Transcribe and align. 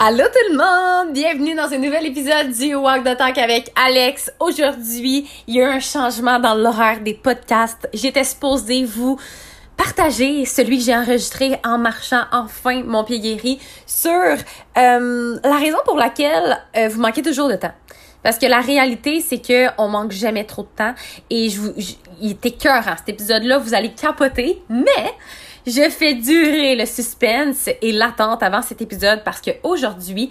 Allô 0.00 0.22
tout 0.26 0.52
le 0.52 0.56
monde! 0.56 1.12
Bienvenue 1.12 1.56
dans 1.56 1.72
un 1.72 1.78
nouvel 1.78 2.06
épisode 2.06 2.52
du 2.52 2.72
Walk 2.76 3.02
the 3.02 3.16
Talk 3.16 3.36
avec 3.36 3.72
Alex. 3.74 4.30
Aujourd'hui, 4.38 5.28
il 5.48 5.56
y 5.56 5.60
a 5.60 5.64
eu 5.64 5.66
un 5.66 5.80
changement 5.80 6.38
dans 6.38 6.54
l'horaire 6.54 7.00
des 7.00 7.14
podcasts. 7.14 7.88
J'étais 7.92 8.22
supposée 8.22 8.84
vous 8.84 9.18
partager 9.76 10.44
celui 10.44 10.78
que 10.78 10.84
j'ai 10.84 10.94
enregistré 10.94 11.58
en 11.64 11.78
marchant 11.78 12.22
enfin 12.30 12.84
mon 12.84 13.02
pied 13.02 13.18
guéri 13.18 13.58
sur 13.86 14.12
euh, 14.12 15.38
la 15.42 15.56
raison 15.56 15.78
pour 15.84 15.96
laquelle 15.96 16.58
euh, 16.76 16.86
vous 16.88 17.00
manquez 17.00 17.22
toujours 17.22 17.48
de 17.48 17.56
temps. 17.56 17.74
Parce 18.22 18.38
que 18.38 18.46
la 18.46 18.60
réalité, 18.60 19.20
c'est 19.20 19.44
que 19.44 19.66
on 19.78 19.88
manque 19.88 20.12
jamais 20.12 20.44
trop 20.44 20.62
de 20.62 20.68
temps. 20.76 20.94
Et 21.28 21.48
je 21.48 21.60
vous, 21.60 21.72
il 22.20 22.30
était 22.30 22.52
cœur 22.52 22.84
cet 22.98 23.08
épisode-là, 23.08 23.58
vous 23.58 23.74
allez 23.74 23.90
capoter, 23.90 24.62
mais 24.68 25.12
je 25.66 25.88
fais 25.90 26.14
durer 26.14 26.76
le 26.76 26.86
suspense 26.86 27.68
et 27.82 27.92
l'attente 27.92 28.42
avant 28.42 28.62
cet 28.62 28.82
épisode 28.82 29.22
parce 29.24 29.40
que 29.40 29.50
aujourd'hui, 29.62 30.30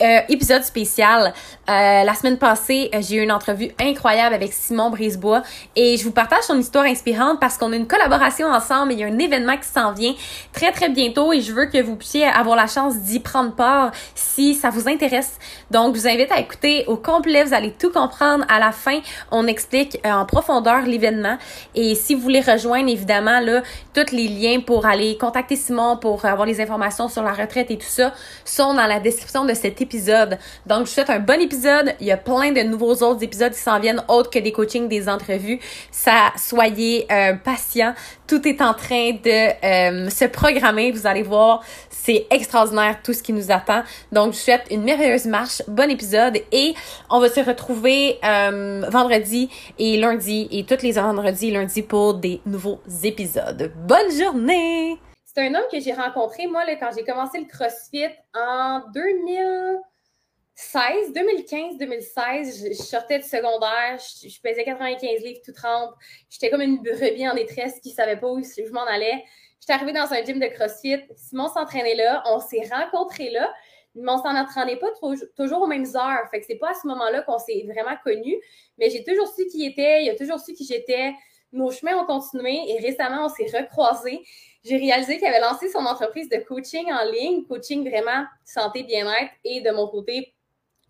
euh, 0.00 0.20
épisode 0.28 0.62
spécial. 0.62 1.32
Euh, 1.68 2.04
la 2.04 2.14
semaine 2.14 2.38
passée, 2.38 2.88
euh, 2.94 3.00
j'ai 3.00 3.16
eu 3.16 3.22
une 3.22 3.32
entrevue 3.32 3.72
incroyable 3.80 4.32
avec 4.32 4.52
Simon 4.52 4.90
Brisebois 4.90 5.42
et 5.74 5.96
je 5.96 6.04
vous 6.04 6.12
partage 6.12 6.44
son 6.44 6.56
histoire 6.56 6.84
inspirante 6.84 7.40
parce 7.40 7.58
qu'on 7.58 7.72
a 7.72 7.76
une 7.76 7.88
collaboration 7.88 8.46
ensemble 8.46 8.92
et 8.92 8.94
il 8.94 9.00
y 9.00 9.02
a 9.02 9.08
un 9.08 9.18
événement 9.18 9.56
qui 9.56 9.66
s'en 9.66 9.92
vient 9.92 10.14
très 10.52 10.70
très 10.70 10.88
bientôt 10.88 11.32
et 11.32 11.40
je 11.40 11.52
veux 11.52 11.66
que 11.66 11.82
vous 11.82 11.96
puissiez 11.96 12.26
avoir 12.26 12.54
la 12.54 12.68
chance 12.68 12.96
d'y 12.98 13.18
prendre 13.18 13.56
part 13.56 13.90
si 14.14 14.54
ça 14.54 14.70
vous 14.70 14.88
intéresse. 14.88 15.36
Donc, 15.72 15.96
je 15.96 16.02
vous 16.02 16.06
invite 16.06 16.30
à 16.30 16.38
écouter 16.38 16.84
au 16.86 16.96
complet, 16.96 17.42
vous 17.42 17.54
allez 17.54 17.72
tout 17.72 17.90
comprendre. 17.90 18.44
À 18.48 18.60
la 18.60 18.70
fin, 18.70 19.00
on 19.32 19.48
explique 19.48 19.98
en 20.04 20.26
profondeur 20.26 20.82
l'événement 20.82 21.38
et 21.74 21.96
si 21.96 22.14
vous 22.14 22.20
voulez 22.20 22.40
rejoindre, 22.40 22.88
évidemment, 22.88 23.40
là, 23.40 23.62
tous 23.94 24.14
les 24.14 24.28
liens 24.28 24.60
pour 24.60 24.86
aller 24.86 25.18
contacter 25.18 25.56
Simon 25.56 25.96
pour 25.96 26.24
avoir 26.24 26.46
les 26.46 26.60
informations 26.60 27.08
sur 27.08 27.24
la 27.24 27.32
retraite 27.32 27.72
et 27.72 27.78
tout 27.78 27.86
ça 27.88 28.14
sont 28.44 28.74
dans 28.74 28.86
la 28.86 29.00
description 29.00 29.44
de 29.44 29.54
cet 29.54 29.80
épisode 29.80 29.87
épisode. 29.88 30.38
Donc, 30.66 30.80
je 30.80 30.82
vous 30.82 30.94
souhaite 30.94 31.10
un 31.10 31.18
bon 31.18 31.40
épisode. 31.40 31.94
Il 32.00 32.06
y 32.06 32.12
a 32.12 32.18
plein 32.18 32.52
de 32.52 32.62
nouveaux 32.62 32.94
autres 33.02 33.22
épisodes 33.22 33.52
qui 33.52 33.58
s'en 33.58 33.80
viennent, 33.80 34.02
autres 34.08 34.30
que 34.30 34.38
des 34.38 34.52
coachings, 34.52 34.86
des 34.88 35.08
entrevues. 35.08 35.60
Ça, 35.90 36.32
soyez 36.36 37.06
euh, 37.10 37.34
patients. 37.34 37.94
Tout 38.26 38.46
est 38.46 38.60
en 38.60 38.74
train 38.74 39.12
de 39.12 39.64
euh, 39.64 40.10
se 40.10 40.26
programmer. 40.26 40.92
Vous 40.92 41.06
allez 41.06 41.22
voir, 41.22 41.62
c'est 41.88 42.26
extraordinaire 42.30 42.98
tout 43.02 43.14
ce 43.14 43.22
qui 43.22 43.32
nous 43.32 43.50
attend. 43.50 43.82
Donc, 44.12 44.34
je 44.34 44.38
vous 44.38 44.44
souhaite 44.44 44.66
une 44.70 44.82
merveilleuse 44.82 45.26
marche. 45.26 45.62
Bon 45.66 45.90
épisode. 45.90 46.36
Et 46.52 46.74
on 47.08 47.20
va 47.20 47.30
se 47.30 47.40
retrouver 47.40 48.18
euh, 48.22 48.84
vendredi 48.90 49.48
et 49.78 49.96
lundi 49.96 50.48
et 50.50 50.64
tous 50.64 50.82
les 50.82 50.92
vendredis 50.92 51.48
et 51.48 51.52
lundis 51.52 51.82
pour 51.82 52.14
des 52.14 52.40
nouveaux 52.44 52.80
épisodes. 53.02 53.72
Bonne 53.86 54.12
journée! 54.12 55.07
C'est 55.38 55.46
un 55.46 55.54
homme 55.54 55.68
que 55.70 55.78
j'ai 55.78 55.92
rencontré, 55.92 56.48
moi, 56.48 56.64
quand 56.80 56.90
j'ai 56.96 57.04
commencé 57.04 57.38
le 57.38 57.44
CrossFit 57.44 58.08
en 58.34 58.82
2016, 58.92 61.12
2015-2016. 61.12 62.70
Je, 62.70 62.74
sortais 62.74 63.20
du 63.20 63.24
secondaire, 63.24 64.00
je, 64.00 64.40
pesais 64.40 64.64
95 64.64 65.22
livres 65.22 65.38
tout 65.44 65.52
trempe. 65.52 65.94
J'étais 66.28 66.50
comme 66.50 66.62
une 66.62 66.82
brebis 66.82 67.28
en 67.28 67.36
détresse 67.36 67.78
qui 67.78 67.90
ne 67.90 67.94
savait 67.94 68.16
pas 68.16 68.26
où 68.26 68.42
je 68.42 68.72
m'en 68.72 68.84
allais. 68.86 69.24
J'étais 69.60 69.74
arrivée 69.74 69.92
dans 69.92 70.12
un 70.12 70.24
gym 70.24 70.40
de 70.40 70.48
CrossFit. 70.48 71.04
Simon 71.14 71.46
s'entraînait 71.46 71.94
là. 71.94 72.24
On 72.26 72.40
s'est 72.40 72.68
rencontrés 72.72 73.30
là. 73.30 73.48
Mais 73.94 74.10
on 74.10 74.18
s'en 74.18 74.36
entraînait 74.36 74.80
pas 74.80 74.88
toujours 75.36 75.62
aux 75.62 75.68
mêmes 75.68 75.86
heures. 75.94 76.28
Fait 76.32 76.40
que 76.40 76.46
c'est 76.46 76.58
pas 76.58 76.70
à 76.70 76.74
ce 76.74 76.84
moment-là 76.88 77.22
qu'on 77.22 77.38
s'est 77.38 77.64
vraiment 77.64 77.96
connus. 78.02 78.40
Mais 78.76 78.90
j'ai 78.90 79.04
toujours 79.04 79.28
su 79.28 79.46
qui 79.46 79.58
il 79.58 79.70
était. 79.70 80.02
Il 80.02 80.10
a 80.10 80.16
toujours 80.16 80.40
su 80.40 80.52
qui 80.54 80.64
j'étais. 80.64 81.12
Nos 81.52 81.70
chemins 81.70 81.96
ont 81.96 82.06
continué 82.06 82.58
et 82.68 82.78
récemment, 82.78 83.26
on 83.26 83.28
s'est 83.28 83.50
recroisés 83.56 84.22
j'ai 84.64 84.76
réalisé 84.76 85.18
qu'il 85.18 85.26
avait 85.26 85.40
lancé 85.40 85.68
son 85.68 85.78
entreprise 85.78 86.28
de 86.28 86.38
coaching 86.38 86.92
en 86.92 87.10
ligne, 87.10 87.44
coaching 87.46 87.88
vraiment 87.88 88.24
santé, 88.44 88.82
bien-être 88.82 89.32
et 89.44 89.60
de 89.60 89.70
mon 89.70 89.88
côté, 89.88 90.34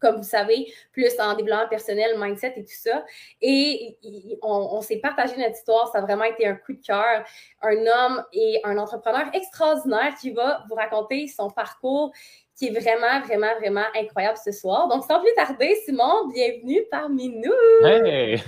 comme 0.01 0.17
vous 0.17 0.23
savez, 0.23 0.73
plus 0.93 1.13
en 1.21 1.35
développement 1.35 1.69
personnel, 1.69 2.19
mindset 2.19 2.55
et 2.57 2.65
tout 2.65 2.71
ça. 2.71 3.05
Et 3.41 3.99
on, 4.43 4.81
s'est 4.81 4.99
partagé 4.99 5.37
notre 5.37 5.57
histoire. 5.57 5.91
Ça 5.93 5.99
a 5.99 6.01
vraiment 6.01 6.25
été 6.25 6.47
un 6.47 6.55
coup 6.55 6.73
de 6.73 6.81
cœur. 6.81 7.25
Un 7.63 7.87
homme 7.87 8.25
et 8.33 8.61
un 8.65 8.79
entrepreneur 8.79 9.29
extraordinaire 9.35 10.15
qui 10.21 10.31
va 10.31 10.65
vous 10.69 10.75
raconter 10.75 11.29
son 11.29 11.51
parcours 11.51 12.13
qui 12.59 12.67
est 12.67 12.81
vraiment, 12.81 13.21
vraiment, 13.25 13.55
vraiment 13.61 13.85
incroyable 13.95 14.37
ce 14.45 14.51
soir. 14.51 14.89
Donc, 14.89 15.05
sans 15.05 15.21
plus 15.21 15.33
tarder, 15.37 15.77
Simon, 15.85 16.27
bienvenue 16.35 16.83
parmi 16.91 17.29
nous! 17.29 17.87
Hey! 17.87 18.43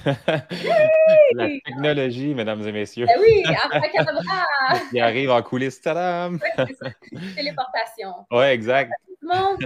La 1.35 1.47
technologie, 1.65 2.35
mesdames 2.35 2.67
et 2.67 2.73
messieurs. 2.73 3.07
Ben 3.07 3.21
oui, 3.21 3.45
après 3.65 3.93
Qui 4.91 4.99
arrive 4.99 5.31
en 5.31 5.41
coulisses, 5.43 5.81
tadam! 5.81 6.41
Téléportation. 7.37 8.13
Oui, 8.33 8.47
exact. 8.47 8.93
Simon? 9.21 9.57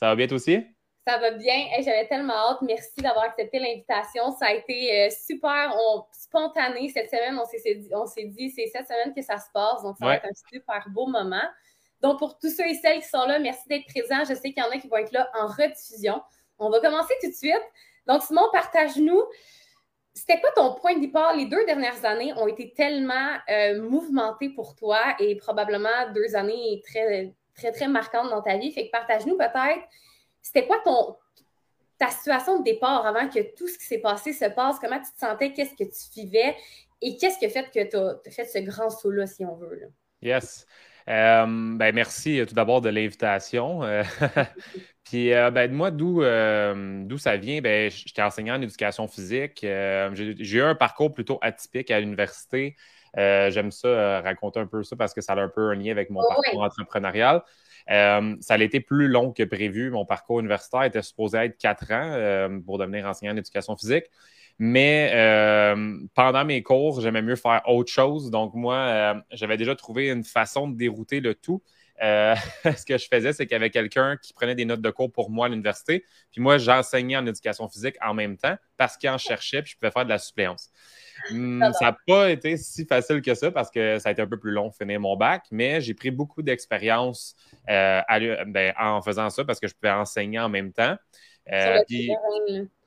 Ça 0.00 0.06
va 0.06 0.16
bien 0.16 0.26
toi 0.26 0.36
aussi? 0.36 0.64
Ça 1.06 1.18
va 1.18 1.32
bien. 1.32 1.66
J'avais 1.80 2.06
tellement 2.06 2.50
hâte. 2.50 2.62
Merci 2.62 3.02
d'avoir 3.02 3.24
accepté 3.24 3.58
l'invitation. 3.58 4.30
Ça 4.38 4.46
a 4.46 4.52
été 4.52 5.02
euh, 5.02 5.10
super 5.10 5.74
spontané 6.12 6.88
cette 6.88 7.10
semaine. 7.10 7.38
On 7.38 8.06
s'est 8.06 8.24
dit, 8.24 8.50
c'est 8.50 8.68
cette 8.68 8.86
semaine 8.86 9.12
que 9.14 9.20
ça 9.20 9.36
se 9.36 9.50
passe. 9.52 9.82
Donc, 9.82 9.96
ça 9.98 10.06
va 10.06 10.16
être 10.16 10.26
un 10.26 10.50
super 10.50 10.86
beau 10.88 11.06
moment. 11.08 11.42
Donc, 12.02 12.18
pour 12.18 12.38
tous 12.38 12.50
ceux 12.50 12.66
et 12.66 12.74
celles 12.74 13.00
qui 13.00 13.08
sont 13.08 13.24
là, 13.26 13.38
merci 13.38 13.68
d'être 13.68 13.86
présents. 13.86 14.24
Je 14.24 14.34
sais 14.34 14.52
qu'il 14.52 14.62
y 14.62 14.62
en 14.62 14.70
a 14.70 14.78
qui 14.78 14.88
vont 14.88 14.96
être 14.96 15.12
là 15.12 15.30
en 15.38 15.46
rediffusion. 15.46 16.20
On 16.58 16.68
va 16.68 16.80
commencer 16.80 17.14
tout 17.22 17.30
de 17.30 17.34
suite. 17.34 17.62
Donc, 18.06 18.22
Simon, 18.22 18.48
partage-nous. 18.52 19.22
C'était 20.12 20.40
quoi 20.40 20.50
ton 20.54 20.74
point 20.74 20.96
de 20.96 21.00
départ? 21.00 21.34
Les 21.34 21.46
deux 21.46 21.64
dernières 21.64 22.04
années 22.04 22.32
ont 22.34 22.46
été 22.46 22.74
tellement 22.74 23.36
euh, 23.48 23.80
mouvementées 23.80 24.50
pour 24.50 24.74
toi 24.74 25.14
et 25.20 25.36
probablement 25.36 26.10
deux 26.12 26.36
années 26.36 26.82
très, 26.84 27.32
très, 27.54 27.72
très 27.72 27.88
marquantes 27.88 28.28
dans 28.28 28.42
ta 28.42 28.56
vie. 28.58 28.72
Fait 28.72 28.86
que 28.86 28.90
partage-nous 28.90 29.38
peut-être, 29.38 29.86
c'était 30.42 30.66
quoi 30.66 30.80
ton, 30.84 31.16
ta 31.98 32.10
situation 32.10 32.58
de 32.58 32.64
départ 32.64 33.06
avant 33.06 33.28
que 33.28 33.54
tout 33.54 33.68
ce 33.68 33.78
qui 33.78 33.84
s'est 33.84 34.00
passé 34.00 34.32
se 34.32 34.46
passe? 34.46 34.78
Comment 34.80 34.98
tu 34.98 35.12
te 35.12 35.18
sentais? 35.18 35.52
Qu'est-ce 35.52 35.74
que 35.74 35.84
tu 35.84 36.20
vivais? 36.20 36.56
Et 37.00 37.16
qu'est-ce 37.16 37.38
qui 37.38 37.46
a 37.46 37.48
fait 37.48 37.70
que 37.70 37.88
tu 37.88 37.96
as, 37.96 38.32
fait 38.32 38.44
ce 38.44 38.58
grand 38.58 38.90
saut-là, 38.90 39.26
si 39.26 39.44
on 39.44 39.54
veut? 39.54 39.88
Yes. 40.20 40.66
Euh, 41.08 41.76
ben 41.76 41.94
merci 41.94 42.40
euh, 42.40 42.46
tout 42.46 42.54
d'abord 42.54 42.80
de 42.80 42.88
l'invitation. 42.88 43.82
Euh, 43.82 44.02
puis 45.04 45.30
ben, 45.30 45.72
moi, 45.72 45.90
d'où 45.90 46.22
ça 47.18 47.36
vient, 47.36 47.60
ben, 47.60 47.90
j'étais 47.90 48.22
enseignant 48.22 48.56
en 48.56 48.62
éducation 48.62 49.08
physique. 49.08 49.58
j'ai 49.62 50.56
eu 50.56 50.62
un 50.62 50.74
parcours 50.74 51.12
plutôt 51.12 51.38
atypique 51.42 51.90
à 51.90 52.00
l'université. 52.00 52.76
J'aime 53.16 53.70
ça, 53.70 54.20
raconter 54.20 54.60
un 54.60 54.66
peu 54.66 54.82
ça 54.82 54.96
parce 54.96 55.12
que 55.12 55.20
ça 55.20 55.34
a 55.34 55.40
un 55.40 55.48
peu 55.48 55.70
un 55.70 55.74
lien 55.74 55.90
avec 55.90 56.10
mon 56.10 56.22
parcours 56.26 56.62
entrepreneurial. 56.62 57.42
ça 57.86 58.54
a 58.54 58.58
été 58.58 58.80
plus 58.80 59.08
long 59.08 59.32
que 59.32 59.42
prévu. 59.42 59.90
Mon 59.90 60.06
parcours 60.06 60.40
universitaire 60.40 60.84
était 60.84 61.02
supposé 61.02 61.38
être 61.38 61.58
quatre 61.58 61.92
ans 61.92 62.60
pour 62.64 62.78
devenir 62.78 63.06
enseignant 63.06 63.34
en 63.34 63.36
éducation 63.36 63.76
physique. 63.76 64.04
Mais 64.64 65.10
euh, 65.12 65.98
pendant 66.14 66.44
mes 66.44 66.62
cours, 66.62 67.00
j'aimais 67.00 67.20
mieux 67.20 67.34
faire 67.34 67.62
autre 67.66 67.90
chose. 67.90 68.30
Donc, 68.30 68.54
moi, 68.54 68.76
euh, 68.76 69.14
j'avais 69.32 69.56
déjà 69.56 69.74
trouvé 69.74 70.08
une 70.08 70.22
façon 70.22 70.68
de 70.68 70.76
dérouter 70.76 71.18
le 71.18 71.34
tout. 71.34 71.60
Euh, 72.00 72.36
ce 72.76 72.86
que 72.86 72.96
je 72.96 73.08
faisais, 73.10 73.32
c'est 73.32 73.44
qu'il 73.44 73.54
y 73.54 73.56
avait 73.56 73.70
quelqu'un 73.70 74.16
qui 74.22 74.32
prenait 74.32 74.54
des 74.54 74.64
notes 74.64 74.80
de 74.80 74.90
cours 74.90 75.10
pour 75.10 75.30
moi 75.30 75.46
à 75.46 75.48
l'université. 75.48 76.04
Puis 76.30 76.40
moi, 76.40 76.58
j'enseignais 76.58 77.16
en 77.16 77.26
éducation 77.26 77.68
physique 77.68 77.96
en 78.00 78.14
même 78.14 78.36
temps 78.36 78.54
parce 78.76 78.96
qu'il 78.96 79.10
en 79.10 79.18
cherchait, 79.18 79.62
puis 79.62 79.72
je 79.72 79.78
pouvais 79.78 79.90
faire 79.90 80.04
de 80.04 80.10
la 80.10 80.18
suppléance. 80.20 80.70
Hmm, 81.32 81.72
ça 81.72 81.86
n'a 81.86 81.96
pas 82.06 82.30
été 82.30 82.56
si 82.56 82.86
facile 82.86 83.20
que 83.20 83.34
ça 83.34 83.50
parce 83.50 83.68
que 83.68 83.98
ça 83.98 84.10
a 84.10 84.12
été 84.12 84.22
un 84.22 84.28
peu 84.28 84.38
plus 84.38 84.52
long 84.52 84.68
de 84.68 84.74
finir 84.74 85.00
mon 85.00 85.16
bac, 85.16 85.42
mais 85.50 85.80
j'ai 85.80 85.94
pris 85.94 86.12
beaucoup 86.12 86.40
d'expérience 86.40 87.34
ben, 87.66 88.72
en 88.78 89.02
faisant 89.02 89.28
ça 89.28 89.44
parce 89.44 89.58
que 89.58 89.66
je 89.66 89.74
pouvais 89.74 89.90
enseigner 89.90 90.38
en 90.38 90.48
même 90.48 90.72
temps. 90.72 90.96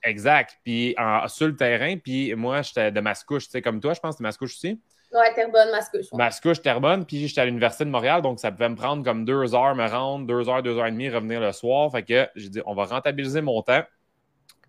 Exact. 0.05 0.57
Puis 0.63 0.95
sur 1.27 1.47
le 1.47 1.55
terrain, 1.55 1.97
puis 1.97 2.33
moi, 2.35 2.61
j'étais 2.61 2.91
de 2.91 2.99
Mascouche, 3.01 3.45
tu 3.45 3.51
sais, 3.51 3.61
comme 3.61 3.81
toi, 3.81 3.93
je 3.93 3.99
pense, 3.99 4.17
de 4.17 4.23
Mascouche 4.23 4.53
aussi? 4.53 4.79
Ouais, 5.11 5.33
Terrebonne, 5.33 5.71
Mascouche. 5.71 6.05
Ouais. 6.11 6.17
Mascouche, 6.17 6.61
Terrebonne, 6.61 7.05
puis 7.05 7.27
j'étais 7.27 7.41
à 7.41 7.45
l'Université 7.45 7.85
de 7.85 7.89
Montréal, 7.89 8.21
donc 8.21 8.39
ça 8.39 8.51
pouvait 8.51 8.69
me 8.69 8.75
prendre 8.75 9.03
comme 9.03 9.23
deux 9.25 9.55
heures 9.55 9.75
me 9.75 9.87
rendre, 9.87 10.25
deux 10.25 10.49
heures, 10.49 10.61
deux 10.61 10.77
heures 10.77 10.87
et 10.87 10.91
demie, 10.91 11.09
revenir 11.09 11.39
le 11.39 11.51
soir. 11.51 11.91
Fait 11.91 12.03
que 12.03 12.27
j'ai 12.35 12.49
dit, 12.49 12.61
on 12.65 12.75
va 12.75 12.85
rentabiliser 12.85 13.41
mon 13.41 13.61
temps. 13.61 13.83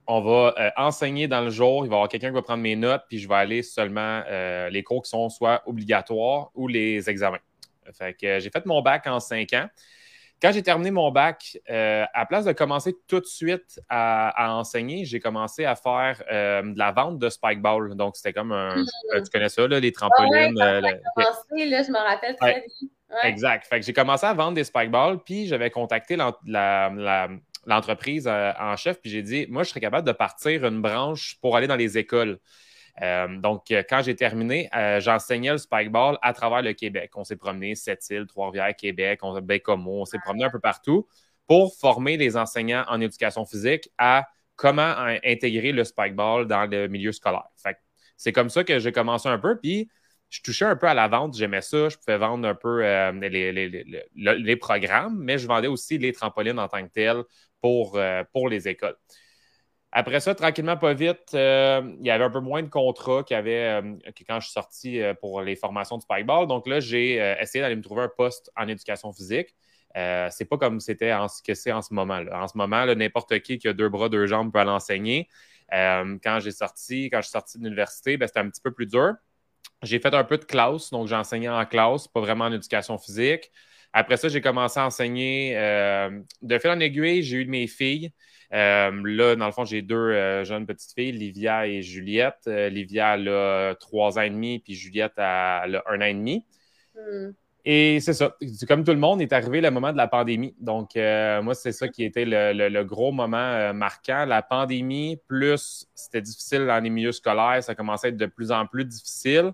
on 0.07 0.21
va 0.21 0.55
euh, 0.59 0.71
enseigner 0.77 1.27
dans 1.27 1.41
le 1.41 1.51
jour, 1.51 1.85
il 1.85 1.89
va 1.89 1.95
y 1.95 1.97
avoir 1.97 2.09
quelqu'un 2.09 2.29
qui 2.29 2.35
va 2.35 2.43
prendre 2.43 2.63
mes 2.63 2.77
notes, 2.77 3.03
puis 3.09 3.19
je 3.19 3.29
vais 3.29 3.35
aller 3.35 3.63
seulement 3.63 4.23
euh, 4.29 4.71
les 4.71 4.83
cours 4.83 5.03
qui 5.03 5.11
sont 5.11 5.29
soit 5.29 5.63
obligatoires 5.67 6.51
ou 6.55 6.69
les 6.69 7.11
examens. 7.11 7.41
Fait 7.93 8.15
que 8.15 8.39
j'ai 8.41 8.51
fait 8.51 8.65
mon 8.67 8.83
bac 8.83 9.07
en 9.07 9.21
cinq 9.21 9.53
ans. 9.53 9.69
Quand 10.43 10.53
j'ai 10.53 10.63
terminé 10.63 10.91
mon 10.91 11.11
bac, 11.11 11.59
euh, 11.71 12.05
à 12.13 12.27
place 12.27 12.45
de 12.45 12.53
commencer 12.53 12.95
tout 13.09 13.21
de 13.21 13.27
suite 13.27 13.81
à, 13.89 14.55
enseigner, 14.55 15.05
j'ai 15.05 15.19
commencé 15.19 15.65
à 15.65 15.77
faire 15.77 16.23
de 16.29 16.79
la 16.79 16.93
vente 16.93 17.19
de 17.19 17.29
spikeball. 17.31 17.95
Donc, 17.97 18.17
c'était 18.17 18.33
comme 18.33 18.53
un. 18.53 18.77
Mm-hmm. 18.77 19.25
Tu 19.25 19.31
connais 19.31 19.49
ça, 19.49 19.67
là, 19.67 19.81
les 19.81 19.93
trampolines. 19.93 20.57
Ouais, 20.59 21.01
commencé, 21.15 21.67
là, 21.67 21.83
je 21.83 21.91
me 21.91 21.99
rappelle 21.99 22.37
très 22.37 22.55
bien. 22.55 22.89
Exact. 23.23 23.67
Fait 23.67 23.81
que 23.81 23.87
j'ai 23.87 23.93
commencé 23.93 24.27
à 24.27 24.35
vendre 24.35 24.55
des 24.55 24.65
spikeballs, 24.65 25.19
puis 25.25 25.47
j'avais 25.47 25.71
contacté 25.71 26.17
l'entreprise 27.67 28.27
euh, 28.27 28.53
en 28.59 28.77
chef, 28.77 29.01
puis 29.01 29.11
j'ai 29.11 29.23
dit, 29.23 29.47
moi, 29.49 29.63
je 29.63 29.71
serais 29.71 29.81
capable 29.81 30.07
de 30.07 30.13
partir 30.13 30.67
une 30.67 30.83
branche 30.83 31.39
pour 31.41 31.57
aller 31.57 31.67
dans 31.67 31.77
les 31.77 31.99
écoles. 31.99 32.39
Euh, 33.03 33.37
donc, 33.39 33.71
euh, 33.71 33.83
quand 33.89 34.03
j'ai 34.03 34.17
terminé, 34.17 34.69
j'enseignais 35.01 35.53
le 35.53 35.59
spikeball 35.59 36.19
à 36.23 36.33
travers 36.33 36.63
le 36.63 36.73
Québec. 36.73 37.11
On 37.15 37.25
s'est 37.25 37.37
promené 37.37 37.75
Sept-Îles, 37.75 38.27
Trois-Rivières, 38.27 38.75
Québec, 38.75 39.21
on, 39.23 39.41
Bécomo, 39.41 40.03
on 40.03 40.05
s'est 40.05 40.19
promené 40.19 40.45
un 40.45 40.51
peu 40.51 40.61
partout 40.61 41.07
pour 41.47 41.77
former 41.77 42.17
les 42.17 42.37
enseignants 42.37 42.85
en 42.89 43.01
éducation 43.01 43.45
physique 43.45 43.91
à 43.99 44.27
comment 44.57 44.95
intégrer 45.25 45.73
le 45.73 45.85
spikeball 45.85 46.47
dans 46.47 46.65
le 46.67 46.89
milieu 46.89 47.13
scolaire. 47.13 47.49
c'est 48.17 48.33
comme 48.33 48.49
ça 48.49 48.65
que 48.65 48.79
j'ai 48.79 48.91
commencé 48.91 49.29
un 49.29 49.39
peu, 49.39 49.59
puis 49.61 49.91
je 50.31 50.41
touchais 50.41 50.65
un 50.65 50.77
peu 50.77 50.89
à 50.89 50.95
la 50.95 51.09
vente, 51.09 51.37
j'aimais 51.37 51.61
ça, 51.61 51.89
je 51.89 51.97
pouvais 51.97 52.17
vendre 52.17 52.49
un 52.49 52.55
peu 52.55 52.81
les, 53.21 54.57
programmes, 54.57 55.19
mais 55.19 55.39
je 55.39 55.47
vendais 55.47 55.69
aussi 55.69 55.99
les 55.99 56.13
trampolines 56.13 56.59
en 56.59 56.69
tant 56.69 56.83
que 56.83 56.93
telles 56.93 57.23
pour, 57.61 57.97
euh, 57.97 58.23
pour 58.33 58.49
les 58.49 58.69
écoles. 58.69 58.97
Après 59.99 60.21
ça, 60.21 60.35
tranquillement, 60.35 60.77
pas 60.77 60.93
vite, 60.93 61.33
euh, 61.33 61.81
il 62.01 62.07
y 62.07 62.11
avait 62.11 62.25
un 62.25 62.31
peu 62.31 62.41
moins 62.41 62.63
de 62.63 62.69
contrats 62.69 63.23
qu'il 63.25 63.35
y 63.35 63.39
avait 63.39 63.81
euh, 63.83 63.95
quand 64.29 64.41
je 64.41 64.47
suis 64.47 64.53
sorti 64.53 65.01
pour 65.23 65.41
les 65.41 65.57
formations 65.57 65.97
du 65.97 66.03
Spikeball. 66.03 66.47
Donc 66.47 66.67
là, 66.67 66.81
j'ai 66.81 67.15
essayé 67.41 67.63
d'aller 67.63 67.77
me 67.77 67.83
trouver 67.83 68.03
un 68.03 68.11
poste 68.15 68.51
en 68.57 68.69
éducation 68.69 69.11
physique. 69.15 69.55
c'est 69.95 70.45
pas 70.51 70.59
comme 70.59 70.81
c'était 70.81 71.15
en 71.15 71.29
ce 71.29 71.43
que 71.43 71.55
c'est 71.55 71.73
en 71.73 71.81
ce 71.81 71.95
moment. 71.95 72.21
-là. 72.21 72.43
En 72.43 72.47
ce 72.47 72.59
moment, 72.59 72.85
n'importe 72.95 73.41
qui 73.41 73.57
qui 73.59 73.69
a 73.69 73.73
deux 73.73 73.89
bras, 73.89 74.11
deux 74.11 74.27
jambes 74.27 74.53
peut 74.53 74.59
aller 74.59 74.71
enseigner. 74.71 75.29
quand 75.73 76.41
j'ai 76.41 76.53
sorti, 76.53 77.09
quand 77.11 77.19
je 77.23 77.29
suis 77.29 77.33
sorti 77.33 77.59
de 77.59 77.65
l'université, 77.65 78.19
ben, 78.19 78.27
c'était 78.27 78.41
un 78.41 78.51
petit 78.51 78.61
peu 78.63 78.73
plus 78.73 78.87
dur. 78.87 79.15
J'ai 79.83 79.99
fait 80.01 80.15
un 80.15 80.25
peu 80.25 80.39
de 80.39 80.45
classe, 80.45 80.91
donc 80.91 81.09
j'ai 81.09 81.17
enseigné 81.17 81.49
en 81.49 81.65
classe, 81.67 82.09
pas 82.09 82.21
vraiment 82.21 82.45
en 82.47 82.53
éducation 82.53 82.99
physique. 82.99 83.51
Après 83.93 84.17
ça, 84.19 84.29
j'ai 84.29 84.41
commencé 84.43 84.79
à 84.79 84.87
enseigner. 84.87 85.57
Euh, 85.57 86.21
de 86.43 86.59
fil 86.59 86.71
en 86.71 86.81
aiguille, 86.81 87.23
j'ai 87.23 87.39
eu 87.39 87.47
mes 87.47 87.67
filles. 87.67 88.13
Euh, 88.53 88.91
là, 89.05 89.37
dans 89.37 89.47
le 89.47 89.53
fond, 89.53 89.65
j'ai 89.65 89.83
deux 89.83 89.97
euh, 89.97 90.45
jeunes 90.45 90.67
petites 90.67 90.93
filles, 90.93 91.13
Livia 91.13 91.67
et 91.67 91.83
Juliette. 91.83 92.47
Livia 92.47 93.13
a 93.13 93.75
trois 93.75 94.19
ans 94.19 94.23
et 94.23 94.31
demi, 94.31 94.59
puis 94.59 94.75
Juliette 94.75 95.15
a, 95.17 95.65
un 95.65 96.01
an 96.01 96.05
et 96.05 96.15
demi. 96.15 96.45
Hmm. 96.95 97.31
Et 97.65 97.99
c'est 97.99 98.15
ça. 98.15 98.37
Comme 98.69 98.85
tout 98.85 98.93
le 98.93 98.99
monde, 98.99 99.21
est 99.21 99.33
arrivé 99.33 99.61
le 99.61 99.73
moment 99.73 99.91
de 99.91 99.97
la 99.97 100.07
pandémie. 100.07 100.55
Donc, 100.61 100.95
moi, 100.95 101.55
c'est 101.55 101.73
ça 101.73 101.89
qui 101.89 102.05
était 102.05 102.25
le, 102.25 102.83
gros 102.85 103.11
moment 103.11 103.75
marquant. 103.75 104.25
La 104.25 104.43
pandémie, 104.43 105.19
plus 105.27 105.89
c'était 105.97 106.23
difficile 106.23 106.67
dans 106.67 106.79
les 106.79 106.91
milieux 106.91 107.11
scolaires, 107.11 107.65
ça 107.65 107.75
commençait 107.75 108.07
à 108.07 108.11
être 108.11 108.17
de 108.17 108.27
plus 108.27 108.53
en 108.53 108.67
plus 108.67 108.85
difficile 108.85 109.53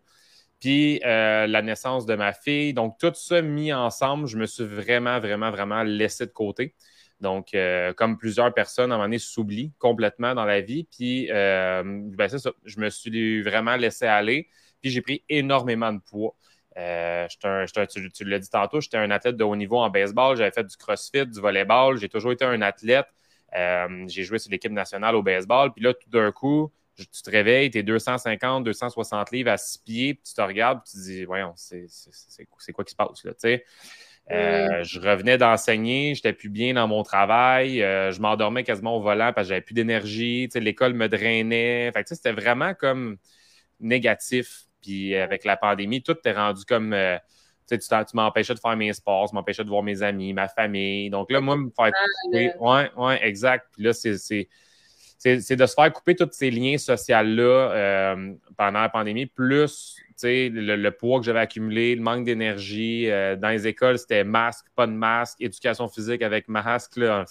puis 0.63 1.01
euh, 1.05 1.49
la 1.49 1.61
naissance 1.61 2.07
de 2.07 2.15
ma 2.15 2.33
fille. 2.33 2.73
Donc, 2.73 2.97
tout 2.97 3.13
ça 3.15 3.43
mis 3.43 3.73
ensemble, 3.73 4.29
je 4.29 4.37
me 4.37 4.47
suis 4.47 4.65
vraiment, 4.65 5.19
vraiment, 5.19 5.51
vraiment 5.51 5.83
laissé 5.83 6.25
de 6.25 6.31
côté. 6.31 6.77
Donc, 7.23 7.55
euh, 7.55 7.93
comme 7.95 8.19
plusieurs 8.19 8.53
personnes, 8.53 8.91
à 8.91 8.97
un 8.97 8.99
moment 8.99 9.07
donné, 9.07 9.19
s'oublient 9.19 9.73
complètement 9.79 10.35
dans 10.35 10.45
la 10.45 10.61
vie. 10.61 10.85
Puis, 10.85 11.31
euh, 11.31 11.83
ben, 11.85 12.29
ça. 12.29 12.51
Je 12.65 12.81
me 12.81 12.91
suis 12.91 13.43
vraiment 13.43 13.77
laissé 13.77 14.07
aller. 14.07 14.49
Puis, 14.81 14.91
j'ai 14.91 15.01
pris 15.01 15.25
énormément 15.29 15.93
de 15.93 16.01
poids. 16.01 16.35
un, 16.77 17.27
tu, 17.89 18.13
tu 18.13 18.25
l'as 18.25 18.39
dit 18.41 18.51
tantôt, 18.51 18.81
j'étais 18.81 18.97
un 18.97 19.11
athlète 19.11 19.37
de 19.37 19.45
haut 19.45 19.57
niveau 19.57 19.79
en 19.79 19.89
baseball. 19.89 20.37
J'avais 20.37 20.51
fait 20.51 20.65
du 20.65 20.77
crossfit, 20.77 21.27
du 21.27 21.41
volleyball. 21.41 21.97
J'ai 21.97 22.09
toujours 22.09 22.33
été 22.33 22.45
un 22.45 22.61
athlète. 22.61 23.07
j'ai 23.55 24.25
joué 24.25 24.39
sur 24.39 24.51
l'équipe 24.51 24.73
nationale 24.73 25.15
au 25.15 25.23
baseball. 25.23 25.73
Puis 25.73 25.85
là, 25.85 25.95
tout 25.95 26.11
d'un 26.11 26.33
coup, 26.33 26.73
tu 26.97 27.07
te 27.07 27.31
réveilles, 27.31 27.71
tu 27.71 27.79
es 27.79 27.83
250, 27.83 28.65
260 28.65 29.31
livres 29.31 29.51
à 29.51 29.57
six 29.57 29.79
pieds, 29.79 30.15
puis 30.15 30.25
tu 30.25 30.35
te 30.35 30.41
regardes, 30.41 30.83
puis 30.83 30.93
tu 30.93 30.99
te 30.99 31.03
dis, 31.03 31.25
voyons, 31.25 31.55
c'est 31.57 31.87
quoi 32.73 32.85
qui 32.85 32.91
se 32.91 32.97
passe 32.97 33.25
là, 33.25 33.33
tu 33.33 33.41
sais? 33.41 33.65
Euh, 34.31 34.83
je 34.85 35.01
revenais 35.01 35.37
d'enseigner, 35.37 36.15
j'étais 36.15 36.33
plus 36.33 36.49
bien 36.49 36.75
dans 36.75 36.87
mon 36.87 37.03
travail, 37.03 37.83
euh, 37.83 38.13
je 38.13 38.21
m'endormais 38.21 38.65
quasiment 38.65 38.97
au 38.97 39.01
volant 39.01 39.33
parce 39.35 39.47
que 39.47 39.49
j'avais 39.51 39.61
plus 39.61 39.75
d'énergie, 39.75 40.49
l'école 40.55 40.95
me 40.95 41.09
drainait. 41.09 41.91
Fait 41.93 42.05
que 42.05 42.15
c'était 42.15 42.33
vraiment 42.33 42.73
comme 42.75 43.17
négatif. 43.81 44.67
Puis 44.81 45.15
avec 45.15 45.45
la 45.45 45.57
pandémie, 45.57 46.03
tout 46.03 46.15
t'est 46.15 46.33
rendu 46.33 46.65
comme 46.65 46.93
euh, 46.93 47.19
tu, 47.69 47.79
tu 47.79 48.17
m'empêchais 48.17 48.55
de 48.55 48.59
faire 48.59 48.77
mes 48.77 48.93
sports, 48.93 49.29
tu 49.29 49.35
m'empêchais 49.35 49.65
de 49.65 49.69
voir 49.69 49.83
mes 49.83 50.03
amis, 50.03 50.33
ma 50.33 50.49
famille. 50.49 51.11
Donc 51.11 51.31
là, 51.31 51.41
moi, 51.41 51.57
me 51.57 51.71
faire. 51.71 51.93
Ouais, 52.61 52.91
ouais, 52.97 53.27
exact. 53.27 53.67
Puis 53.73 53.83
là, 53.83 53.93
c'est 53.93 54.17
c'est 54.17 55.57
de 55.57 55.67
se 55.67 55.75
faire 55.75 55.93
couper 55.93 56.17
tous 56.17 56.29
ces 56.33 56.51
liens 56.51 56.79
sociaux-là 56.79 57.45
euh, 57.45 58.35
pendant 58.57 58.81
la 58.81 58.89
pandémie, 58.89 59.27
plus 59.27 59.97
le, 60.23 60.77
le, 60.77 60.91
poids 60.91 61.21
que 61.21 61.27
j'avais 61.27 61.41
accumulé, 61.41 61.95
le 61.95 62.03
manque 62.03 62.25
d'énergie. 62.25 63.11
Euh, 63.11 63.37
dans 63.37 63.49
les 63.49 63.67
écoles, 63.67 63.99
c'était 63.99 64.25
masque, 64.25 64.67
pas 64.75 64.87
de 64.87 64.93
masque, 64.93 65.41
éducation 65.41 65.89
physique 65.89 66.23
avec 66.23 66.49
masque. 66.49 66.97
Là. 66.97 67.25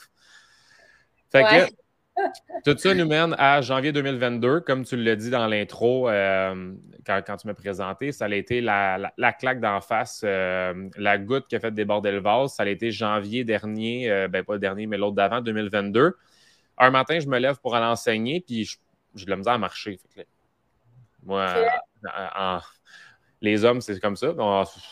Fait 1.32 1.44
que, 1.44 2.22
tout 2.66 2.78
ça 2.78 2.94
nous 2.94 3.08
mène 3.08 3.36
à 3.38 3.62
janvier 3.62 3.92
2022. 3.92 4.62
Comme 4.62 4.84
tu 4.84 4.96
l'as 4.96 5.16
dit 5.16 5.30
dans 5.30 5.48
l'intro, 5.48 6.10
euh, 6.10 6.74
quand, 7.06 7.38
tu 7.38 7.48
m'as 7.48 7.54
présenté, 7.54 8.12
ça 8.12 8.26
a 8.26 8.36
été 8.36 8.62
la, 8.62 9.12
claque 9.40 9.60
d'en 9.60 9.82
face, 9.82 10.24
la 10.24 11.18
goutte 11.18 11.48
qui 11.48 11.56
a 11.56 11.60
fait 11.60 11.72
déborder 11.72 12.12
le 12.12 12.20
vase. 12.20 12.54
Ça 12.54 12.64
a 12.64 12.68
été 12.68 12.92
janvier 12.92 13.44
dernier, 13.44 14.28
ben 14.30 14.44
pas 14.44 14.54
le 14.54 14.60
dernier, 14.60 14.88
mais 14.88 14.98
l'autre 14.98 15.16
d'avant, 15.16 15.42
2022 15.42 16.16
un 16.82 16.90
matin, 16.90 17.20
je 17.20 17.28
me 17.28 17.38
lève 17.38 17.60
pour 17.60 17.76
aller 17.76 17.86
enseigner, 17.86 18.42
puis 18.42 18.70
j'ai 19.14 19.26
de 19.26 19.30
la 19.30 19.38
misère 19.38 19.54
à 19.54 19.58
marcher. 19.58 20.00
moi, 21.24 21.54
les 23.42 23.66
hommes, 23.66 23.82
c'est 23.82 24.00
comme 24.00 24.16
ça. 24.16 24.34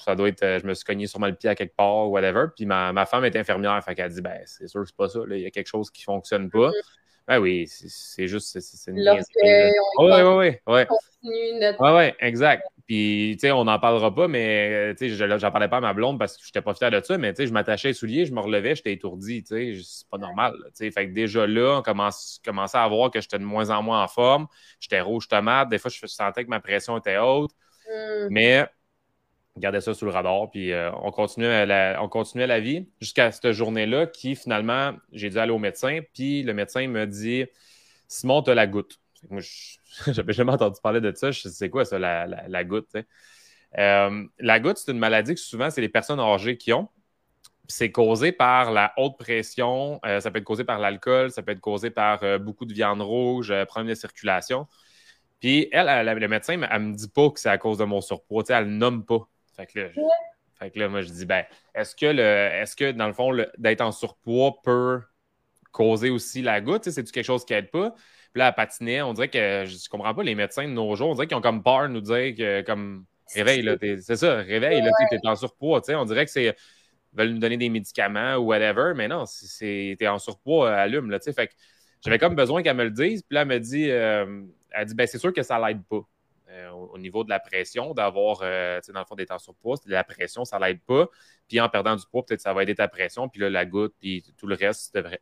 ça 0.04 0.16
doit 0.16 0.28
être, 0.28 0.60
je 0.62 0.66
me 0.66 0.74
suis 0.74 0.84
cogné 0.84 1.08
sur 1.08 1.20
le 1.20 1.34
pied 1.34 1.50
à 1.50 1.56
quelque 1.56 1.76
part, 1.76 2.08
ou 2.08 2.12
whatever. 2.12 2.46
Puis 2.56 2.66
ma, 2.66 3.06
femme 3.06 3.26
est 3.26 3.36
infirmière, 3.36 3.82
fait 3.84 3.96
qu'elle 3.96 4.12
dit, 4.12 4.22
ben, 4.22 4.42
c'est 4.46 4.68
sûr 4.68 4.82
que 4.82 4.88
c'est 4.88 4.96
pas 4.96 5.10
ça. 5.10 5.20
Il 5.30 5.40
y 5.40 5.46
a 5.46 5.52
quelque 5.52 5.68
chose 5.68 5.92
qui 5.92 6.04
fonctionne 6.04 6.50
pas. 6.50 6.70
Mm-hmm. 6.70 7.00
Ben 7.30 7.38
oui, 7.38 7.68
c'est 7.68 8.28
juste, 8.28 8.60
c'est 8.60 8.92
une 8.92 8.98
Oui, 8.98 9.16
oui, 10.00 10.58
oui. 10.66 10.82
Oui, 11.22 11.70
oui, 11.80 12.04
exact. 12.20 12.64
Puis, 12.88 13.38
tu 13.40 13.42
sais, 13.42 13.52
on 13.52 13.66
n'en 13.66 13.78
parlera 13.78 14.16
pas, 14.16 14.28
mais, 14.28 14.96
tu 14.98 15.16
sais, 15.16 15.38
j'en 15.38 15.52
parlais 15.52 15.68
pas 15.68 15.78
à 15.78 15.82
ma 15.82 15.94
blonde 15.94 16.18
parce 16.18 16.36
que 16.36 16.42
je 16.42 16.48
n'étais 16.48 16.64
pas 16.64 16.74
fier 16.74 16.90
de 16.90 17.00
ça, 17.04 17.20
mais, 17.20 17.32
tu 17.34 17.44
sais, 17.44 17.48
je 17.48 17.54
m'attachais 17.54 17.90
les 17.90 17.94
souliers, 17.94 18.26
je 18.26 18.34
me 18.34 18.40
relevais, 18.40 18.74
j'étais 18.74 18.94
étourdi, 18.94 19.44
tu 19.44 19.76
sais, 19.76 19.80
c'est 19.84 20.10
pas 20.10 20.18
normal, 20.18 20.56
tu 20.70 20.72
sais. 20.74 20.90
Fait 20.90 21.08
que 21.08 21.14
déjà 21.14 21.46
là, 21.46 21.78
on 21.78 21.82
commence, 21.84 22.42
commençait 22.44 22.80
à 22.80 22.88
voir 22.88 23.12
que 23.12 23.22
j'étais 23.22 23.38
de 23.38 23.44
moins 23.44 23.70
en 23.70 23.84
moins 23.84 24.02
en 24.02 24.08
forme, 24.08 24.48
j'étais 24.80 25.02
rouge 25.02 25.28
tomate, 25.28 25.70
des 25.70 25.78
fois, 25.78 25.92
je 25.92 26.08
sentais 26.08 26.46
que 26.46 26.50
ma 26.50 26.60
pression 26.60 26.98
était 26.98 27.20
haute, 27.20 27.52
mm. 27.90 28.28
mais 28.30 28.68
gardais 29.60 29.82
ça 29.82 29.94
sous 29.94 30.06
le 30.06 30.12
radar, 30.12 30.50
puis 30.50 30.72
euh, 30.72 30.92
on, 31.02 31.12
continuait 31.12 31.66
la, 31.66 32.02
on 32.02 32.10
continuait 32.10 32.48
la 32.48 32.60
vie 32.60 32.88
jusqu'à 33.00 33.32
cette 33.32 33.52
journée-là 33.52 34.08
qui, 34.08 34.36
finalement, 34.36 34.94
j'ai 35.12 35.30
dû 35.30 35.38
aller 35.38 35.52
au 35.52 35.60
médecin, 35.60 36.00
puis 36.14 36.44
le 36.44 36.54
médecin 36.54 36.88
me 36.88 37.06
dit 37.06 37.46
Simon, 38.08 38.42
tu 38.42 38.52
as 38.52 38.56
la 38.56 38.68
goutte. 38.68 39.00
Moi, 39.30 39.42
j'avais 40.08 40.34
jamais 40.34 40.52
entendu 40.52 40.80
parler 40.82 41.02
de 41.02 41.14
ça. 41.14 41.32
C'est 41.32 41.70
quoi 41.70 41.86
ça, 41.86 42.00
la, 42.00 42.64
goutte. 42.64 42.96
Euh, 43.78 44.26
la 44.40 44.60
goutte, 44.60 44.78
c'est 44.78 44.92
une 44.92 45.00
maladie 45.00 45.36
que 45.36 45.40
souvent, 45.40 45.70
c'est 45.70 45.82
les 45.82 45.90
personnes 45.90 46.20
âgées 46.20 46.58
qui 46.58 46.74
ont. 46.74 46.90
C'est 47.68 47.92
causé 47.92 48.32
par 48.32 48.72
la 48.72 48.94
haute 48.98 49.20
pression, 49.20 50.00
euh, 50.04 50.20
ça 50.20 50.32
peut 50.32 50.40
être 50.40 50.44
causé 50.44 50.64
par 50.64 50.80
l'alcool, 50.80 51.30
ça 51.30 51.44
peut 51.44 51.52
être 51.52 51.60
causé 51.60 51.92
par 51.92 52.40
beaucoup 52.40 52.66
de 52.66 52.74
viande 52.74 53.02
rouge, 53.02 53.54
problème 53.66 53.90
de 53.90 53.94
circulation. 53.94 54.68
Puis 55.40 55.70
elle, 55.72 56.06
le 56.06 56.28
médecin, 56.28 56.62
elle 56.62 56.82
me 56.82 56.94
dit 56.94 57.10
pas 57.10 57.30
que 57.30 57.40
c'est 57.40 57.50
à 57.50 57.58
cause 57.58 57.78
de 57.78 57.86
mon 57.86 58.02
surpoids, 58.02 58.44
elle 58.50 58.66
le 58.66 58.72
nomme 58.72 59.06
pas. 59.06 59.28
Fait 59.56 59.66
que 60.72 60.80
là, 60.80 60.90
moi, 60.90 61.02
je 61.02 61.10
dis, 61.10 61.26
ben, 61.26 61.46
est-ce 61.74 61.96
que, 61.96 62.06
le, 62.06 62.22
est-ce 62.22 62.76
que 62.76 62.92
dans 62.92 63.08
le 63.08 63.14
fond, 63.14 63.32
d'être 63.58 63.82
en 63.82 63.92
surpoids 63.92 64.62
peut 64.62 65.02
causer 65.72 66.10
aussi 66.10 66.42
la 66.42 66.60
goutte? 66.60 66.90
C'est-tu 66.90 67.12
quelque 67.12 67.26
chose 67.26 67.46
qui 67.46 67.54
aide 67.54 67.72
pas? 67.72 67.92
Puis 68.34 68.40
là, 68.40 68.48
à 68.48 68.52
patiner, 68.52 69.02
on 69.02 69.14
dirait 69.14 69.30
que 69.30 69.64
je 69.66 69.90
comprends 69.90 70.14
pas 70.14 70.24
les 70.24 70.36
médecins 70.36 70.68
de 70.68 70.74
nos 70.74 70.96
jours, 70.96 71.10
on 71.10 71.14
dirait 71.16 71.28
qu'ils 71.28 71.38
ont 71.38 71.42
comme 71.42 71.64
peur 71.64 71.84
de 71.84 71.94
nous 71.94 72.02
dire 72.02 72.36
que, 72.36 72.62
comme, 72.62 73.06
réveille, 73.34 73.62
là, 73.62 73.76
c'est 73.80 74.18
ça, 74.18 74.36
réveille, 74.36 74.82
là, 74.82 74.92
t'es 75.10 75.20
en 75.24 75.36
surpoids, 75.36 75.82
on 75.90 76.06
dirait 76.06 76.26
que 76.26 76.32
c'est, 76.32 76.56
veulent 77.14 77.32
nous 77.32 77.40
donner 77.40 77.58
des 77.58 77.70
médicaments 77.70 78.36
ou 78.36 78.48
whatever, 78.48 78.94
mais 78.96 79.08
non, 79.08 79.26
c'est, 79.26 79.96
t'es 79.98 80.08
en 80.08 80.20
surpoids, 80.20 80.72
allume, 80.72 81.10
là, 81.10 81.20
tu 81.20 81.26
sais. 81.26 81.34
Fait 81.34 81.48
que 81.48 81.54
j'avais 82.04 82.20
comme 82.20 82.36
besoin 82.36 82.62
qu'elle 82.62 82.78
me 82.78 82.84
le 82.84 82.92
dise, 82.92 83.24
puis 83.24 83.34
là, 83.36 83.42
elle 83.42 83.48
me 83.48 83.60
dit, 83.60 83.90
euh, 83.90 84.44
elle 84.72 84.86
dit, 84.86 84.96
ben, 84.96 85.08
c'est 85.08 85.20
sûr 85.20 85.34
que 85.34 85.44
ça 85.44 85.60
l'aide 85.60 85.84
pas. 85.86 86.02
Euh, 86.52 86.70
au, 86.72 86.98
niveau 86.98 87.24
de 87.24 87.30
la 87.30 87.40
pression, 87.40 87.94
d'avoir, 87.94 88.40
euh, 88.42 88.80
dans 88.92 89.00
le 89.00 89.06
fond, 89.06 89.14
des 89.14 89.32
en 89.32 89.38
surpoids, 89.38 89.76
la 89.86 90.04
pression, 90.04 90.46
ça 90.46 90.58
l'aide 90.58 90.82
pas. 90.82 91.08
Puis 91.48 91.60
en 91.62 91.70
perdant 91.70 91.96
du 91.96 92.04
poids, 92.10 92.26
peut-être 92.26 92.42
ça 92.42 92.54
va 92.54 92.64
aider 92.64 92.74
ta 92.74 92.88
pression, 92.88 93.30
puis 93.30 93.40
là, 93.40 93.52
la 93.52 93.66
goutte, 93.66 93.94
puis 94.00 94.24
tout 94.36 94.48
le 94.48 94.56
reste, 94.56 94.90
c'est 94.92 95.02
vrai. 95.02 95.22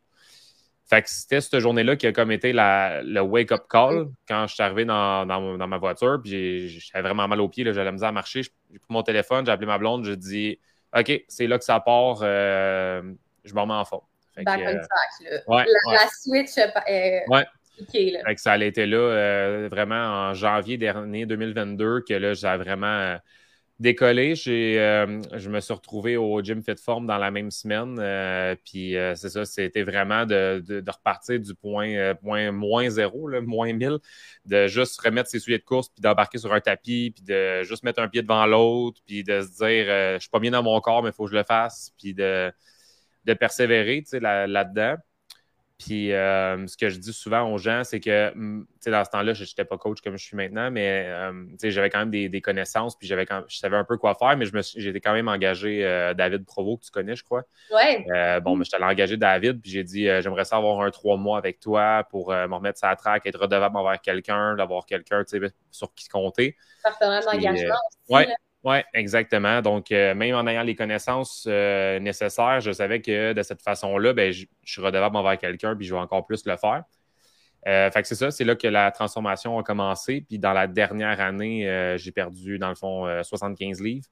Fait 0.88 1.02
que 1.02 1.10
c'était 1.10 1.42
cette 1.42 1.58
journée-là 1.58 1.96
qui 1.96 2.06
a 2.06 2.12
comme 2.12 2.32
été 2.32 2.54
la, 2.54 3.02
le 3.02 3.20
wake-up 3.20 3.66
call 3.68 4.08
quand 4.26 4.46
je 4.46 4.54
suis 4.54 4.62
arrivé 4.62 4.86
dans, 4.86 5.26
dans, 5.26 5.68
ma 5.68 5.76
voiture. 5.76 6.18
Puis 6.22 6.70
j'avais 6.70 7.02
vraiment 7.02 7.28
mal 7.28 7.42
aux 7.42 7.48
pieds, 7.48 7.62
j'avais 7.64 7.84
la 7.84 7.92
misère 7.92 8.08
à 8.08 8.12
marcher. 8.12 8.42
J'ai 8.42 8.78
pris 8.78 8.88
mon 8.88 9.02
téléphone, 9.02 9.44
j'ai 9.44 9.52
appelé 9.52 9.66
ma 9.66 9.76
blonde, 9.76 10.06
j'ai 10.06 10.16
dit 10.16 10.58
OK, 10.98 11.24
c'est 11.28 11.46
là 11.46 11.58
que 11.58 11.64
ça 11.64 11.78
part, 11.80 12.20
euh, 12.22 13.02
je 13.44 13.52
m'en 13.52 13.62
remets 13.62 13.74
en 13.74 13.84
forme. 13.84 14.06
Back 14.42 14.60
on 14.60 14.72
track, 14.72 15.44
là. 15.48 15.64
la, 15.92 16.08
switch 16.08 16.56
Fait 18.24 18.34
que 18.34 18.40
ça 18.40 18.52
a 18.52 18.64
été 18.64 18.86
là 18.86 18.98
euh, 18.98 19.68
vraiment 19.70 20.28
en 20.28 20.34
janvier 20.34 20.76
dernier 20.78 21.26
2022 21.26 22.00
que 22.00 22.14
là, 22.14 22.34
j'ai 22.34 22.56
vraiment 22.56 22.86
euh, 22.86 23.16
décollé. 23.78 24.34
Euh, 24.46 25.22
je 25.34 25.50
me 25.50 25.60
suis 25.60 25.72
retrouvé 25.74 26.16
au 26.16 26.42
Gym 26.42 26.62
Fit 26.62 26.76
Form 26.82 27.06
dans 27.06 27.18
la 27.18 27.30
même 27.30 27.50
semaine. 27.50 27.96
puis 28.64 28.94
c'est 29.14 29.28
ça, 29.28 29.44
c'était 29.44 29.82
vraiment 29.82 30.26
de, 30.26 30.82
repartir 30.88 31.40
du 31.40 31.54
point, 31.54 32.14
point 32.16 32.50
moins 32.50 32.90
zéro, 32.90 33.30
moins 33.42 33.72
1000, 33.72 33.98
de 34.46 34.66
juste 34.66 35.00
remettre 35.00 35.30
ses 35.30 35.38
souliers 35.38 35.58
de 35.58 35.64
course, 35.64 35.88
puis 35.88 36.00
d'embarquer 36.00 36.38
sur 36.38 36.52
un 36.52 36.60
tapis, 36.60 37.12
puis 37.14 37.24
de 37.24 37.62
juste 37.62 37.84
mettre 37.84 38.00
un 38.00 38.08
pied 38.08 38.22
devant 38.22 38.46
l'autre, 38.46 39.00
puis 39.06 39.22
de 39.22 39.42
se 39.42 39.64
dire 39.64 39.86
je 39.86 40.18
suis 40.20 40.30
pas 40.30 40.40
bien 40.40 40.50
dans 40.50 40.62
mon 40.62 40.80
corps, 40.80 41.02
mais 41.02 41.10
il 41.10 41.14
faut 41.14 41.24
que 41.26 41.30
je 41.30 41.36
le 41.36 41.44
fasse, 41.44 41.92
puis 41.98 42.14
de, 42.14 42.52
de 43.24 43.34
persévérer 43.34 44.02
là-dedans. 44.20 44.96
Puis 45.78 46.12
euh, 46.12 46.66
ce 46.66 46.76
que 46.76 46.88
je 46.88 46.98
dis 46.98 47.12
souvent 47.12 47.52
aux 47.52 47.58
gens, 47.58 47.84
c'est 47.84 48.00
que 48.00 48.32
mm, 48.34 48.66
dans 48.86 49.04
ce 49.04 49.10
temps-là, 49.10 49.32
je 49.32 49.44
n'étais 49.44 49.64
pas 49.64 49.78
coach 49.78 50.00
comme 50.00 50.16
je 50.16 50.24
suis 50.24 50.36
maintenant, 50.36 50.72
mais 50.72 51.04
euh, 51.06 51.32
j'avais 51.62 51.88
quand 51.88 52.00
même 52.00 52.10
des, 52.10 52.40
connaissances, 52.40 52.96
puis 52.96 53.06
j'avais 53.06 53.26
je 53.46 53.58
savais 53.58 53.76
un 53.76 53.84
peu 53.84 53.96
quoi 53.96 54.14
faire, 54.14 54.36
mais 54.36 54.46
j'étais 54.74 55.00
quand 55.00 55.12
même 55.12 55.28
engagé 55.28 55.84
euh, 55.84 56.14
David 56.14 56.44
Provo, 56.46 56.78
que 56.78 56.84
tu 56.84 56.90
connais, 56.90 57.14
je 57.14 57.22
crois. 57.22 57.44
Oui. 57.70 58.04
bon, 58.42 58.56
mais 58.56 58.64
je 58.64 58.74
allé 58.74 58.84
engager 58.86 59.16
David, 59.16 59.60
puis 59.62 59.70
j'ai 59.70 59.84
dit 59.84 60.06
j'aimerais 60.20 60.44
ça 60.44 60.56
avoir 60.56 60.80
un 60.80 60.90
trois 60.90 61.16
mois 61.16 61.38
avec 61.38 61.60
toi 61.60 62.04
pour 62.10 62.30
me 62.30 62.54
remettre 62.54 62.78
ça 62.78 62.90
à 62.90 62.96
track, 62.96 63.24
être 63.26 63.38
redevable 63.38 63.76
envers 63.76 64.00
quelqu'un, 64.00 64.56
d'avoir 64.56 64.84
quelqu'un 64.84 65.22
sur 65.70 65.94
qui 65.94 66.08
compter. 66.08 66.56
Partenaire 66.82 67.22
d'engagement 67.24 67.76
aussi. 67.88 68.14
Ouais. 68.14 68.28
Oui, 68.64 68.78
exactement. 68.92 69.62
Donc, 69.62 69.92
euh, 69.92 70.14
même 70.14 70.34
en 70.34 70.46
ayant 70.48 70.62
les 70.64 70.74
connaissances 70.74 71.46
euh, 71.48 72.00
nécessaires, 72.00 72.60
je 72.60 72.72
savais 72.72 73.00
que 73.00 73.32
de 73.32 73.42
cette 73.42 73.62
façon-là, 73.62 74.12
ben, 74.12 74.32
je, 74.32 74.46
suis 74.64 74.82
redevable 74.82 75.16
envers 75.16 75.38
quelqu'un, 75.38 75.76
puis 75.76 75.86
je 75.86 75.94
vais 75.94 76.00
encore 76.00 76.26
plus 76.26 76.44
le 76.44 76.56
faire. 76.56 76.82
Euh, 77.66 77.90
fait 77.90 78.02
que 78.02 78.08
c'est 78.08 78.14
ça, 78.16 78.30
c'est 78.30 78.44
là 78.44 78.56
que 78.56 78.66
la 78.66 78.90
transformation 78.90 79.58
a 79.58 79.62
commencé. 79.62 80.24
Puis 80.28 80.38
dans 80.38 80.52
la 80.52 80.66
dernière 80.66 81.20
année, 81.20 81.94
j'ai 81.98 82.12
perdu, 82.12 82.58
dans 82.58 82.68
le 82.68 82.74
fond, 82.74 83.22
75 83.22 83.80
livres. 83.80 84.06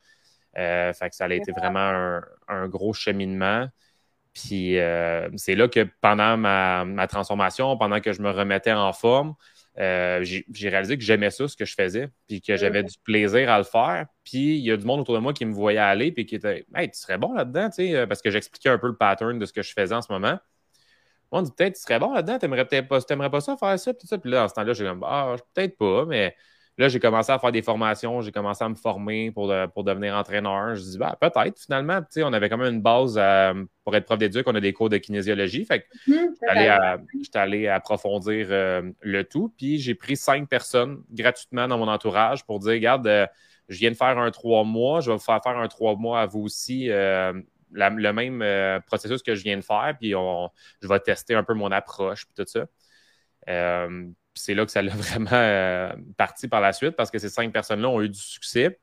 fait 0.54 1.10
que 1.10 1.14
ça 1.14 1.24
a 1.24 1.32
été 1.32 1.52
vraiment 1.52 2.20
un, 2.48 2.68
gros 2.68 2.92
cheminement. 2.92 3.66
Puis 4.32 4.76
c'est 5.36 5.54
là 5.54 5.68
que 5.68 5.88
pendant 6.00 6.36
ma, 6.36 7.06
transformation, 7.08 7.76
pendant 7.76 8.00
que 8.00 8.12
je 8.12 8.22
me 8.22 8.30
remettais 8.30 8.72
en 8.72 8.92
forme, 8.92 9.34
euh, 9.78 10.25
j'ai 10.25 10.68
réalisé 10.68 10.97
que 10.97 11.04
j'aimais 11.04 11.30
ça, 11.30 11.49
ce 11.49 11.56
que 11.56 11.64
je 11.64 11.75
faisais, 11.75 12.09
puis 12.26 12.40
que 12.40 12.56
j'avais 12.56 12.83
du 12.83 12.97
plaisir 13.04 13.50
à 13.50 13.59
le 13.59 13.64
faire. 13.64 14.06
Puis 14.25 14.56
il 14.59 14.64
y 14.64 14.71
a 14.71 14.76
du 14.76 14.85
monde 14.85 15.00
autour 15.00 15.14
de 15.14 15.21
moi 15.21 15.33
qui 15.33 15.45
me 15.45 15.52
voyait 15.52 15.78
aller, 15.78 16.12
puis 16.12 16.26
qui 16.26 16.37
était 16.37 16.66
Hey, 16.75 16.90
tu 16.90 16.99
serais 16.99 17.18
bon 17.18 17.35
là-dedans, 17.35 17.68
tu 17.68 17.76
sais, 17.76 17.95
euh, 17.95 18.06
parce 18.06 18.23
que 18.23 18.30
j'expliquais 18.30 18.71
un 18.71 18.78
peu 18.78 18.87
le 18.88 18.97
pattern 18.97 19.38
de 19.38 19.47
ce 19.47 19.52
que 19.52 19.62
je 19.62 19.73
faisais 19.73 19.95
en 19.95 20.02
ce 20.02 20.12
moment. 20.12 20.38
On 21.33 21.42
dit 21.42 21.50
peut-être 21.56 21.75
tu 21.75 21.83
serais 21.83 21.99
bon 21.99 22.12
là-dedans, 22.12 22.38
t'aimerais 22.38 22.64
peut-être 22.66 22.88
pas, 22.88 23.00
pas 23.30 23.40
ça 23.40 23.56
faire 23.56 23.78
ça, 23.78 23.92
puis 23.95 24.06
ça. 24.06 24.18
Puis 24.18 24.30
là, 24.30 24.45
en 24.45 24.49
ce 24.49 24.54
temps-là, 24.54 24.73
j'ai 24.73 24.85
comme 24.85 25.04
Ah, 25.06 25.37
peut-être 25.54 25.76
pas, 25.76 26.06
mais 26.06 26.35
Là, 26.78 26.88
j'ai 26.88 27.00
commencé 27.00 27.33
à 27.33 27.38
faire 27.38 27.52
des 27.52 27.62
formations, 27.62 28.21
j'ai 28.21 28.33
commencé 28.33 28.62
à 28.62 28.68
me 28.68 28.75
former 28.75 29.30
pour, 29.30 29.52
pour 29.73 29.83
devenir 29.83 30.14
entraîneur. 30.14 30.75
Je 30.75 30.83
dis, 30.83 30.99
bah, 30.99 31.16
peut-être, 31.18 31.59
finalement. 31.59 32.00
On 32.18 32.33
avait 32.35 32.50
quand 32.50 32.59
même 32.59 32.75
une 32.75 32.83
base 32.83 33.16
euh, 33.16 33.64
pour 33.83 33.97
être 33.97 34.04
prof 34.04 34.18
d'éduc, 34.18 34.47
on 34.47 34.54
a 34.54 34.61
des 34.61 34.75
cours 34.75 34.90
de 34.90 34.99
kinésiologie. 34.99 35.64
Fait 35.64 35.80
que 35.80 35.87
mhm, 36.06 36.35
j'étais 37.23 37.38
allé, 37.38 37.68
approfondir 37.68 38.49
euh, 38.50 38.92
le 39.00 39.25
tout. 39.25 39.54
Puis 39.56 39.78
j'ai 39.78 39.95
pris 39.95 40.16
cinq 40.16 40.50
personnes 40.50 41.02
gratuitement 41.11 41.66
dans 41.66 41.78
mon 41.78 41.88
entourage 41.88 42.45
pour 42.45 42.59
dire, 42.59 42.73
regarde, 42.73 43.06
euh, 43.06 43.26
je 43.68 43.78
viens 43.78 43.90
de 43.90 43.97
faire 43.97 44.18
un 44.18 44.30
trois 44.30 44.64
mois, 44.64 45.00
je 45.00 45.11
vais 45.11 45.16
vous 45.16 45.23
faire 45.23 45.40
faire 45.42 45.56
un 45.56 45.68
trois 45.68 45.97
mois 45.97 46.21
à 46.21 46.26
vous 46.26 46.42
aussi. 46.42 46.88
le 46.88 48.12
même 48.12 48.83
processus 48.87 49.23
que 49.23 49.35
je 49.35 49.42
viens 49.42 49.56
de 49.56 49.64
faire, 49.64 49.95
puis 49.99 50.11
je 50.11 50.88
vais 50.88 51.00
tester 51.00 51.35
un 51.35 51.42
peu 51.42 51.54
mon 51.54 51.73
approche, 51.73 52.26
puis 52.26 52.45
tout 52.45 52.47
ça 52.47 52.66
c'est 54.38 54.54
là 54.54 54.64
que 54.64 54.72
ça 54.72 54.82
l'a 54.82 54.92
vraiment 54.94 55.28
euh, 55.32 55.92
parti 56.16 56.48
par 56.48 56.60
la 56.60 56.72
suite 56.72 56.96
parce 56.96 57.10
que 57.10 57.18
ces 57.18 57.28
cinq 57.28 57.52
personnes-là 57.52 57.88
ont 57.88 58.00
eu 58.00 58.08
du 58.08 58.18
succès. 58.18 58.78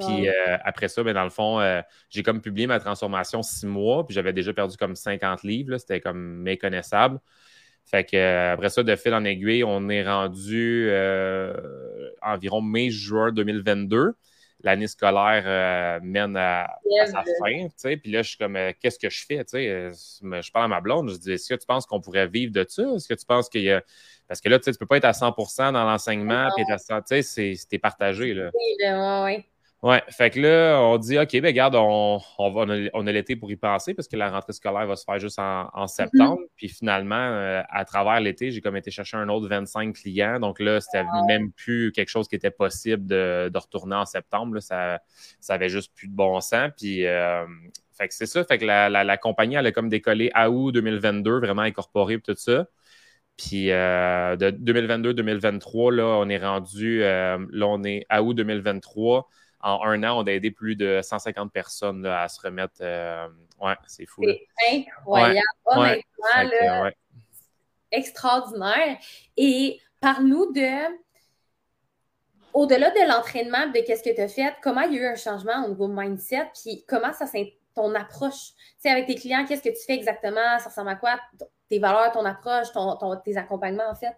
Puis 0.00 0.26
euh, 0.26 0.56
après 0.64 0.88
ça, 0.88 1.02
ben, 1.02 1.12
dans 1.12 1.24
le 1.24 1.30
fond, 1.30 1.60
euh, 1.60 1.82
j'ai 2.08 2.22
comme 2.22 2.40
publié 2.40 2.66
ma 2.66 2.80
transformation 2.80 3.42
six 3.42 3.66
mois, 3.66 4.06
puis 4.06 4.14
j'avais 4.14 4.32
déjà 4.32 4.54
perdu 4.54 4.78
comme 4.78 4.96
50 4.96 5.42
livres. 5.42 5.76
C'était 5.76 6.00
comme 6.00 6.38
méconnaissable. 6.42 7.18
Fait 7.84 8.04
que 8.04 8.52
après 8.52 8.70
ça, 8.70 8.82
de 8.82 8.96
fil 8.96 9.12
en 9.12 9.24
aiguille, 9.24 9.64
on 9.64 9.88
est 9.90 10.02
rendu 10.02 10.90
environ 12.22 12.62
mai-juin 12.62 13.32
2022 13.32 14.14
l'année 14.62 14.86
scolaire 14.86 15.42
euh, 15.46 16.00
mène 16.02 16.36
à, 16.36 16.68
sa 17.06 17.22
fin, 17.22 17.66
tu 17.66 17.72
sais, 17.76 17.96
puis 17.96 18.12
là, 18.12 18.22
je 18.22 18.30
suis 18.30 18.38
comme, 18.38 18.56
euh, 18.56 18.72
qu'est-ce 18.80 18.98
que 18.98 19.10
je 19.10 19.24
fais, 19.26 19.38
tu 19.38 19.50
sais, 19.50 19.68
euh, 19.68 19.92
je 19.92 20.50
parle 20.52 20.66
à 20.66 20.68
ma 20.68 20.80
blonde, 20.80 21.10
je 21.10 21.16
dis, 21.16 21.32
est-ce 21.32 21.52
que 21.52 21.58
tu 21.58 21.66
penses 21.66 21.86
qu'on 21.86 22.00
pourrait 22.00 22.28
vivre 22.28 22.52
de 22.52 22.64
ça? 22.68 22.82
Est-ce 22.94 23.08
que 23.08 23.14
tu 23.14 23.26
penses 23.26 23.48
qu'il 23.48 23.62
y 23.62 23.70
a... 23.70 23.82
Parce 24.28 24.40
que 24.40 24.48
là, 24.48 24.58
tu 24.58 24.64
sais, 24.64 24.72
tu 24.72 24.78
peux 24.78 24.86
pas 24.86 24.96
être 24.96 25.04
à 25.04 25.12
100 25.12 25.34
dans 25.72 25.84
l'enseignement, 25.84 26.48
puis 26.56 26.64
tu 26.66 27.22
sais, 27.22 27.54
c'est 27.54 27.78
partagé, 27.78 28.34
là. 28.34 28.50
Oui, 28.54 28.76
oui. 28.80 29.34
Oui, 29.36 29.44
fait 30.10 30.30
que 30.30 30.40
là, 30.40 30.80
on 30.80 30.96
dit, 30.96 31.18
OK, 31.18 31.32
ben 31.32 31.46
regarde, 31.46 31.74
on, 31.74 32.20
on, 32.38 32.90
on 32.94 33.06
a, 33.06 33.12
l'été 33.12 33.34
pour 33.34 33.50
y 33.50 33.56
penser 33.56 33.94
parce 33.94 34.06
que 34.06 34.16
la 34.16 34.30
rentrée 34.30 34.52
scolaire 34.52 34.86
va 34.86 34.94
se 34.94 35.02
faire 35.02 35.18
juste 35.18 35.40
en, 35.40 35.70
en 35.74 35.88
septembre. 35.88 36.40
Puis 36.56 36.68
finalement, 36.68 37.16
euh, 37.16 37.62
à 37.68 37.84
travers 37.84 38.20
l'été, 38.20 38.52
j'ai 38.52 38.60
comme 38.60 38.76
été 38.76 38.92
chercher 38.92 39.16
un 39.16 39.28
autre 39.28 39.48
25 39.48 39.92
clients. 39.96 40.38
Donc 40.38 40.60
là, 40.60 40.80
c'était 40.80 41.04
même 41.26 41.50
plus 41.50 41.90
quelque 41.90 42.10
chose 42.10 42.28
qui 42.28 42.36
était 42.36 42.52
possible 42.52 43.06
de, 43.06 43.50
de 43.52 43.58
retourner 43.58 43.96
en 43.96 44.04
septembre. 44.04 44.54
Là. 44.54 44.60
Ça, 44.60 45.00
ça 45.40 45.54
avait 45.54 45.68
juste 45.68 45.92
plus 45.96 46.06
de 46.06 46.14
bon 46.14 46.40
sens. 46.40 46.70
Puis, 46.76 47.04
euh, 47.04 47.44
fait 47.98 48.06
que 48.06 48.14
c'est 48.14 48.26
ça. 48.26 48.44
Fait 48.44 48.58
que 48.58 48.64
la, 48.64 48.88
la, 48.88 49.02
la, 49.02 49.16
compagnie, 49.16 49.56
elle 49.56 49.66
a 49.66 49.72
comme 49.72 49.88
décollé 49.88 50.30
à 50.32 50.48
août 50.48 50.70
2022, 50.70 51.40
vraiment 51.40 51.62
incorporé 51.62 52.20
tout 52.20 52.36
ça. 52.36 52.66
Puis 53.36 53.72
euh, 53.72 54.36
de 54.36 54.52
2022-2023, 54.52 55.92
là, 55.92 56.04
on 56.04 56.28
est 56.28 56.38
rendu, 56.38 57.00
là, 57.00 57.38
on 57.66 57.82
est 57.82 58.06
à 58.08 58.22
août 58.22 58.34
2023 58.34 59.28
en 59.62 59.84
un 59.84 60.02
an, 60.04 60.18
on 60.18 60.26
a 60.26 60.32
aidé 60.32 60.50
plus 60.50 60.76
de 60.76 61.00
150 61.02 61.52
personnes 61.52 62.04
à 62.06 62.28
se 62.28 62.40
remettre. 62.40 62.74
Euh, 62.80 63.28
ouais, 63.60 63.74
c'est 63.86 64.06
fou. 64.06 64.22
C'est 64.24 64.46
incroyable. 64.72 65.40
Honnêtement, 65.66 66.90
extraordinaire. 67.90 68.98
Et 69.36 69.80
parle-nous 70.00 70.52
de. 70.52 71.02
Au-delà 72.54 72.90
de 72.90 73.08
l'entraînement, 73.08 73.66
de 73.68 73.80
qu'est-ce 73.80 74.02
que 74.02 74.14
tu 74.14 74.20
as 74.20 74.28
fait, 74.28 74.54
comment 74.62 74.82
il 74.82 74.94
y 74.94 74.98
a 74.98 75.02
eu 75.02 75.06
un 75.06 75.16
changement 75.16 75.64
au 75.64 75.70
niveau 75.70 75.88
mindset, 75.88 76.50
puis 76.54 76.84
comment 76.86 77.14
ça 77.14 77.26
s'est 77.26 77.56
ton 77.74 77.94
approche? 77.94 78.52
Tu 78.54 78.64
sais, 78.80 78.90
avec 78.90 79.06
tes 79.06 79.14
clients, 79.14 79.44
qu'est-ce 79.46 79.62
que 79.62 79.70
tu 79.70 79.84
fais 79.86 79.94
exactement? 79.94 80.58
Ça 80.58 80.68
ressemble 80.68 80.90
à 80.90 80.96
quoi? 80.96 81.18
Tes 81.70 81.78
valeurs, 81.78 82.12
ton 82.12 82.26
approche, 82.26 82.70
ton, 82.72 83.16
tes 83.24 83.38
accompagnements, 83.38 83.90
en 83.90 83.94
fait? 83.94 84.14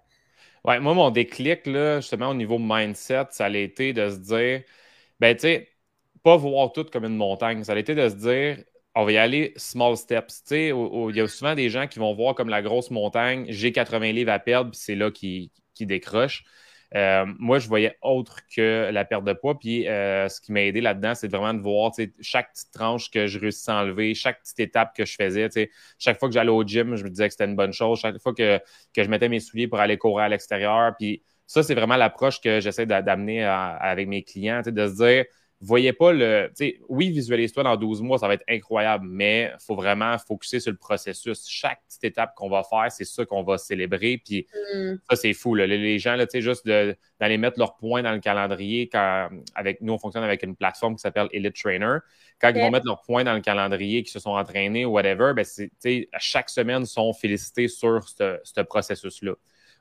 Ouais, 0.64 0.80
moi, 0.80 0.94
mon 0.94 1.10
déclic, 1.10 1.66
là, 1.66 2.00
justement, 2.00 2.30
au 2.30 2.34
niveau 2.34 2.58
mindset, 2.58 3.26
ça 3.30 3.44
a 3.44 3.50
été 3.50 3.92
de 3.92 4.08
se 4.08 4.16
dire 4.16 4.62
ben, 5.24 5.34
tu 5.34 5.40
sais, 5.40 5.68
pas 6.22 6.36
voir 6.36 6.70
tout 6.72 6.84
comme 6.84 7.06
une 7.06 7.16
montagne. 7.16 7.64
Ça 7.64 7.72
a 7.72 7.78
été 7.78 7.94
de 7.94 8.08
se 8.10 8.14
dire, 8.14 8.62
on 8.94 9.06
va 9.06 9.12
y 9.12 9.16
aller 9.16 9.54
small 9.56 9.96
steps. 9.96 10.42
Tu 10.42 10.48
sais, 10.48 10.68
il 10.68 11.16
y 11.16 11.20
a 11.22 11.28
souvent 11.28 11.54
des 11.54 11.70
gens 11.70 11.86
qui 11.86 11.98
vont 11.98 12.14
voir 12.14 12.34
comme 12.34 12.50
la 12.50 12.60
grosse 12.60 12.90
montagne, 12.90 13.46
j'ai 13.48 13.72
80 13.72 14.12
livres 14.12 14.32
à 14.32 14.38
perdre, 14.38 14.70
puis 14.72 14.80
c'est 14.82 14.94
là 14.94 15.10
qui, 15.10 15.50
qui 15.74 15.86
décroche. 15.86 16.44
Euh, 16.94 17.24
moi, 17.38 17.58
je 17.58 17.68
voyais 17.68 17.96
autre 18.02 18.40
que 18.54 18.90
la 18.92 19.06
perte 19.06 19.24
de 19.24 19.32
poids. 19.32 19.58
Puis 19.58 19.88
euh, 19.88 20.28
ce 20.28 20.42
qui 20.42 20.52
m'a 20.52 20.60
aidé 20.62 20.82
là-dedans, 20.82 21.14
c'est 21.14 21.28
vraiment 21.28 21.54
de 21.54 21.60
voir 21.62 21.92
chaque 22.20 22.52
petite 22.52 22.72
tranche 22.72 23.10
que 23.10 23.26
je 23.26 23.38
réussissais 23.38 23.72
à 23.72 23.76
enlever, 23.76 24.14
chaque 24.14 24.42
petite 24.42 24.60
étape 24.60 24.94
que 24.94 25.06
je 25.06 25.14
faisais. 25.14 25.48
Chaque 25.98 26.18
fois 26.20 26.28
que 26.28 26.34
j'allais 26.34 26.50
au 26.50 26.62
gym, 26.64 26.96
je 26.96 27.04
me 27.04 27.08
disais 27.08 27.28
que 27.28 27.32
c'était 27.32 27.46
une 27.46 27.56
bonne 27.56 27.72
chose. 27.72 27.98
Chaque 27.98 28.18
fois 28.20 28.34
que, 28.34 28.58
que 28.94 29.02
je 29.02 29.08
mettais 29.08 29.30
mes 29.30 29.40
souliers 29.40 29.68
pour 29.68 29.80
aller 29.80 29.96
courir 29.96 30.26
à 30.26 30.28
l'extérieur. 30.28 30.92
Puis 30.98 31.22
ça, 31.46 31.62
c'est 31.62 31.74
vraiment 31.74 31.96
l'approche 31.96 32.40
que 32.40 32.60
j'essaie 32.60 32.86
d'amener 32.86 33.44
avec 33.44 34.08
mes 34.08 34.22
clients, 34.22 34.62
de 34.64 34.86
se 34.86 34.94
dire, 34.94 35.24
voyez 35.64 35.92
pas 35.92 36.12
le. 36.12 36.52
Oui, 36.88 37.10
visualise-toi 37.10 37.62
dans 37.62 37.76
12 37.76 38.02
mois, 38.02 38.18
ça 38.18 38.28
va 38.28 38.34
être 38.34 38.44
incroyable, 38.48 39.06
mais 39.08 39.52
il 39.52 39.64
faut 39.64 39.74
vraiment 39.74 40.16
focuser 40.18 40.60
sur 40.60 40.72
le 40.72 40.78
processus. 40.78 41.46
Chaque 41.48 41.80
petite 41.86 42.04
étape 42.04 42.34
qu'on 42.34 42.48
va 42.48 42.62
faire, 42.62 42.90
c'est 42.90 43.04
ça 43.04 43.24
qu'on 43.24 43.42
va 43.42 43.58
célébrer. 43.58 44.20
Puis 44.24 44.46
mm. 44.74 44.94
ça, 45.08 45.16
c'est 45.16 45.32
fou. 45.32 45.54
Les, 45.54 45.98
gens, 45.98 46.16
là, 46.16 46.26
juste 46.32 46.66
d'aller 46.66 47.38
mettre 47.38 47.58
leurs 47.58 47.76
points 47.76 48.02
dans 48.02 48.12
le 48.12 48.20
calendrier, 48.20 48.88
quand, 48.88 49.30
avec 49.54 49.80
nous, 49.80 49.94
on 49.94 49.98
fonctionne 49.98 50.24
avec 50.24 50.42
une 50.42 50.56
plateforme 50.56 50.96
qui 50.96 51.00
s'appelle 51.00 51.28
Elite 51.32 51.56
Trainer. 51.56 51.98
Quand 52.40 52.50
ils 52.54 52.60
vont 52.60 52.70
mettre 52.70 52.86
leurs 52.86 53.02
points 53.02 53.24
dans 53.24 53.34
le 53.34 53.40
calendrier, 53.40 54.02
qu'ils 54.02 54.12
se 54.12 54.18
sont 54.18 54.32
entraînés 54.32 54.84
ou 54.84 54.90
whatever, 54.90 55.32
ben, 55.34 55.44
à 56.12 56.18
chaque 56.18 56.50
semaine, 56.50 56.82
ils 56.82 56.86
sont 56.86 57.12
félicités 57.12 57.68
sur 57.68 58.06
ce 58.08 58.60
processus-là 58.60 59.34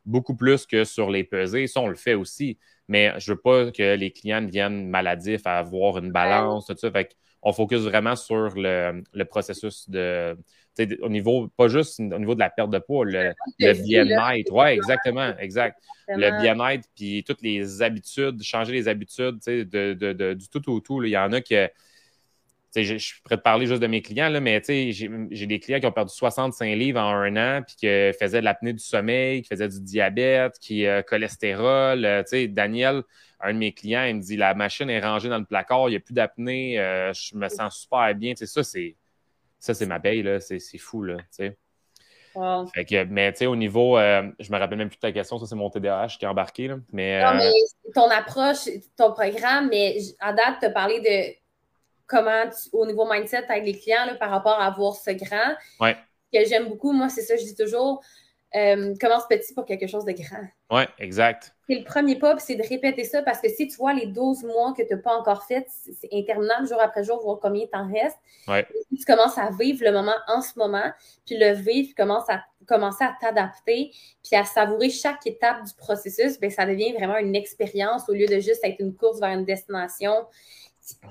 beaucoup 0.05 0.36
plus 0.36 0.65
que 0.65 0.83
sur 0.83 1.10
les 1.10 1.24
pesées. 1.24 1.67
Ça, 1.67 1.81
on 1.81 1.88
le 1.88 1.95
fait 1.95 2.13
aussi. 2.13 2.57
Mais 2.88 3.13
je 3.17 3.31
veux 3.31 3.39
pas 3.39 3.72
que 3.72 3.95
les 3.95 4.12
clients 4.12 4.45
viennent 4.45 4.89
maladifs 4.89 5.45
à 5.45 5.57
avoir 5.57 5.98
une 5.98 6.12
balance, 6.12 6.65
tout 6.65 6.75
ça. 6.77 6.91
Fait 6.91 7.15
on 7.43 7.51
focus 7.51 7.81
vraiment 7.81 8.15
sur 8.15 8.53
le, 8.55 9.24
processus 9.25 9.89
de, 9.89 10.38
au 11.01 11.10
niveau, 11.10 11.50
pas 11.57 11.67
juste 11.67 12.00
au 12.00 12.19
niveau 12.19 12.36
de 12.36 12.39
la 12.39 12.50
perte 12.50 12.69
de 12.69 12.79
poids, 12.79 13.05
le, 13.05 13.33
bien-être. 13.60 14.51
Oui, 14.51 14.67
exactement, 14.67 15.38
exact. 15.38 15.77
Le 16.07 16.41
bien-être, 16.41 16.88
puis 16.95 17.24
toutes 17.25 17.41
les 17.41 17.81
habitudes, 17.81 18.41
changer 18.41 18.72
les 18.72 18.88
habitudes, 18.88 19.39
de, 19.45 19.93
de, 19.93 20.33
du 20.33 20.48
tout 20.48 20.72
au 20.72 20.79
tout. 20.79 21.03
Il 21.03 21.10
y 21.10 21.17
en 21.17 21.31
a 21.33 21.41
qui 21.41 21.55
je, 22.75 22.98
je 22.98 23.22
pourrais 23.22 23.38
te 23.38 23.42
parler 23.42 23.68
juste 23.68 23.82
de 23.82 23.88
mes 23.88 24.01
clients, 24.01 24.30
là, 24.30 24.39
mais 24.39 24.62
j'ai 24.65 25.48
des 25.48 25.60
clients 25.60 25.80
qui 25.80 25.86
ont 25.86 25.92
perdu 25.92 26.13
65 26.13 26.75
livres 26.75 27.00
en 27.00 27.10
un 27.10 27.36
an, 27.36 27.62
puis 27.62 27.75
qui 27.75 27.88
faisaient 28.20 28.39
de 28.39 28.46
l'apnée 28.46 28.74
du 28.74 28.84
sommeil, 28.84 29.44
qui 29.44 29.50
faisaient 29.50 29.68
du 29.68 29.82
diabète, 29.82 30.58
qui 30.60 30.88
euh, 30.88 31.01
cholestérol. 31.03 32.06
Euh, 32.06 32.24
Daniel, 32.48 33.03
un 33.39 33.53
de 33.53 33.60
mes 33.60 33.74
clients, 33.74 34.06
il 34.06 34.15
me 34.15 34.22
dit 34.22 34.38
la 34.38 34.53
machine 34.53 34.89
est 34.89 35.01
rangée 35.01 35.30
dans 35.30 35.38
le 35.38 35.46
placard, 35.46 35.89
il 35.89 35.92
n'y 35.92 35.98
a 35.98 36.00
plus 36.00 36.13
d'apnée, 36.13 36.80
euh, 36.80 37.13
je 37.13 37.36
me 37.36 37.48
sens 37.50 37.82
super 37.82 38.13
bien. 38.15 38.34
ça, 38.36 38.63
c'est 38.63 38.96
ça, 39.60 39.74
c'est 39.74 39.86
ma 39.86 40.00
paye, 40.00 40.25
c'est 40.42 40.77
fou. 40.77 41.03
Là, 41.03 41.18
Fait 42.74 42.86
que, 42.86 43.03
mais 43.06 43.46
au 43.46 43.56
niveau, 43.56 43.98
je 43.98 44.51
me 44.51 44.58
rappelle 44.58 44.77
même 44.77 44.89
plus 44.89 44.98
de 44.98 45.01
ta 45.01 45.12
question, 45.12 45.38
ça 45.38 45.46
c'est 45.46 45.56
mon 45.56 45.70
TDAH 45.70 46.18
qui 46.20 46.25
est 46.25 46.27
embarqué. 46.27 46.68
Là, 46.68 46.77
mais, 46.92 47.24
non, 47.24 47.36
mais 47.36 47.51
ton 47.94 48.10
approche, 48.10 48.68
ton 48.98 49.13
programme, 49.13 49.70
mais 49.70 49.98
à 50.20 50.34
date, 50.34 50.56
tu 50.60 50.65
as 50.65 50.72
parlé 50.72 51.00
de 51.00 51.42
comment, 52.07 52.50
au 52.72 52.86
niveau 52.86 53.05
mindset 53.10 53.45
avec 53.50 53.65
les 53.65 53.77
clients 53.77 54.15
par 54.19 54.29
rapport 54.29 54.60
à 54.60 54.69
voir 54.72 54.95
ce 54.95 55.12
grand. 55.12 55.55
Ouais. 55.79 55.95
Que 56.33 56.45
j'aime 56.45 56.67
beaucoup, 56.67 56.91
moi, 56.91 57.10
c'est 57.10 57.22
ça, 57.22 57.36
je 57.36 57.43
dis 57.43 57.55
toujours, 57.55 58.01
euh, 58.55 58.93
commence 59.01 59.25
petit 59.27 59.53
pour 59.53 59.65
quelque 59.65 59.88
chose 59.88 60.05
de 60.05 60.12
grand. 60.12 60.45
Oui, 60.69 60.83
exact. 61.00 61.55
C'est 61.67 61.75
le 61.75 61.83
premier 61.83 62.17
pas, 62.17 62.38
c'est 62.38 62.55
de 62.55 62.62
répéter 62.62 63.03
ça 63.03 63.24
parce 63.24 63.39
que 63.39 63.50
si 63.50 63.67
tu 63.67 63.77
vois 63.77 63.93
les 63.93 64.05
12 64.05 64.43
mois 64.43 64.74
que 64.77 64.83
tu 64.83 64.93
n'as 64.93 65.00
pas 65.00 65.15
encore 65.15 65.43
fait, 65.45 65.65
c'est 65.69 66.10
interminable 66.12 66.67
jour 66.67 66.79
après 66.79 67.03
jour, 67.03 67.19
voir 67.24 67.39
combien 67.41 67.65
t'en 67.65 67.91
reste. 67.91 68.17
Ouais. 68.48 68.67
Tu 68.95 69.03
commences 69.05 69.39
à 69.39 69.50
vivre 69.60 69.83
le 69.83 69.91
moment 69.91 70.13
en 70.27 70.41
ce 70.41 70.57
moment, 70.60 70.91
puis 71.25 71.38
le 71.38 71.53
vivre, 71.53 71.88
puis 71.88 71.95
commences 71.95 72.29
à 72.29 72.43
commencer 72.67 73.03
à 73.03 73.15
t'adapter, 73.19 73.91
puis 74.24 74.36
à 74.36 74.43
savourer 74.43 74.89
chaque 74.89 75.25
étape 75.25 75.63
du 75.63 75.74
processus, 75.74 76.39
bien, 76.39 76.50
ça 76.50 76.65
devient 76.65 76.93
vraiment 76.93 77.17
une 77.17 77.36
expérience 77.36 78.07
au 78.07 78.13
lieu 78.13 78.27
de 78.27 78.39
juste 78.39 78.63
être 78.63 78.79
une 78.79 78.95
course 78.95 79.19
vers 79.19 79.31
une 79.31 79.45
destination 79.45 80.13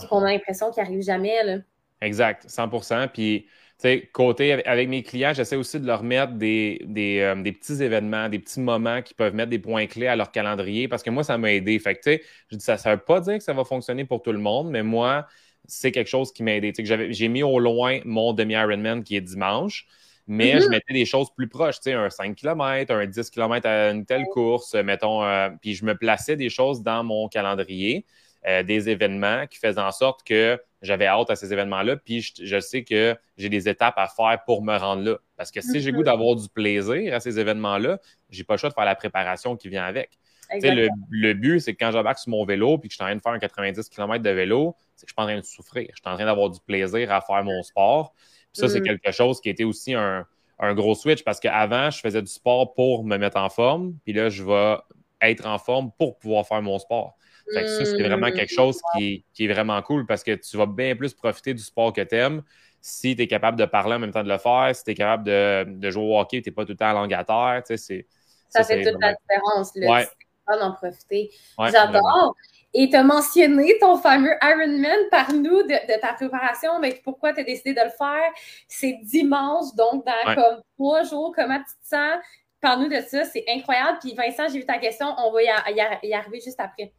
qu'on 0.08 0.22
a 0.22 0.32
l'impression 0.32 0.70
qu'il 0.70 0.82
n'arrive 0.82 1.02
jamais. 1.02 1.42
Là. 1.44 1.58
Exact, 2.00 2.46
100% 2.48 3.08
Puis, 3.08 3.42
tu 3.42 3.48
sais, 3.78 4.10
côté 4.12 4.64
avec 4.66 4.88
mes 4.88 5.02
clients, 5.02 5.32
j'essaie 5.34 5.56
aussi 5.56 5.78
de 5.80 5.86
leur 5.86 6.02
mettre 6.02 6.32
des, 6.32 6.80
euh, 7.20 7.40
des, 7.42 7.52
petits 7.52 7.82
événements, 7.82 8.28
des 8.28 8.38
petits 8.38 8.60
moments 8.60 9.02
qui 9.02 9.14
peuvent 9.14 9.34
mettre 9.34 9.50
des 9.50 9.58
points 9.58 9.86
clés 9.86 10.08
à 10.08 10.16
leur 10.16 10.32
calendrier 10.32 10.88
parce 10.88 11.02
que 11.02 11.10
moi, 11.10 11.24
ça 11.24 11.38
m'a 11.38 11.52
aidé. 11.52 11.78
Fait 11.78 11.94
que, 11.94 12.00
tu 12.00 12.10
sais, 12.10 12.22
je 12.50 12.56
dis 12.56 12.64
ça 12.64 12.76
ne 12.76 12.94
veut 12.94 13.00
pas 13.00 13.20
dire 13.20 13.38
que 13.38 13.44
ça 13.44 13.52
va 13.52 13.64
fonctionner 13.64 14.04
pour 14.04 14.22
tout 14.22 14.32
le 14.32 14.38
monde, 14.38 14.70
mais 14.70 14.82
moi, 14.82 15.26
c'est 15.66 15.92
quelque 15.92 16.10
chose 16.10 16.32
qui 16.32 16.42
m'a 16.42 16.54
aidé. 16.54 16.72
J'ai 17.10 17.28
mis 17.28 17.42
au 17.42 17.58
loin 17.58 18.00
mon 18.04 18.32
demi-Ironman 18.32 19.04
qui 19.04 19.16
est 19.16 19.20
dimanche 19.20 19.86
mais 20.26 20.60
je 20.60 20.66
mm-hmm. 20.66 20.70
mettais 20.70 20.92
des 20.92 21.04
choses 21.04 21.28
plus 21.34 21.48
proches, 21.48 21.76
tu 21.76 21.90
sais, 21.90 21.92
un 21.94 22.08
5 22.08 22.36
km, 22.36 22.94
un 22.94 23.06
10 23.06 23.30
km 23.30 23.66
à 23.66 23.90
une 23.90 24.06
telle 24.06 24.24
course, 24.32 24.74
mettons, 24.74 25.24
euh, 25.24 25.50
puis 25.60 25.74
je 25.74 25.84
me 25.84 25.96
plaçais 25.96 26.36
des 26.36 26.48
choses 26.48 26.82
dans 26.82 27.02
mon 27.02 27.28
calendrier. 27.28 28.06
Euh, 28.44 28.64
des 28.64 28.88
événements 28.88 29.46
qui 29.46 29.56
faisaient 29.58 29.80
en 29.80 29.92
sorte 29.92 30.24
que 30.24 30.60
j'avais 30.80 31.06
hâte 31.06 31.30
à 31.30 31.36
ces 31.36 31.52
événements-là, 31.52 31.96
puis 31.96 32.20
je, 32.22 32.58
sais 32.58 32.82
que 32.82 33.16
j'ai 33.36 33.48
des 33.48 33.68
étapes 33.68 33.94
à 33.96 34.08
faire 34.08 34.42
pour 34.44 34.64
me 34.64 34.76
rendre 34.76 35.04
là. 35.04 35.18
Parce 35.36 35.52
que 35.52 35.60
si 35.60 35.80
j'ai 35.80 35.92
goût 35.92 36.00
mhm. 36.00 36.06
d'avoir 36.06 36.34
du 36.34 36.48
plaisir 36.48 37.14
à 37.14 37.20
ces 37.20 37.38
événements-là, 37.38 38.00
j'ai 38.30 38.42
pas 38.42 38.54
le 38.54 38.58
choix 38.58 38.68
de 38.68 38.74
faire 38.74 38.84
la 38.84 38.96
préparation 38.96 39.56
qui 39.56 39.68
vient 39.68 39.84
avec. 39.84 40.18
Le, 40.60 40.88
le, 41.08 41.34
but, 41.34 41.60
c'est 41.60 41.72
que 41.72 41.84
quand 41.84 41.92
j'embarque 41.92 42.18
sur 42.18 42.30
mon 42.30 42.44
vélo 42.44 42.78
puis 42.78 42.88
que 42.88 42.92
je 42.92 42.96
suis 42.96 43.04
en 43.04 43.06
train 43.06 43.16
de 43.16 43.22
faire 43.22 43.32
un 43.32 43.38
90 43.38 43.88
km 43.88 44.22
de 44.24 44.30
vélo, 44.30 44.74
c'est 44.96 45.06
que 45.06 45.10
je 45.10 45.12
suis 45.12 45.14
pas 45.14 45.22
en 45.22 45.26
train 45.26 45.38
de 45.38 45.44
souffrir. 45.44 45.88
Je 45.94 46.00
suis 46.00 46.12
en 46.12 46.16
train 46.16 46.26
d'avoir 46.26 46.50
du 46.50 46.58
plaisir 46.66 47.12
à 47.12 47.20
faire 47.20 47.44
mon 47.44 47.62
sport. 47.62 48.12
Puis 48.52 48.60
ça, 48.60 48.68
c'est 48.68 48.80
mhm. 48.80 48.86
quelque 48.86 49.12
chose 49.12 49.40
qui 49.40 49.50
était 49.50 49.64
aussi 49.64 49.94
un, 49.94 50.26
un 50.58 50.74
gros 50.74 50.96
switch 50.96 51.22
parce 51.22 51.38
qu'avant, 51.38 51.90
je 51.90 52.00
faisais 52.00 52.20
du 52.20 52.30
sport 52.30 52.74
pour 52.74 53.04
me 53.04 53.16
mettre 53.18 53.36
en 53.36 53.48
forme. 53.48 53.94
Puis 54.04 54.12
là, 54.12 54.28
je 54.28 54.42
vais 54.42 54.76
être 55.22 55.46
en 55.46 55.58
forme 55.58 55.92
pour 55.96 56.18
pouvoir 56.18 56.46
faire 56.46 56.60
mon 56.60 56.80
sport. 56.80 57.16
Fait 57.52 57.62
que 57.62 57.68
ça, 57.68 57.84
c'est 57.84 58.02
vraiment 58.02 58.28
hmm. 58.28 58.34
quelque 58.34 58.54
chose 58.54 58.80
qui, 58.96 59.24
est 59.38 59.48
vraiment 59.48 59.80
cool 59.82 60.06
parce 60.06 60.22
que 60.22 60.34
tu 60.34 60.56
vas 60.56 60.66
bien 60.66 60.94
plus 60.96 61.12
profiter 61.14 61.54
du 61.54 61.62
sport 61.62 61.92
que 61.92 62.00
tu 62.00 62.14
aimes 62.14 62.42
si 62.82 63.14
tu 63.14 63.22
es 63.22 63.28
capable 63.28 63.56
de 63.56 63.64
parler 63.64 63.94
en 63.94 63.98
même 64.00 64.10
temps 64.10 64.24
de 64.24 64.28
le 64.28 64.38
faire, 64.38 64.74
si 64.74 64.82
tu 64.82 64.90
es 64.90 64.94
capable 64.94 65.24
de, 65.24 65.90
jouer 65.90 66.02
au 66.02 66.18
hockey, 66.18 66.42
tu 66.42 66.50
n'es 66.50 66.54
pas 66.54 66.64
tout 66.64 66.72
le 66.72 66.76
temps 66.76 66.90
à 66.90 66.92
longue 66.92 67.16
Tu 67.64 67.76
sais, 67.76 68.06
ça, 68.48 68.64
fait 68.64 68.82
toute 68.82 69.00
la 69.00 69.14
différence. 69.14 69.70
Là, 69.76 69.92
ouais. 69.92 70.58
d'en 70.58 70.72
profiter. 70.72 71.30
J'adore. 71.58 72.34
Et 72.74 72.88
tu 72.88 72.96
as 72.96 73.04
mentionné 73.04 73.78
ton 73.80 73.98
fameux 73.98 74.34
Ironman. 74.42 75.08
par 75.10 75.32
nous 75.32 75.62
de, 75.62 76.00
ta 76.00 76.14
préparation. 76.14 76.80
Mais 76.80 77.00
pourquoi 77.04 77.32
tu 77.32 77.40
as 77.40 77.44
décidé 77.44 77.72
de 77.72 77.84
le 77.84 77.90
faire? 77.90 78.30
C'est 78.66 78.98
dimanche, 79.02 79.74
donc 79.76 80.04
dans 80.04 80.34
comme 80.34 80.62
trois 80.76 81.02
jours. 81.04 81.32
Comment 81.36 81.58
tu 81.58 81.64
te 81.64 81.88
sens? 81.88 82.18
Parle-nous 82.60 82.88
de 82.88 83.00
ça. 83.06 83.24
C'est 83.24 83.44
incroyable. 83.48 83.98
Puis 84.00 84.14
Vincent, 84.14 84.48
j'ai 84.48 84.58
vu 84.58 84.66
ta 84.66 84.78
question. 84.78 85.06
On 85.18 85.30
va 85.32 85.42
y 85.42 86.12
arriver 86.12 86.40
juste 86.40 86.60
après. 86.60 86.92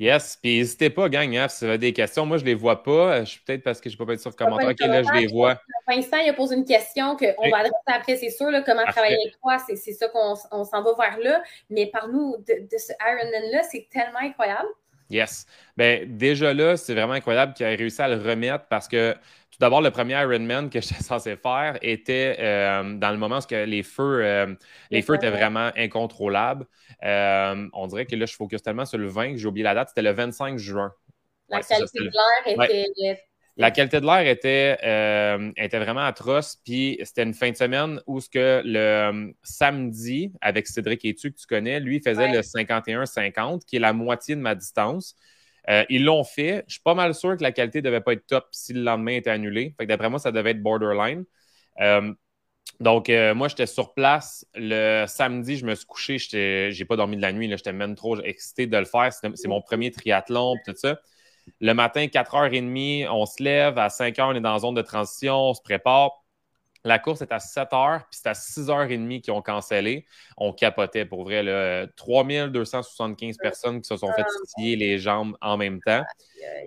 Yes, 0.00 0.38
puis 0.40 0.58
n'hésitez 0.58 0.90
pas, 0.90 1.08
gang, 1.08 1.34
hein, 1.36 1.48
si 1.48 1.64
vous 1.64 1.70
avez 1.70 1.78
des 1.78 1.92
questions. 1.92 2.24
Moi, 2.24 2.36
je 2.36 2.44
ne 2.44 2.48
les 2.48 2.54
vois 2.54 2.84
pas. 2.84 3.24
Je 3.24 3.30
suis 3.30 3.40
peut-être 3.40 3.64
parce 3.64 3.80
que 3.80 3.90
je 3.90 3.98
n'ai 3.98 4.06
pas 4.06 4.12
été 4.12 4.22
sur 4.22 4.30
le 4.30 4.36
commentaire. 4.36 4.68
Ok, 4.70 4.78
là, 4.80 5.02
je 5.02 5.12
les 5.12 5.26
vois. 5.26 5.60
Vincent, 5.88 6.18
il 6.18 6.28
a 6.28 6.34
posé 6.34 6.54
une 6.54 6.64
question 6.64 7.16
qu'on 7.16 7.50
va 7.50 7.58
adresser 7.58 7.74
après, 7.86 8.16
c'est 8.16 8.30
sûr, 8.30 8.50
là, 8.50 8.62
comment 8.62 8.84
travailler 8.84 9.16
avec 9.16 9.40
toi. 9.40 9.58
C'est 9.58 9.92
ça 9.92 10.08
qu'on 10.08 10.64
s'en 10.64 10.82
va 10.82 10.94
vers 10.96 11.18
là. 11.18 11.42
Mais 11.68 11.86
par 11.86 12.08
nous 12.08 12.36
de, 12.46 12.68
de 12.70 12.78
ce 12.78 12.92
Ironman-là, 13.00 13.62
c'est 13.64 13.88
tellement 13.90 14.20
incroyable. 14.20 14.68
Yes. 15.10 15.46
Bien, 15.76 16.04
déjà 16.06 16.52
là, 16.52 16.76
c'est 16.76 16.94
vraiment 16.94 17.14
incroyable 17.14 17.54
qu'il 17.54 17.66
ait 17.66 17.74
réussi 17.74 18.00
à 18.00 18.08
le 18.08 18.22
remettre 18.22 18.66
parce 18.68 18.86
que 18.86 19.14
tout 19.58 19.58
d'abord, 19.64 19.80
le 19.80 19.90
premier 19.90 20.20
Ironman 20.20 20.68
que 20.68 20.80
j'étais 20.80 21.02
censé 21.02 21.36
faire 21.36 21.78
était 21.82 22.36
euh, 22.38 22.94
dans 22.94 23.10
le 23.10 23.16
moment 23.16 23.38
où 23.38 23.54
les 23.54 23.82
feux, 23.82 24.20
euh, 24.22 24.54
les 24.90 25.02
feux 25.02 25.14
étaient 25.14 25.30
vraiment 25.30 25.70
incontrôlables. 25.76 26.66
Euh, 27.04 27.68
on 27.72 27.86
dirait 27.86 28.06
que 28.06 28.16
là, 28.16 28.26
je 28.26 28.34
focus 28.34 28.62
tellement 28.62 28.84
sur 28.84 28.98
le 28.98 29.08
20 29.08 29.32
que 29.32 29.36
j'ai 29.38 29.46
oublié 29.46 29.64
la 29.64 29.74
date. 29.74 29.90
C'était 29.90 30.02
le 30.02 30.12
25 30.12 30.58
juin. 30.58 30.92
La 31.48 31.62
qualité 31.62 32.00
de 32.00 32.04
l'air 32.04 32.66
était 32.66 33.22
la 33.58 33.72
qualité 33.72 34.00
de 34.00 34.06
l'air 34.06 34.24
était, 34.24 34.78
euh, 34.84 35.50
était 35.56 35.80
vraiment 35.80 36.02
atroce. 36.02 36.58
Puis 36.64 36.96
c'était 37.02 37.24
une 37.24 37.34
fin 37.34 37.50
de 37.50 37.56
semaine 37.56 38.00
où 38.06 38.20
ce 38.20 38.30
que 38.30 38.62
le 38.64 38.78
euh, 38.78 39.32
samedi, 39.42 40.32
avec 40.40 40.68
Cédric 40.68 41.04
Etu, 41.04 41.32
que 41.32 41.36
tu 41.36 41.46
connais, 41.46 41.80
lui 41.80 42.00
faisait 42.00 42.28
le 42.28 42.40
51-50, 42.40 43.64
qui 43.64 43.76
est 43.76 43.80
la 43.80 43.92
moitié 43.92 44.36
de 44.36 44.40
ma 44.40 44.54
distance. 44.54 45.16
Euh, 45.68 45.84
ils 45.88 46.04
l'ont 46.04 46.22
fait. 46.22 46.64
Je 46.68 46.74
suis 46.74 46.82
pas 46.82 46.94
mal 46.94 47.14
sûr 47.16 47.36
que 47.36 47.42
la 47.42 47.50
qualité 47.50 47.80
ne 47.80 47.86
devait 47.86 48.00
pas 48.00 48.12
être 48.12 48.26
top 48.26 48.46
si 48.52 48.72
le 48.72 48.82
lendemain 48.82 49.16
était 49.16 49.30
annulé. 49.30 49.74
Fait 49.76 49.86
d'après 49.86 50.08
moi, 50.08 50.20
ça 50.20 50.30
devait 50.30 50.52
être 50.52 50.62
borderline. 50.62 51.24
Donc, 52.80 53.10
moi, 53.34 53.48
j'étais 53.48 53.66
sur 53.66 53.92
place 53.94 54.46
le 54.54 55.04
samedi, 55.06 55.56
je 55.56 55.66
me 55.66 55.74
suis 55.74 55.86
couché, 55.86 56.18
j'ai 56.18 56.84
pas 56.84 56.96
dormi 56.96 57.16
de 57.16 57.22
la 57.22 57.32
nuit, 57.32 57.48
j'étais 57.50 57.72
même 57.72 57.94
trop 57.94 58.20
excité 58.20 58.66
de 58.66 58.76
le 58.76 58.84
faire. 58.84 59.12
C'est 59.12 59.48
mon 59.48 59.60
premier 59.60 59.90
triathlon, 59.90 60.54
tout 60.64 60.74
ça. 60.76 60.98
Le 61.60 61.72
matin, 61.72 62.06
4h30, 62.06 63.08
on 63.08 63.26
se 63.26 63.42
lève. 63.42 63.78
À 63.78 63.88
5h, 63.88 64.22
on 64.22 64.34
est 64.34 64.40
dans 64.40 64.52
la 64.52 64.58
zone 64.58 64.74
de 64.74 64.82
transition, 64.82 65.34
on 65.34 65.54
se 65.54 65.62
prépare. 65.62 66.24
La 66.84 66.98
course 66.98 67.22
est 67.22 67.32
à 67.32 67.40
7 67.40 67.70
h, 67.72 67.98
puis 67.98 68.06
c'est 68.22 68.28
à 68.28 68.32
6h30 68.34 69.20
qu'ils 69.20 69.32
ont 69.32 69.42
cancellé. 69.42 70.06
On 70.36 70.52
capotait 70.52 71.04
pour 71.04 71.24
vrai. 71.24 71.42
Là, 71.42 71.86
3275 71.96 73.36
personnes 73.36 73.82
qui 73.82 73.88
se 73.88 73.96
sont 73.96 74.12
fait 74.12 74.24
titiller 74.46 74.76
les 74.76 74.98
jambes 74.98 75.36
en 75.40 75.56
même 75.56 75.80
temps. 75.80 76.04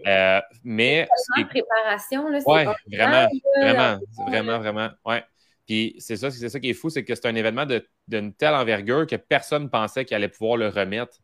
Euh, 0.07 0.41
mais. 0.63 1.07
Préparation, 1.49 2.27
là. 2.27 2.39
Oui, 2.45 2.63
vraiment, 2.91 3.27
vraiment, 3.61 3.99
vraiment, 4.27 4.59
vraiment. 4.59 4.89
Ouais. 5.05 5.23
Puis 5.71 5.95
c'est 5.99 6.17
ça, 6.17 6.29
c'est 6.29 6.49
ça 6.49 6.59
qui 6.59 6.71
est 6.71 6.73
fou, 6.73 6.89
c'est 6.89 7.05
que 7.05 7.15
c'est 7.15 7.27
un 7.27 7.35
événement 7.35 7.65
d'une 8.05 8.33
telle 8.33 8.55
envergure 8.55 9.07
que 9.07 9.15
personne 9.15 9.63
ne 9.63 9.67
pensait 9.69 10.03
qu'il 10.03 10.15
allait 10.15 10.27
pouvoir 10.27 10.57
le 10.57 10.67
remettre 10.67 11.19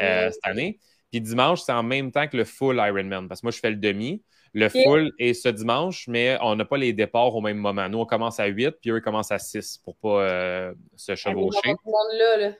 euh, 0.00 0.30
cette 0.30 0.40
année. 0.46 0.78
Puis 1.10 1.20
dimanche, 1.20 1.60
c'est 1.60 1.72
en 1.72 1.82
même 1.82 2.10
temps 2.10 2.26
que 2.26 2.38
le 2.38 2.44
full 2.44 2.76
Ironman, 2.76 3.28
parce 3.28 3.42
que 3.42 3.46
moi, 3.46 3.50
je 3.50 3.58
fais 3.58 3.68
le 3.68 3.76
demi. 3.76 4.22
Le 4.54 4.70
full 4.70 5.12
est 5.18 5.34
ce 5.34 5.50
dimanche, 5.50 6.08
mais 6.08 6.38
on 6.40 6.56
n'a 6.56 6.64
pas 6.64 6.78
les 6.78 6.94
départs 6.94 7.36
au 7.36 7.42
même 7.42 7.58
moment. 7.58 7.90
Nous, 7.90 7.98
on 7.98 8.06
commence 8.06 8.40
à 8.40 8.46
8, 8.46 8.76
puis 8.80 8.90
eux, 8.90 8.96
ils 8.96 9.02
commencent 9.02 9.32
à 9.32 9.38
6 9.38 9.82
pour 9.84 9.96
pas 9.96 10.22
euh, 10.22 10.74
se 10.96 11.14
chevaucher. 11.14 11.74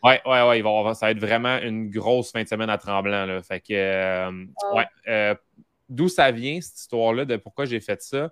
Oui, 0.05 0.15
oui, 0.27 0.61
oui. 0.63 0.95
Ça 0.95 1.07
va 1.07 1.11
être 1.13 1.21
vraiment 1.21 1.57
une 1.57 1.89
grosse 1.89 2.33
fin 2.33 2.43
de 2.43 2.49
semaine 2.49 2.69
à 2.69 2.77
Tremblant. 2.77 3.25
Là. 3.25 3.43
Fait 3.43 3.61
que, 3.61 3.73
euh, 3.73 4.31
ouais. 4.75 4.87
Euh, 5.09 5.35
d'où 5.89 6.11
ça 6.11 6.31
vient, 6.33 6.61
cette 6.61 6.81
histoire-là, 6.81 7.25
de 7.25 7.37
pourquoi 7.39 7.65
j'ai 7.65 7.81
fait 7.81 8.03
ça? 8.03 8.31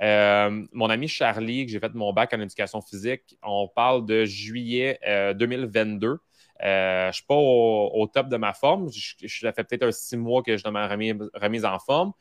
Mon 0.00 0.90
ami 0.90 1.08
Charlie, 1.08 1.66
que 1.66 1.72
j'ai 1.72 1.80
fait 1.80 1.94
mon 1.94 2.12
bac 2.12 2.32
en 2.34 2.40
éducation 2.40 2.80
physique, 2.80 3.36
on 3.42 3.68
parle 3.68 4.06
de 4.06 4.24
juillet 4.24 4.98
2022. 5.36 6.18
Euh, 6.62 7.02
je 7.04 7.08
ne 7.08 7.12
suis 7.12 7.24
pas 7.24 7.34
au, 7.34 8.06
top 8.12 8.28
de 8.28 8.36
ma 8.36 8.52
forme. 8.52 8.88
Je, 8.90 9.40
fait 9.40 9.64
peut-être 9.64 9.82
un 9.82 9.92
six 9.92 10.16
mois 10.16 10.42
que 10.42 10.52
je 10.52 10.58
suis 10.58 10.64
dans 10.64 10.72
ma 10.72 10.86
remise, 10.88 11.64
en 11.64 11.78
forme. 11.78 12.12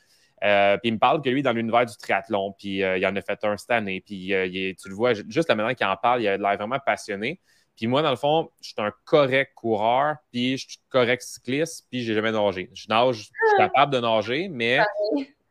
Euh, 0.43 0.77
puis 0.77 0.89
il 0.89 0.93
me 0.93 0.99
parle 0.99 1.21
que 1.21 1.29
lui, 1.29 1.41
dans 1.41 1.53
l'univers 1.53 1.85
du 1.85 1.95
triathlon, 1.95 2.53
puis 2.57 2.83
euh, 2.83 2.97
il 2.97 3.05
en 3.05 3.15
a 3.15 3.21
fait 3.21 3.39
un 3.43 3.55
cette 3.55 3.71
année. 3.71 4.01
Puis 4.05 4.33
tu 4.81 4.89
le 4.89 4.95
vois, 4.95 5.13
juste 5.13 5.47
la 5.47 5.55
manière 5.55 5.75
qu'il 5.75 5.87
en 5.87 5.95
parle, 5.95 6.21
il 6.21 6.27
a 6.27 6.37
l'air 6.37 6.57
vraiment 6.57 6.79
passionné. 6.85 7.39
Puis 7.75 7.87
moi, 7.87 8.03
dans 8.03 8.11
le 8.11 8.17
fond, 8.17 8.51
je 8.61 8.67
suis 8.67 8.75
un 8.77 8.91
correct 9.03 9.53
coureur, 9.55 10.17
puis 10.31 10.57
je 10.57 10.67
suis 10.67 10.79
correct 10.89 11.23
cycliste, 11.23 11.87
puis 11.89 12.03
j'ai 12.03 12.13
jamais 12.13 12.31
nagé. 12.31 12.69
Je 12.73 12.85
nage, 12.87 13.15
je 13.15 13.23
suis 13.23 13.57
capable 13.57 13.93
de 13.93 13.99
nager, 13.99 14.47
mais 14.47 14.79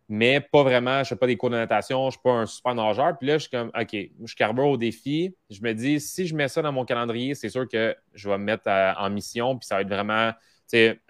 mais 0.09 0.41
pas 0.41 0.63
vraiment, 0.63 0.97
je 0.97 1.01
ne 1.01 1.05
fais 1.05 1.17
pas 1.17 1.27
des 1.27 1.37
cours 1.37 1.51
de 1.51 1.57
natation, 1.57 2.03
je 2.03 2.07
ne 2.07 2.11
suis 2.11 2.21
pas 2.23 2.33
un 2.33 2.47
super 2.47 2.75
nageur. 2.75 3.17
Puis 3.19 3.29
là, 3.29 3.35
je 3.35 3.43
suis 3.43 3.51
comme, 3.51 3.71
OK, 3.79 3.97
je 4.25 4.35
carbure 4.35 4.67
au 4.67 4.77
défi. 4.77 5.35
Je 5.49 5.61
me 5.63 5.73
dis, 5.73 6.01
si 6.01 6.27
je 6.27 6.35
mets 6.35 6.49
ça 6.49 6.61
dans 6.61 6.73
mon 6.73 6.85
calendrier, 6.85 7.35
c'est 7.35 7.49
sûr 7.49 7.69
que 7.69 7.97
je 8.13 8.29
vais 8.29 8.39
me 8.39 8.45
mettre 8.45 8.69
en 8.69 9.11
mission, 9.11 9.57
puis 9.59 9.67
ça 9.67 9.77
va 9.77 9.83
être 9.83 9.89
vraiment 9.89 10.33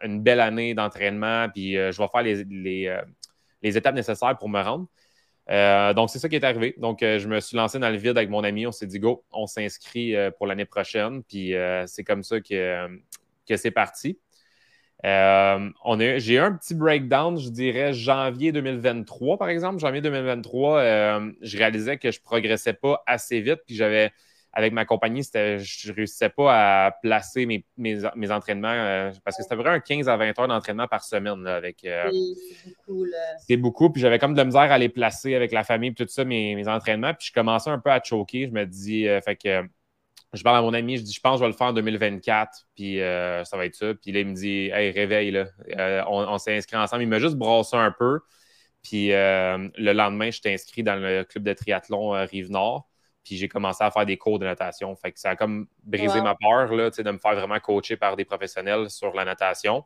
une 0.03 0.23
belle 0.23 0.41
année 0.41 0.75
d'entraînement, 0.75 1.49
puis 1.49 1.77
euh, 1.77 1.93
je 1.93 1.99
vais 1.99 2.09
faire 2.09 2.23
les, 2.23 2.45
les, 3.63 3.77
étapes 3.77 3.95
nécessaires 3.95 4.37
pour 4.39 4.49
me 4.49 4.61
rendre. 4.61 4.87
Euh, 5.51 5.93
donc, 5.95 6.11
c'est 6.11 6.19
ça 6.19 6.29
qui 6.29 6.37
est 6.37 6.45
arrivé. 6.45 6.75
Donc, 6.79 7.03
euh, 7.03 7.19
je 7.19 7.29
me 7.29 7.41
suis 7.41 7.57
lancé 7.57 7.79
dans 7.79 7.91
le 7.91 7.97
vide 7.97 8.17
avec 8.17 8.31
mon 8.31 8.45
ami. 8.45 8.67
On 8.67 8.73
s'est 8.73 8.87
dit, 8.87 8.99
go, 8.99 9.25
on 9.33 9.47
s'inscrit 9.47 10.15
pour 10.37 10.47
l'année 10.47 10.65
prochaine. 10.65 11.23
Puis, 11.25 11.55
c'est 11.87 12.05
comme 12.05 12.23
ça 12.23 12.41
que, 12.41 13.01
que 13.49 13.57
c'est 13.57 13.71
parti. 13.71 14.19
J'ai 15.05 16.35
eu 16.35 16.39
un 16.39 16.53
petit 16.53 16.75
breakdown, 16.75 17.39
je 17.39 17.49
dirais 17.49 17.93
janvier 17.93 18.53
2023, 18.53 19.39
par 19.39 19.49
exemple. 19.49 19.79
Janvier 19.79 20.01
2023, 20.01 20.81
je 21.41 21.57
réalisais 21.59 21.99
que 21.99 22.11
je 22.11 22.21
progressais 22.21 22.75
pas 22.75 23.03
assez 23.07 23.41
vite. 23.41 23.61
Puis, 23.67 23.77
j'avais 23.77 24.13
avec 24.55 24.73
ma 24.73 24.85
compagnie, 24.85 25.23
je 25.23 25.91
ne 25.91 25.95
réussissais 25.95 26.29
pas 26.29 26.87
à 26.87 26.91
placer 26.91 27.47
mes, 27.47 27.65
mes, 27.79 28.31
entraînements 28.31 28.69
euh, 28.69 29.11
parce 29.25 29.39
que 29.39 29.43
c'était 29.43 29.55
vraiment 29.55 29.77
un 29.77 29.81
15 29.81 30.09
à 30.09 30.17
20 30.17 30.39
heures 30.39 30.49
d'entraînement 30.49 30.87
par 30.87 31.05
semaine. 31.05 31.47
avec, 31.47 31.85
euh, 31.85 32.11
c'est 32.11 32.69
beaucoup. 32.87 33.07
C'est 33.39 33.57
beaucoup. 33.57 33.91
Puis 33.91 34.03
j'avais 34.03 34.19
comme 34.19 34.35
de 34.35 34.39
la 34.39 34.45
misère 34.45 34.71
à 34.71 34.77
les 34.77 34.91
placer 34.91 35.35
avec 35.35 35.53
la 35.53 35.65
famille, 35.65 35.95
tout 35.95 36.07
ça, 36.07 36.25
mes, 36.25 36.69
entraînements. 36.69 37.15
Puis 37.15 37.29
je 37.29 37.33
commençais 37.33 37.71
un 37.71 37.79
peu 37.79 37.91
à 37.91 38.03
choquer. 38.03 38.47
Je 38.47 38.53
me 38.53 38.67
dis, 38.67 39.09
euh, 39.09 39.23
fait 39.23 39.37
que 39.37 39.63
je 40.33 40.43
parle 40.43 40.57
à 40.57 40.63
mon 40.63 40.73
ami, 40.75 40.97
je 40.97 41.03
dis, 41.03 41.13
je 41.13 41.21
pense 41.21 41.35
que 41.35 41.39
je 41.39 41.45
vais 41.45 41.51
le 41.51 41.57
faire 41.57 41.69
en 41.69 41.73
2024, 41.73 42.67
puis 42.75 42.99
ça 42.99 43.57
va 43.57 43.67
être 43.67 43.75
ça. 43.75 43.95
Puis 43.95 44.13
là, 44.13 44.21
il 44.21 44.27
me 44.27 44.35
dit, 44.35 44.71
hey, 44.73 44.91
réveille, 44.91 45.31
là. 45.31 45.47
on, 46.09 46.39
s'est 46.39 46.57
inscrit 46.57 46.77
ensemble. 46.77 47.03
Il 47.03 47.09
m'a 47.09 47.19
juste 47.19 47.37
brossé 47.37 47.77
un 47.77 47.93
peu. 47.93 48.21
Puis 48.83 49.09
le 49.09 49.93
lendemain, 49.93 50.31
je 50.31 50.41
t'ai 50.41 50.55
inscrit 50.55 50.83
dans 50.83 50.97
le 50.97 51.25
club 51.25 51.45
de 51.45 51.53
triathlon 51.53 52.11
Rive-Nord. 52.11 52.89
Puis 53.25 53.37
j'ai 53.37 53.49
commencé 53.49 53.85
à 53.85 53.91
faire 53.91 54.07
des 54.07 54.17
cours 54.17 54.39
de 54.39 54.45
natation. 54.45 54.95
Fait 54.97 55.13
que 55.13 55.21
ça 55.21 55.31
a 55.31 55.37
comme 55.37 55.67
brisé 55.85 56.21
ma 56.21 56.35
peur 56.35 56.73
là, 56.75 56.91
de 56.91 57.11
me 57.11 57.19
faire 57.19 57.35
vraiment 57.35 57.61
coacher 57.61 57.97
par 57.97 58.17
des 58.17 58.25
professionnels 58.25 58.91
sur 58.91 59.15
la 59.15 59.25
natation. 59.25 59.85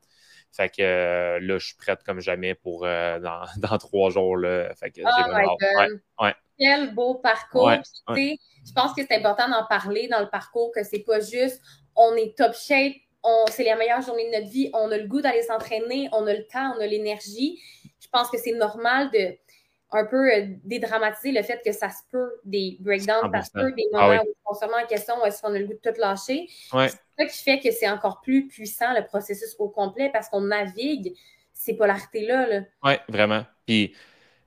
Fait 0.53 0.71
que 0.71 0.83
euh, 0.83 1.41
là, 1.41 1.59
je 1.59 1.67
suis 1.67 1.77
prête 1.77 2.03
comme 2.03 2.21
jamais 2.21 2.55
pour 2.55 2.85
euh, 2.85 3.19
dans, 3.19 3.79
trois 3.79 4.11
jours. 4.11 4.37
Là. 4.37 4.75
Fait 4.75 4.91
que 4.91 5.03
oh 5.05 6.27
Quel 6.59 6.95
beau 6.95 7.15
parcours. 7.15 7.71
Je 8.15 8.73
pense 8.75 8.93
que 8.95 9.03
c'est 9.03 9.17
important 9.17 9.49
d'en 9.49 9.65
parler 9.67 10.09
dans 10.09 10.21
le 10.21 10.29
parcours, 10.29 10.73
que 10.73 10.83
c'est 10.83 11.05
pas 11.05 11.21
juste 11.21 11.61
on 11.97 12.15
est 12.15 12.37
top 12.37 12.55
shape, 12.55 12.95
c'est 13.49 13.65
la 13.65 13.77
meilleure 13.77 14.03
journée 14.03 14.31
de 14.31 14.39
notre 14.39 14.51
vie, 14.51 14.71
on 14.73 14.91
a 14.91 14.99
le 14.99 15.07
goût 15.07 15.21
d'aller 15.21 15.43
s'entraîner, 15.43 16.09
on 16.13 16.27
a 16.27 16.35
le 16.35 16.47
temps, 16.47 16.75
on 16.77 16.81
a 16.81 16.87
l'énergie. 16.87 17.61
Je 18.01 18.09
pense 18.09 18.31
que 18.31 18.39
c'est 18.39 18.53
normal 18.53 19.11
de 19.11 19.37
un 19.93 20.05
peu 20.05 20.33
euh, 20.33 20.47
dédramatiser 20.65 21.33
le 21.33 21.43
fait 21.43 21.61
que 21.65 21.73
ça 21.73 21.89
se 21.89 22.03
peut 22.11 22.41
des 22.45 22.77
breakdowns, 22.81 23.31
ça 23.33 23.43
se 23.43 23.51
peut 23.53 23.73
des 23.73 23.87
ah 23.95 24.09
moments 24.09 24.23
où 24.23 24.51
on 24.51 24.55
se 24.55 24.65
remet 24.65 24.83
en 24.83 24.87
question, 24.87 25.25
est-ce 25.25 25.41
qu'on 25.41 25.55
a 25.55 25.59
le 25.59 25.67
goût 25.67 25.75
de 25.75 25.91
tout 25.91 25.99
lâcher? 26.01 26.47
C'est 26.49 26.89
ça 26.89 27.25
qui 27.25 27.43
fait 27.43 27.61
que 27.61 27.71
c'est 27.71 27.89
encore 27.89 28.21
plus 28.21 28.49
puissant 28.49 28.93
le 28.95 29.05
processus 29.05 29.55
au 29.59 29.69
complet 29.69 30.11
parce 30.13 30.29
qu'on 30.29 30.41
navigue 30.41 31.15
ces 31.53 31.75
polarités-là. 31.75 32.49
-là, 32.49 32.65
oui, 32.83 32.95
vraiment. 33.09 33.45
Puis 33.65 33.95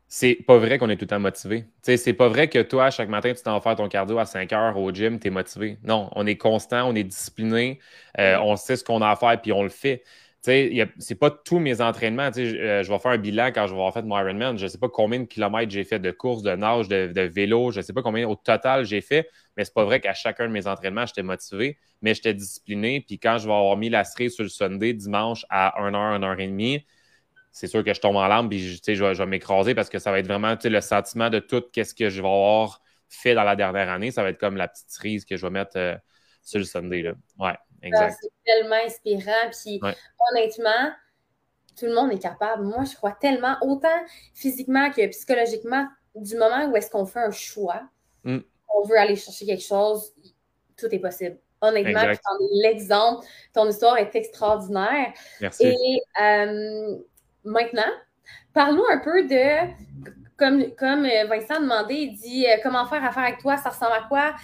c'est 0.09 0.35
pas 0.35 0.57
vrai 0.57 0.77
qu'on 0.77 0.89
est 0.89 0.95
tout 0.97 1.05
le 1.05 1.09
temps 1.09 1.19
motivé. 1.19 1.65
C'est 1.83 2.13
pas 2.13 2.27
vrai 2.27 2.49
que 2.49 2.61
toi, 2.61 2.89
chaque 2.89 3.09
matin, 3.09 3.31
tu 3.33 3.41
t'en 3.43 3.61
faire 3.61 3.75
ton 3.75 3.87
cardio 3.87 4.17
à 4.17 4.25
5 4.25 4.51
heures 4.51 4.77
au 4.77 4.91
gym, 4.91 5.19
tu 5.19 5.27
es 5.27 5.29
motivé. 5.31 5.77
Non, 5.83 6.09
on 6.15 6.25
est 6.25 6.35
constant, 6.35 6.89
on 6.89 6.95
est 6.95 7.03
discipliné, 7.03 7.79
euh, 8.19 8.37
on 8.41 8.55
sait 8.55 8.75
ce 8.75 8.83
qu'on 8.83 9.01
a 9.01 9.09
à 9.09 9.15
faire, 9.15 9.39
puis 9.39 9.53
on 9.53 9.63
le 9.63 9.69
fait 9.69 10.03
c'est 10.41 11.15
pas 11.19 11.31
tous 11.31 11.59
mes 11.59 11.81
entraînements. 11.81 12.29
Euh, 12.37 12.83
je, 12.83 12.91
vais 12.91 12.99
faire 12.99 13.11
un 13.11 13.17
bilan 13.17 13.47
quand 13.47 13.67
je 13.67 13.73
vais 13.73 13.79
avoir 13.79 13.93
fait 13.93 14.03
mon 14.03 14.17
Ironman. 14.17 14.57
Je 14.57 14.63
ne 14.63 14.69
sais 14.69 14.77
pas 14.77 14.89
combien 14.89 15.19
de 15.19 15.25
kilomètres 15.25 15.71
j'ai 15.71 15.83
fait 15.83 15.99
de 15.99 16.11
course, 16.11 16.43
de 16.43 16.55
nage, 16.55 16.87
de, 16.87 17.21
vélo. 17.21 17.71
Je 17.71 17.77
ne 17.77 17.81
sais 17.81 17.93
pas 17.93 18.01
combien 18.01 18.27
au 18.27 18.35
total 18.35 18.85
j'ai 18.85 19.01
fait. 19.01 19.29
Mais 19.57 19.65
c'est 19.65 19.73
pas 19.73 19.83
vrai 19.83 19.99
qu'à 19.99 20.13
chacun 20.13 20.47
de 20.47 20.53
mes 20.53 20.67
entraînements, 20.67 21.05
j'étais 21.05 21.23
motivé, 21.23 21.77
mais 22.01 22.13
j'étais 22.13 22.33
discipliné. 22.33 23.01
Puis 23.05 23.19
quand 23.19 23.37
je 23.37 23.47
vais 23.47 23.53
avoir 23.53 23.75
mis 23.75 23.89
la 23.89 24.03
cerise 24.03 24.35
sur 24.35 24.43
le 24.43 24.49
Sunday 24.49 24.93
dimanche 24.93 25.45
à 25.49 25.73
1h, 25.81 26.19
1h30, 26.19 26.83
c'est 27.51 27.67
sûr 27.67 27.83
que 27.83 27.93
je 27.93 27.99
tombe 27.99 28.15
en 28.15 28.27
lampe 28.27 28.51
et 28.53 28.59
je, 28.59 28.77
je, 28.93 29.03
vais, 29.03 29.25
m'écraser 29.25 29.75
parce 29.75 29.89
que 29.89 29.99
ça 29.99 30.11
va 30.11 30.19
être 30.19 30.27
vraiment 30.27 30.55
le 30.63 30.81
sentiment 30.81 31.29
de 31.29 31.39
tout 31.39 31.63
ce 31.75 31.93
que 31.93 32.09
je 32.09 32.21
vais 32.21 32.27
avoir 32.27 32.81
fait 33.09 33.33
dans 33.33 33.43
la 33.43 33.55
dernière 33.55 33.89
année. 33.89 34.11
Ça 34.11 34.23
va 34.23 34.29
être 34.29 34.39
comme 34.39 34.55
la 34.55 34.67
petite 34.67 34.89
cerise 34.89 35.25
que 35.25 35.35
je 35.35 35.45
vais 35.45 35.51
mettre 35.51 35.77
euh, 35.77 35.95
sur 36.43 36.59
le 36.59 36.65
Sunday. 36.65 37.01
Là. 37.01 37.13
Ouais. 37.39 37.55
C'est 37.81 38.29
tellement 38.45 38.75
inspirant. 38.85 39.49
Puis 39.51 39.79
honnêtement, 40.31 40.91
tout 41.77 41.85
le 41.85 41.95
monde 41.95 42.11
est 42.11 42.21
capable. 42.21 42.63
Moi, 42.63 42.83
je 42.83 42.95
crois 42.95 43.13
tellement, 43.19 43.57
autant 43.61 43.87
physiquement 44.33 44.91
que 44.91 45.07
psychologiquement, 45.07 45.87
du 46.15 46.35
moment 46.35 46.69
où 46.69 46.75
est-ce 46.75 46.89
qu'on 46.89 47.05
fait 47.05 47.19
un 47.19 47.31
choix, 47.31 47.81
mm. 48.23 48.39
on 48.75 48.87
veut 48.87 48.97
aller 48.97 49.15
chercher 49.15 49.45
quelque 49.45 49.63
chose, 49.63 50.13
tout 50.77 50.87
est 50.91 50.99
possible. 50.99 51.39
Honnêtement, 51.61 52.03
l'exemple, 52.63 53.25
ton 53.53 53.67
histoire 53.67 53.97
est 53.97 54.15
extraordinaire. 54.15 55.13
Merci. 55.41 55.67
Et 55.67 56.01
euh, 56.21 56.97
maintenant, 57.43 57.91
parle-nous 58.53 58.85
un 58.91 58.99
peu 58.99 59.27
de, 59.27 59.71
comme, 60.37 60.75
comme 60.75 61.03
Vincent 61.27 61.59
demandait, 61.59 62.03
il 62.03 62.15
dit 62.15 62.47
euh, 62.47 62.57
comment 62.63 62.85
faire 62.85 63.03
affaire 63.03 63.23
avec 63.23 63.39
toi, 63.39 63.57
ça 63.57 63.69
ressemble 63.69 63.93
à 63.93 64.07
quoi? 64.07 64.35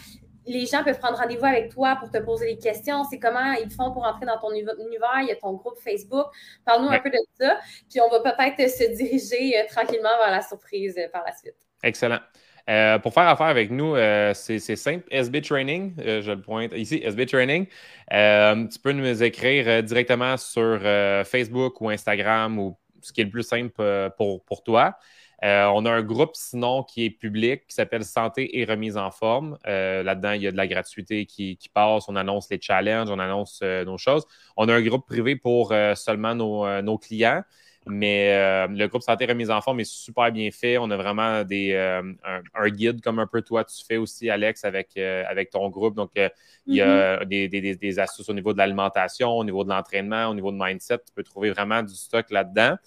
les 0.48 0.66
gens 0.66 0.84
peuvent 0.84 1.00
prendre 1.00 1.18
rendez-vous 1.18 1.46
avec 1.46 1.70
toi 1.70 1.96
pour 1.96 2.10
te 2.10 2.18
poser 2.20 2.54
des 2.54 2.58
questions. 2.58 3.04
C'est 3.04 3.20
comment 3.20 3.54
ils 3.54 3.70
font 3.72 3.92
pour 3.92 4.04
entrer 4.06 4.26
dans 4.26 4.38
ton 4.38 4.52
univers. 4.54 5.22
Il 5.22 5.28
y 5.28 5.32
a 5.32 5.36
ton 5.36 5.54
groupe 5.54 5.78
Facebook. 5.80 6.28
Parle-nous 6.66 6.90
un 6.90 7.00
peu 7.00 7.10
de 7.10 7.18
ça. 7.40 7.60
Puis 7.90 8.00
on 8.02 8.10
va 8.10 8.20
peut-être 8.20 8.70
se 8.70 8.84
diriger 8.96 9.58
euh, 9.58 9.64
tranquillement 9.68 10.18
vers 10.24 10.32
la 10.32 10.42
surprise 10.42 10.96
euh, 10.98 11.10
par 11.12 11.24
la 11.26 11.36
suite. 11.36 11.56
Excellent. 11.84 12.20
Euh, 12.68 12.98
pour 12.98 13.14
faire 13.14 13.28
affaire 13.28 13.48
avec 13.48 13.70
nous, 13.70 13.96
c'est 14.34 14.60
simple. 14.60 15.04
SB 15.12 15.42
Training, 15.42 15.94
je 16.00 16.32
le 16.32 16.42
pointe 16.42 16.72
ici, 16.74 17.00
SB 17.04 17.28
Training. 17.28 17.68
tu 17.68 18.80
peux 18.80 18.92
nous 18.92 19.22
écrire 19.22 19.84
directement 19.84 20.36
sur 20.36 20.82
Facebook 21.26 21.80
ou 21.82 21.90
Instagram 21.90 22.58
ou 22.58 22.76
ce 23.06 23.14
qui 23.14 23.22
est 23.22 23.26
le 23.26 23.30
plus 23.30 23.44
simple 23.44 24.12
pour, 24.18 24.44
pour 24.44 24.64
toi. 24.64 24.98
Euh, 25.44 25.66
on 25.74 25.86
a 25.86 25.92
un 25.92 26.02
groupe 26.02 26.32
sinon 26.34 26.84
qui 26.84 27.06
est 27.06 27.10
public 27.10 27.68
qui 27.68 27.76
s'appelle 27.76 28.06
Santé 28.06 28.60
et 28.60 28.66
remise 28.66 28.98
en 28.98 29.12
forme. 29.12 29.58
Euh, 29.68 30.02
là-dedans, 30.02 30.32
il 30.32 30.42
y 30.42 30.48
a 30.48 30.52
de 30.52 30.58
la 30.58 30.68
gratuité 30.68 31.26
qui, 31.26 31.60
passe. 31.74 32.06
On 32.08 32.16
annonce 32.16 32.50
les 32.50 32.60
challenges, 32.60 33.10
on 33.10 33.20
annonce 33.20 33.60
euh, 33.64 33.84
nos 33.84 33.98
choses. 33.98 34.26
On 34.56 34.70
a 34.70 34.74
un 34.74 34.82
groupe 34.82 35.06
privé 35.06 35.36
pour 35.36 35.74
seulement 35.96 36.36
nos, 36.36 36.98
clients. 36.98 37.44
Mais 37.88 38.68
le 38.68 38.88
groupe 38.88 39.04
Santé 39.04 39.26
et 39.26 39.28
Remise 39.28 39.52
en 39.52 39.62
forme 39.62 39.80
est 39.80 39.92
super 39.92 40.32
bien 40.32 40.50
fait. 40.50 40.80
On 40.80 40.90
a 40.90 40.98
vraiment 40.98 41.44
des, 41.44 41.76
un, 41.76 42.70
guide 42.70 43.02
comme 43.02 43.20
un 43.20 43.28
peu 43.28 43.44
toi 43.44 43.64
tu 43.64 43.86
fais 43.88 43.98
aussi, 43.98 44.30
Alex, 44.30 44.64
avec, 44.66 44.98
avec 44.98 45.52
ton 45.52 45.70
groupe. 45.70 45.96
Donc, 45.96 46.12
il 46.16 46.76
y 46.76 46.82
a 46.82 47.24
mm-hmm. 47.24 47.26
des, 47.26 47.76
des, 47.76 48.00
astuces 48.00 48.28
au 48.30 48.34
niveau 48.34 48.54
de 48.54 48.58
l'alimentation, 48.58 49.30
au 49.34 49.44
niveau 49.44 49.64
de 49.64 49.70
l'entraînement, 49.70 50.28
au 50.28 50.34
niveau 50.34 50.52
de 50.52 50.58
mindset. 50.58 51.00
Tu 51.00 51.14
peux 51.14 51.24
trouver 51.24 51.52
vraiment 51.52 51.84
du 51.84 51.94
stock 51.94 52.32
là-dedans. 52.32 52.78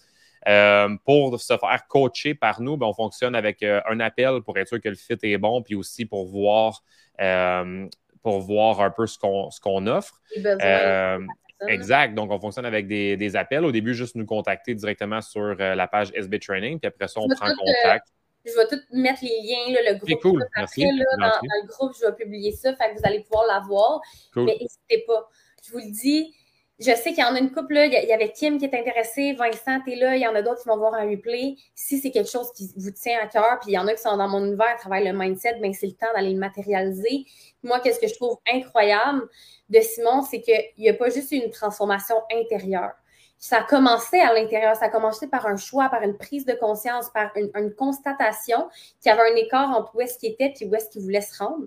Euh, 0.47 0.97
pour 1.05 1.41
se 1.41 1.57
faire 1.57 1.87
coacher 1.89 2.35
par 2.35 2.61
nous, 2.61 2.77
ben, 2.77 2.87
on 2.87 2.95
fonctionne 2.95 3.35
avec 3.35 3.63
euh, 3.63 3.81
un 3.89 4.01
appel 4.01 4.41
pour 4.43 4.57
être 4.59 4.69
sûr 4.69 4.81
que 4.81 4.89
le 4.89 4.95
fit 4.95 5.17
est 5.23 5.39
bon, 5.39 5.63
puis 5.63 5.75
aussi 5.75 6.07
pour 6.07 6.27
voir, 6.27 6.83
euh, 7.21 7.87
pour 8.23 8.41
voir 8.41 8.81
un 8.81 8.91
peu 8.91 9.07
ce 9.07 9.19
qu'on 9.19 9.87
offre. 9.87 10.21
Exact. 11.67 12.15
Donc, 12.15 12.31
on 12.31 12.39
fonctionne 12.39 12.67
avec 12.67 12.87
des, 12.87 13.37
appels. 13.37 13.65
Au 13.65 13.73
début, 13.73 13.95
juste 13.95 14.15
nous 14.15 14.27
contacter 14.27 14.75
directement 14.75 15.21
sur 15.21 15.55
la 15.57 15.89
page 15.89 16.13
SB 16.15 16.39
Training, 16.39 16.79
puis 16.79 16.89
après 16.89 17.09
ça, 17.09 17.21
on 17.21 17.29
prend 17.29 17.49
contact. 17.57 18.07
je 18.45 18.53
vais 18.53 18.67
tout 18.69 18.81
mettre 18.93 19.21
les 19.23 19.41
liens, 19.43 19.81
le 19.91 19.99
groupe. 19.99 20.23
Cool. 20.23 20.47
Après, 20.55 20.83
dans, 20.83 21.27
le 21.43 21.67
groupe, 21.67 21.93
je 22.01 22.07
vais 22.07 22.15
publier 22.15 22.53
ça, 22.53 22.77
fait 22.77 22.95
que 22.95 23.01
vous 23.01 23.07
allez 23.07 23.21
pouvoir 23.21 23.47
la 23.47 23.61
voir. 23.67 24.01
Mais 24.37 24.57
n'hésitez 24.61 25.05
pas. 25.07 25.29
Je 25.67 25.73
vous 25.73 25.79
le 25.79 25.91
dis, 25.91 26.33
je 26.81 26.93
sais 26.93 27.13
qu'il 27.13 27.19
y 27.19 27.25
en 27.25 27.35
a 27.35 27.39
une 27.41 27.51
couple, 27.51 27.75
là. 27.75 27.87
Il 27.87 27.93
y 27.93 28.13
avait 28.13 28.31
Kim 28.31 28.57
qui 28.57 28.65
est 28.65 28.79
intéressée, 28.79 29.33
Vincent 29.33 29.81
est 29.85 29.97
là, 29.97 30.15
il 30.15 30.23
y 30.23 30.27
en 30.29 30.35
a 30.37 30.43
d'autres 30.43 30.63
qui 30.63 30.69
vont 30.69 30.77
voir 30.77 30.95
un 30.95 31.11
replay. 31.11 31.57
Si 31.75 31.99
c'est 31.99 32.13
quelque 32.13 32.31
chose 32.31 32.53
qui 32.55 32.71
vous 32.77 32.93
tient 32.93 33.19
à 33.21 33.27
cœur, 33.27 33.59
puis 33.61 33.73
il 33.73 33.75
y 33.75 33.79
en 33.79 33.89
a 33.89 33.95
qui 33.95 34.03
sont 34.03 34.17
dans 34.17 34.29
mon 34.29 34.45
univers, 34.45 34.77
travaillent 34.79 35.09
le 35.09 35.13
mindset, 35.13 35.59
bien, 35.61 35.73
c'est 35.73 35.89
le 35.89 35.95
temps 35.95 36.07
d'aller 36.15 36.33
le 36.33 36.39
matérialiser. 36.39 37.27
Moi, 37.65 37.81
qu'est-ce 37.81 37.99
que 37.99 38.07
je 38.07 38.15
trouve 38.15 38.39
incroyable 38.53 39.29
de 39.69 39.81
Simon, 39.81 40.23
c'est 40.23 40.41
qu'il 40.41 40.55
n'y 40.79 40.89
a 40.89 40.95
pas 40.95 41.11
juste 41.11 41.33
une 41.33 41.51
transformation 41.51 42.17
intérieure. 42.33 42.93
Ça 43.41 43.59
a 43.59 43.63
commencé 43.65 44.19
à 44.21 44.33
l'intérieur, 44.33 44.77
ça 44.77 44.87
a 44.87 44.89
commencé 44.89 45.27
par 45.27 45.47
un 45.47 45.57
choix, 45.57 45.89
par 45.89 46.03
une 46.03 46.17
prise 46.17 46.45
de 46.45 46.55
conscience, 46.55 47.11
par 47.11 47.31
une, 47.37 47.51
une 47.57 47.75
constatation 47.75 48.69
qu'il 49.01 49.11
y 49.11 49.13
avait 49.13 49.33
un 49.33 49.37
écart 49.37 49.71
entre 49.71 49.97
où 49.97 50.01
est-ce 50.01 50.19
qu'il 50.19 50.31
était 50.31 50.55
et 50.61 50.67
où 50.67 50.75
est-ce 50.75 50.91
qu'il 50.91 51.03
voulait 51.03 51.21
se 51.21 51.39
rendre 51.39 51.67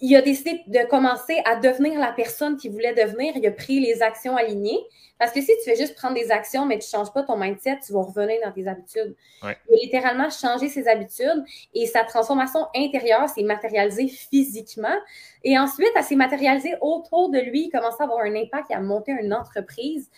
il 0.00 0.14
a 0.16 0.22
décidé 0.22 0.62
de 0.66 0.86
commencer 0.88 1.40
à 1.44 1.56
devenir 1.56 1.98
la 1.98 2.12
personne 2.12 2.56
qu'il 2.56 2.72
voulait 2.72 2.94
devenir. 2.94 3.36
Il 3.36 3.46
a 3.46 3.50
pris 3.50 3.80
les 3.80 4.02
actions 4.02 4.36
alignées. 4.36 4.80
Parce 5.18 5.30
que 5.30 5.40
si 5.40 5.46
tu 5.46 5.64
fais 5.64 5.76
juste 5.76 5.94
prendre 5.94 6.14
des 6.14 6.32
actions, 6.32 6.66
mais 6.66 6.78
tu 6.78 6.86
ne 6.86 6.98
changes 6.98 7.12
pas 7.12 7.22
ton 7.22 7.36
mindset, 7.36 7.78
tu 7.86 7.92
vas 7.92 8.02
revenir 8.02 8.38
dans 8.44 8.50
tes 8.50 8.66
habitudes. 8.66 9.14
Il 9.42 9.48
a 9.48 9.76
littéralement 9.82 10.28
changé 10.28 10.68
ses 10.68 10.88
habitudes 10.88 11.44
et 11.72 11.86
sa 11.86 12.02
transformation 12.02 12.66
intérieure 12.74 13.28
s'est 13.28 13.44
matérialisée 13.44 14.08
physiquement. 14.08 14.96
Et 15.44 15.56
ensuite, 15.56 15.90
elle 15.94 16.02
s'est 16.02 16.16
matérialisée 16.16 16.74
autour 16.80 17.30
de 17.30 17.38
lui. 17.38 17.66
Il 17.66 17.70
commence 17.70 18.00
à 18.00 18.04
avoir 18.04 18.20
un 18.20 18.34
impact 18.34 18.72
et 18.72 18.74
à 18.74 18.80
monter 18.80 19.12
une 19.12 19.32
entreprise. 19.32 20.10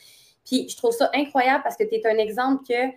Puis 0.46 0.68
je 0.68 0.76
trouve 0.76 0.92
ça 0.92 1.10
incroyable 1.14 1.62
parce 1.62 1.76
que 1.76 1.84
tu 1.84 1.96
es 1.96 2.06
un 2.06 2.18
exemple 2.18 2.64
que 2.66 2.90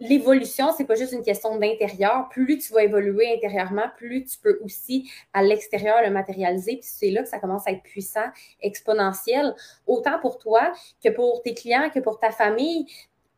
l'évolution, 0.00 0.72
c'est 0.76 0.84
pas 0.84 0.94
juste 0.94 1.12
une 1.12 1.22
question 1.22 1.56
d'intérieur. 1.58 2.28
Plus 2.30 2.58
tu 2.58 2.72
vas 2.72 2.82
évoluer 2.82 3.32
intérieurement, 3.34 3.86
plus 3.96 4.24
tu 4.24 4.38
peux 4.38 4.58
aussi 4.62 5.10
à 5.32 5.42
l'extérieur 5.42 5.96
le 6.02 6.10
matérialiser. 6.10 6.76
Puis 6.76 6.88
c'est 6.90 7.10
là 7.10 7.22
que 7.22 7.28
ça 7.28 7.38
commence 7.38 7.66
à 7.66 7.72
être 7.72 7.82
puissant, 7.82 8.26
exponentiel, 8.60 9.54
autant 9.86 10.18
pour 10.20 10.38
toi 10.38 10.72
que 11.02 11.10
pour 11.10 11.42
tes 11.42 11.54
clients, 11.54 11.90
que 11.90 12.00
pour 12.00 12.18
ta 12.18 12.30
famille. 12.30 12.86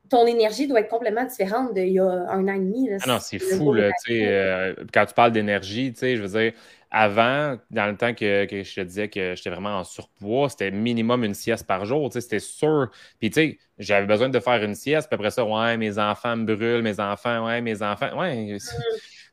Ton 0.09 0.27
énergie 0.27 0.66
doit 0.66 0.81
être 0.81 0.88
complètement 0.88 1.25
différente 1.25 1.75
d'il 1.75 1.88
y 1.88 1.99
a 1.99 2.05
un 2.05 2.47
an 2.49 2.55
et 2.55 2.59
demi. 2.59 2.88
ah 3.01 3.07
non, 3.07 3.19
c'est 3.21 3.38
fou. 3.38 3.73
Là, 3.73 3.90
euh, 4.11 4.75
quand 4.92 5.07
tu 5.07 5.14
parles 5.14 5.33
d'énergie, 5.33 5.95
je 5.99 6.23
veux 6.23 6.40
dire, 6.40 6.53
avant, 6.90 7.57
dans 7.71 7.87
le 7.87 7.97
temps 7.97 8.14
que, 8.14 8.47
je 8.51 8.75
te 8.75 8.81
disais 8.81 9.09
que 9.09 9.35
j'étais 9.35 9.51
vraiment 9.51 9.79
en 9.79 9.85
surpoids, 9.85 10.49
c'était 10.49 10.71
minimum 10.71 11.25
une 11.25 11.35
sieste 11.35 11.66
par 11.66 11.85
jour. 11.85 12.11
C'était 12.12 12.38
sûr. 12.38 12.90
Puis, 13.19 13.31
tu 13.31 13.35
sais, 13.35 13.59
j'avais 13.79 14.07
besoin 14.07 14.29
de 14.29 14.40
faire 14.40 14.62
une 14.62 14.75
sieste. 14.75 15.09
Puis 15.09 15.14
après 15.14 15.31
ça, 15.31 15.45
ouais, 15.45 15.77
mes 15.77 15.99
enfants 15.99 16.37
me 16.37 16.45
brûlent, 16.45 16.83
mes 16.83 17.01
enfants, 17.01 17.47
ouais, 17.47 17.61
mes 17.61 17.83
enfants. 17.83 18.16
Ouais. 18.19 18.55
Mm. 18.55 18.59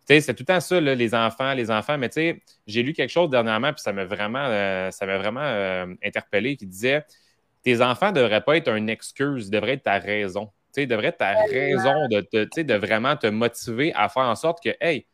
Tu 0.05 0.15
sais, 0.15 0.21
c'est 0.21 0.33
tout 0.33 0.41
le 0.41 0.53
temps 0.53 0.59
ça, 0.59 0.81
les 0.81 1.15
enfants, 1.15 1.53
les 1.53 1.71
enfants. 1.71 1.97
Mais 1.97 2.09
tu 2.09 2.15
sais, 2.15 2.41
j'ai 2.67 2.83
lu 2.83 2.91
quelque 2.93 3.11
chose 3.11 3.29
dernièrement, 3.29 3.71
puis 3.71 3.81
ça 3.81 3.93
m'a 3.93 4.03
vraiment, 4.03 4.45
euh, 4.45 4.91
ça 4.91 5.05
m'a 5.05 5.17
vraiment 5.17 5.41
euh, 5.41 5.85
interpellé, 6.03 6.57
qui 6.57 6.65
disait 6.65 7.05
Tes 7.61 7.81
enfants 7.81 8.07
ne 8.07 8.15
devraient 8.15 8.43
pas 8.43 8.57
être 8.57 8.69
une 8.75 8.89
excuse, 8.89 9.47
ils 9.47 9.51
devraient 9.51 9.73
être 9.73 9.83
ta 9.83 9.99
raison. 9.99 10.51
Tu 10.73 10.81
être 10.81 11.17
ta 11.17 11.33
raison 11.45 12.07
de, 12.09 12.61
de 12.61 12.73
vraiment 12.73 13.15
te 13.15 13.27
motiver 13.27 13.93
à 13.93 14.09
faire 14.09 14.23
en 14.23 14.35
sorte 14.35 14.63
que, 14.63 14.69
hey, 14.81 15.05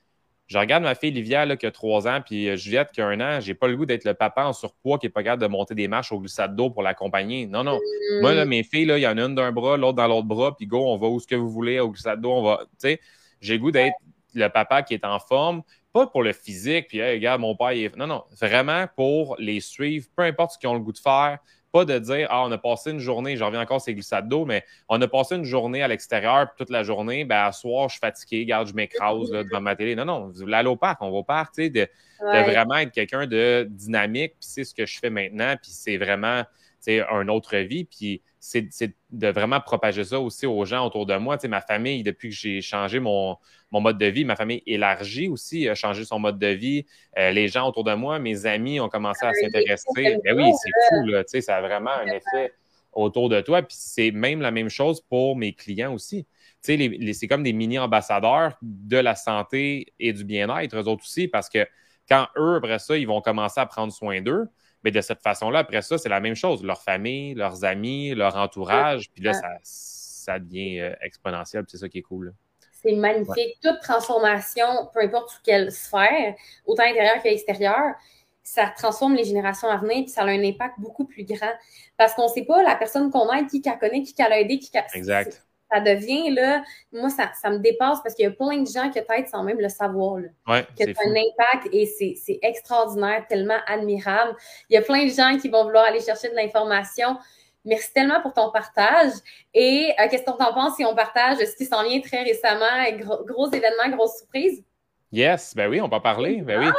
je 0.50 0.58
regarde 0.58 0.82
ma 0.82 0.96
fille 0.96 1.12
Livia 1.12 1.46
là, 1.46 1.56
qui 1.56 1.68
a 1.68 1.72
trois 1.72 2.08
ans, 2.08 2.22
puis 2.26 2.50
euh, 2.50 2.56
Juliette 2.56 2.92
qui 2.92 3.02
a 3.02 3.06
un 3.06 3.22
an. 3.22 3.40
J'ai 3.40 3.54
pas 3.54 3.68
le 3.68 3.78
goût 3.78 3.86
d'être 3.86 4.04
le 4.04 4.16
papa 4.16 4.46
en 4.46 4.54
surpoids 4.54 4.98
qui 4.98 5.06
n'est 5.06 5.12
pas 5.12 5.22
capable 5.22 5.44
de 5.44 5.48
monter 5.48 5.76
des 5.76 5.88
marches 5.88 6.12
au 6.12 6.20
glissade 6.20 6.56
d'eau 6.56 6.72
pour 6.72 6.82
l'accompagner. 6.82 7.46
Non, 7.46 7.64
non. 7.64 7.78
Moi, 8.22 8.34
là, 8.34 8.46
mm. 8.46 8.50
mes 8.50 8.64
filles, 8.64 8.92
il 8.92 9.00
y 9.00 9.08
en 9.08 9.18
a 9.20 9.22
une 9.22 9.36
d'un 9.36 9.52
bras, 9.52 9.78
l'autre 9.78 9.98
dans 9.98 10.08
l'autre 10.08 10.28
bras, 10.28 10.56
puis 10.58 10.66
go, 10.66 10.84
on 10.88 10.98
va 10.98 11.08
où 11.08 11.20
ce 11.20 11.28
que 11.28 11.36
vous 11.36 11.52
voulez 11.52 11.80
au 11.80 11.92
glissade 11.92 12.20
d'eau. 12.20 12.32
On 12.32 12.42
va. 12.42 12.62
Tu 12.64 12.68
sais, 12.80 13.00
j'ai 13.42 13.54
le 13.54 13.60
goût 13.60 13.72
d'être 13.72 13.94
le 14.34 14.48
papa 14.48 14.82
qui 14.82 14.96
est 14.96 15.06
en 15.06 15.20
forme, 15.20 15.62
pas 15.94 16.08
pour 16.08 16.24
le 16.24 16.34
physique, 16.34 16.88
puis 16.88 16.98
hey, 16.98 17.18
regarde, 17.18 17.42
mon 17.42 17.56
père, 17.56 17.74
il 17.74 17.84
est. 17.84 17.96
Non, 17.96 18.08
non. 18.08 18.24
Vraiment 18.42 18.88
pour 18.96 19.36
les 19.38 19.60
suivre, 19.60 20.08
peu 20.16 20.24
importe 20.24 20.54
ce 20.54 20.58
qu'ils 20.58 20.70
ont 20.70 20.74
le 20.74 20.80
goût 20.80 20.94
de 20.94 20.98
faire, 20.98 21.38
pas 21.72 21.86
de 21.86 22.00
dire, 22.00 22.28
ah, 22.30 22.44
on 22.46 22.52
a 22.52 22.58
passé 22.58 22.92
une 22.92 23.00
journée, 23.00 23.38
j'en 23.38 23.48
reviens 23.48 23.62
encore, 23.62 23.82
c'est 23.82 23.94
glissade 23.94 24.28
d'eau, 24.28 24.46
mais 24.46 24.64
on 24.88 25.02
a 25.02 25.08
passé 25.08 25.36
une 25.36 25.44
journée 25.44 25.84
à 25.84 25.88
l'extérieur, 25.88 26.48
toute 26.58 26.70
la 26.70 26.84
journée, 26.84 27.26
ben, 27.26 27.46
à 27.46 27.52
soir, 27.52 27.90
je 27.90 27.94
suis 27.94 28.00
fatigué, 28.00 28.42
regarde, 28.42 28.68
je 28.68 28.74
m'écrase 28.74 29.30
devant 29.30 29.62
ma 29.62 29.76
télé. 29.76 29.96
Non, 29.96 30.06
non, 30.06 30.28
vous 30.28 30.42
voulez 30.42 30.56
aller 30.56 30.70
au 30.70 30.76
parc, 30.76 31.02
on 31.02 31.12
va 31.12 31.18
au 31.18 31.24
parc, 31.24 31.54
tu 31.56 31.64
sais, 31.64 31.70
de, 31.70 31.88
vraiment 32.20 32.78
être 32.78 32.92
quelqu'un 32.92 33.28
de 33.28 33.68
dynamique, 33.70 34.34
puis 34.40 34.48
c'est 34.50 34.64
ce 34.64 34.74
que 34.74 34.86
je 34.86 35.00
fais 35.00 35.10
maintenant, 35.10 35.56
puis 35.62 35.72
c'est 35.72 35.98
vraiment, 35.98 36.44
une 36.88 37.30
autre 37.30 37.58
vie, 37.58 37.86
puis 37.86 38.22
c'est 38.40 38.70
de 39.10 39.28
vraiment 39.28 39.60
propager 39.60 40.04
ça 40.04 40.20
aussi 40.20 40.46
aux 40.46 40.64
gens 40.66 40.86
autour 40.86 41.06
de 41.06 41.16
moi. 41.18 41.38
Ma 41.48 41.62
famille, 41.62 42.04
depuis 42.04 42.30
que 42.30 42.36
j'ai 42.36 42.62
changé 42.62 43.00
mon, 43.00 43.38
mon, 43.72 43.82
mode 43.82 43.98
de 43.98 44.06
vie, 44.06 44.24
ma 44.24 44.36
famille 44.36 44.64
élargie 44.66 45.28
aussi, 45.28 45.68
a 45.68 45.76
changé 45.76 46.06
son 46.06 46.20
mode 46.20 46.40
de 46.40 46.48
vie. 46.48 46.86
Euh, 47.18 47.32
les 47.32 47.48
gens 47.48 47.68
autour 47.68 47.84
de 47.84 47.94
moi, 47.94 48.20
mes 48.20 48.46
amis 48.46 48.80
ont 48.80 48.90
commencé 48.90 49.26
à 49.26 49.34
s'intéresser. 49.34 50.18
Ben 50.24 50.38
oui, 50.38 50.52
c'est 50.62 50.72
fou, 50.90 51.08
là. 51.08 51.24
Tu 51.24 51.32
sais, 51.32 51.42
ça 51.42 51.58
a 51.58 51.62
vraiment 51.62 51.92
un 51.92 52.08
effet 52.08 52.54
autour 52.94 53.30
de 53.30 53.42
toi. 53.42 53.62
Puis 53.62 53.78
c'est 53.78 54.12
même 54.12 54.42
la 54.42 54.52
même 54.52 54.70
chose 54.70 55.02
pour 55.02 55.36
mes 55.36 55.54
clients 55.54 55.94
aussi. 55.94 56.26
Tu 56.64 56.78
sais, 56.78 57.14
c'est 57.14 57.28
comme 57.28 57.44
des 57.44 57.54
mini-ambassadeurs 57.54 58.58
de 58.62 58.98
la 58.98 59.16
santé 59.16 59.94
et 60.00 60.14
du 60.14 60.24
bien-être, 60.24 60.76
eux 60.76 60.88
autres 60.88 61.04
aussi, 61.04 61.28
parce 61.28 61.50
que 61.50 61.66
quand 62.10 62.28
eux, 62.38 62.56
après 62.56 62.80
ça, 62.80 62.98
ils 62.98 63.08
vont 63.08 63.22
commencer 63.22 63.62
à 63.62 63.66
prendre 63.66 63.94
soin 63.94 64.22
d'eux, 64.22 64.48
mais 64.84 64.92
de 64.92 65.02
cette 65.02 65.22
façon-là, 65.22 65.60
après 65.60 65.82
ça, 65.82 65.98
c'est 65.98 66.10
la 66.10 66.20
même 66.20 66.36
chose. 66.36 66.64
Leur 66.64 66.82
famille, 66.82 67.34
leurs 67.34 67.64
amis, 67.66 68.14
leur 68.16 68.36
entourage. 68.38 69.10
Puis 69.12 69.24
là, 69.24 69.34
ça, 69.34 69.50
ça 69.64 70.40
devient 70.40 70.80
euh, 70.80 70.96
exponentiel. 71.02 71.66
C'est 71.68 71.78
ça 71.78 71.90
qui 71.90 72.00
est 72.00 72.04
cool. 72.04 72.34
C'est 72.72 72.96
magnifique. 72.96 73.58
Toute 73.62 73.82
transformation, 73.82 74.90
peu 74.94 75.02
importe 75.02 75.32
sous 75.32 75.42
quelle 75.44 75.72
sphère, 75.72 76.36
autant 76.66 76.84
intérieure 76.84 77.22
qu'extérieure, 77.22 77.96
ça 78.42 78.72
transforme 78.76 79.16
les 79.16 79.26
générations 79.26 79.68
à 79.68 79.78
venir, 79.78 80.04
puis 80.04 80.10
ça 80.10 80.22
a 80.22 80.28
un 80.28 80.44
impact 80.44 80.76
beaucoup 80.80 81.06
plus 81.06 81.26
grand. 81.26 81.52
Parce 81.98 82.14
qu'on 82.14 82.24
ne 82.24 82.34
sait 82.34 82.46
pas 82.46 82.64
la 82.64 82.76
personne 82.76 83.12
qu'on 83.12 83.32
aide, 83.34 83.48
qui 83.48 83.62
qu'elle 83.62 83.78
connaît, 83.78 84.02
qui 84.02 84.14
qu'elle 84.14 84.32
a 84.32 84.40
aidé, 84.40 84.60
qui 84.60 84.72
qu'elle... 84.72 84.86
Exact 84.94 85.46
ça 85.72 85.80
devient, 85.80 86.32
là, 86.32 86.64
moi, 86.92 87.10
ça, 87.10 87.32
ça 87.40 87.50
me 87.50 87.60
dépasse 87.60 88.00
parce 88.02 88.16
qu'il 88.16 88.26
y 88.26 88.28
a 88.28 88.32
plein 88.32 88.62
de 88.62 88.68
gens 88.68 88.90
qui 88.90 89.00
peut-être 89.02 89.30
sans 89.30 89.44
même 89.44 89.60
le 89.60 89.70
savoir, 89.70 90.18
là, 90.18 90.30
ouais, 90.48 90.64
que 90.78 90.84
c'est 90.86 90.96
un 91.06 91.12
impact 91.12 91.70
et 91.72 91.86
c'est 91.86 92.40
extraordinaire, 92.42 93.26
tellement 93.28 93.60
admirable. 93.68 94.36
Il 94.70 94.76
y 94.76 94.78
a 94.78 94.82
plein 94.82 95.06
de 95.06 95.12
gens 95.12 95.38
qui 95.40 95.50
vont 95.50 95.64
vouloir 95.64 95.86
aller 95.86 96.02
chercher 96.02 96.30
de 96.30 96.36
l'information. 96.36 97.18
Merci 97.66 97.94
tellement 97.94 98.22
pour 98.22 98.34
ton 98.34 98.52
partage. 98.52 99.12
Et 99.54 99.94
euh, 100.00 100.08
qu'est-ce 100.10 100.24
que 100.24 100.32
tu 100.32 100.44
en 100.44 100.54
penses 100.54 100.76
si 100.78 100.86
on 100.86 100.96
partage 100.96 101.38
ce 101.38 101.56
qui 101.56 101.66
s'en 101.66 101.84
vient 101.84 102.00
très 102.00 102.24
récemment, 102.24 102.66
gros, 102.98 103.24
gros 103.26 103.52
événement, 103.52 103.96
grosse 103.96 104.18
surprise? 104.18 104.64
Yes, 105.12 105.54
ben 105.56 105.70
oui, 105.70 105.82
on 105.82 105.88
va 105.88 106.00
parler. 106.00 106.42
Ben 106.42 106.60
oui. 106.60 106.72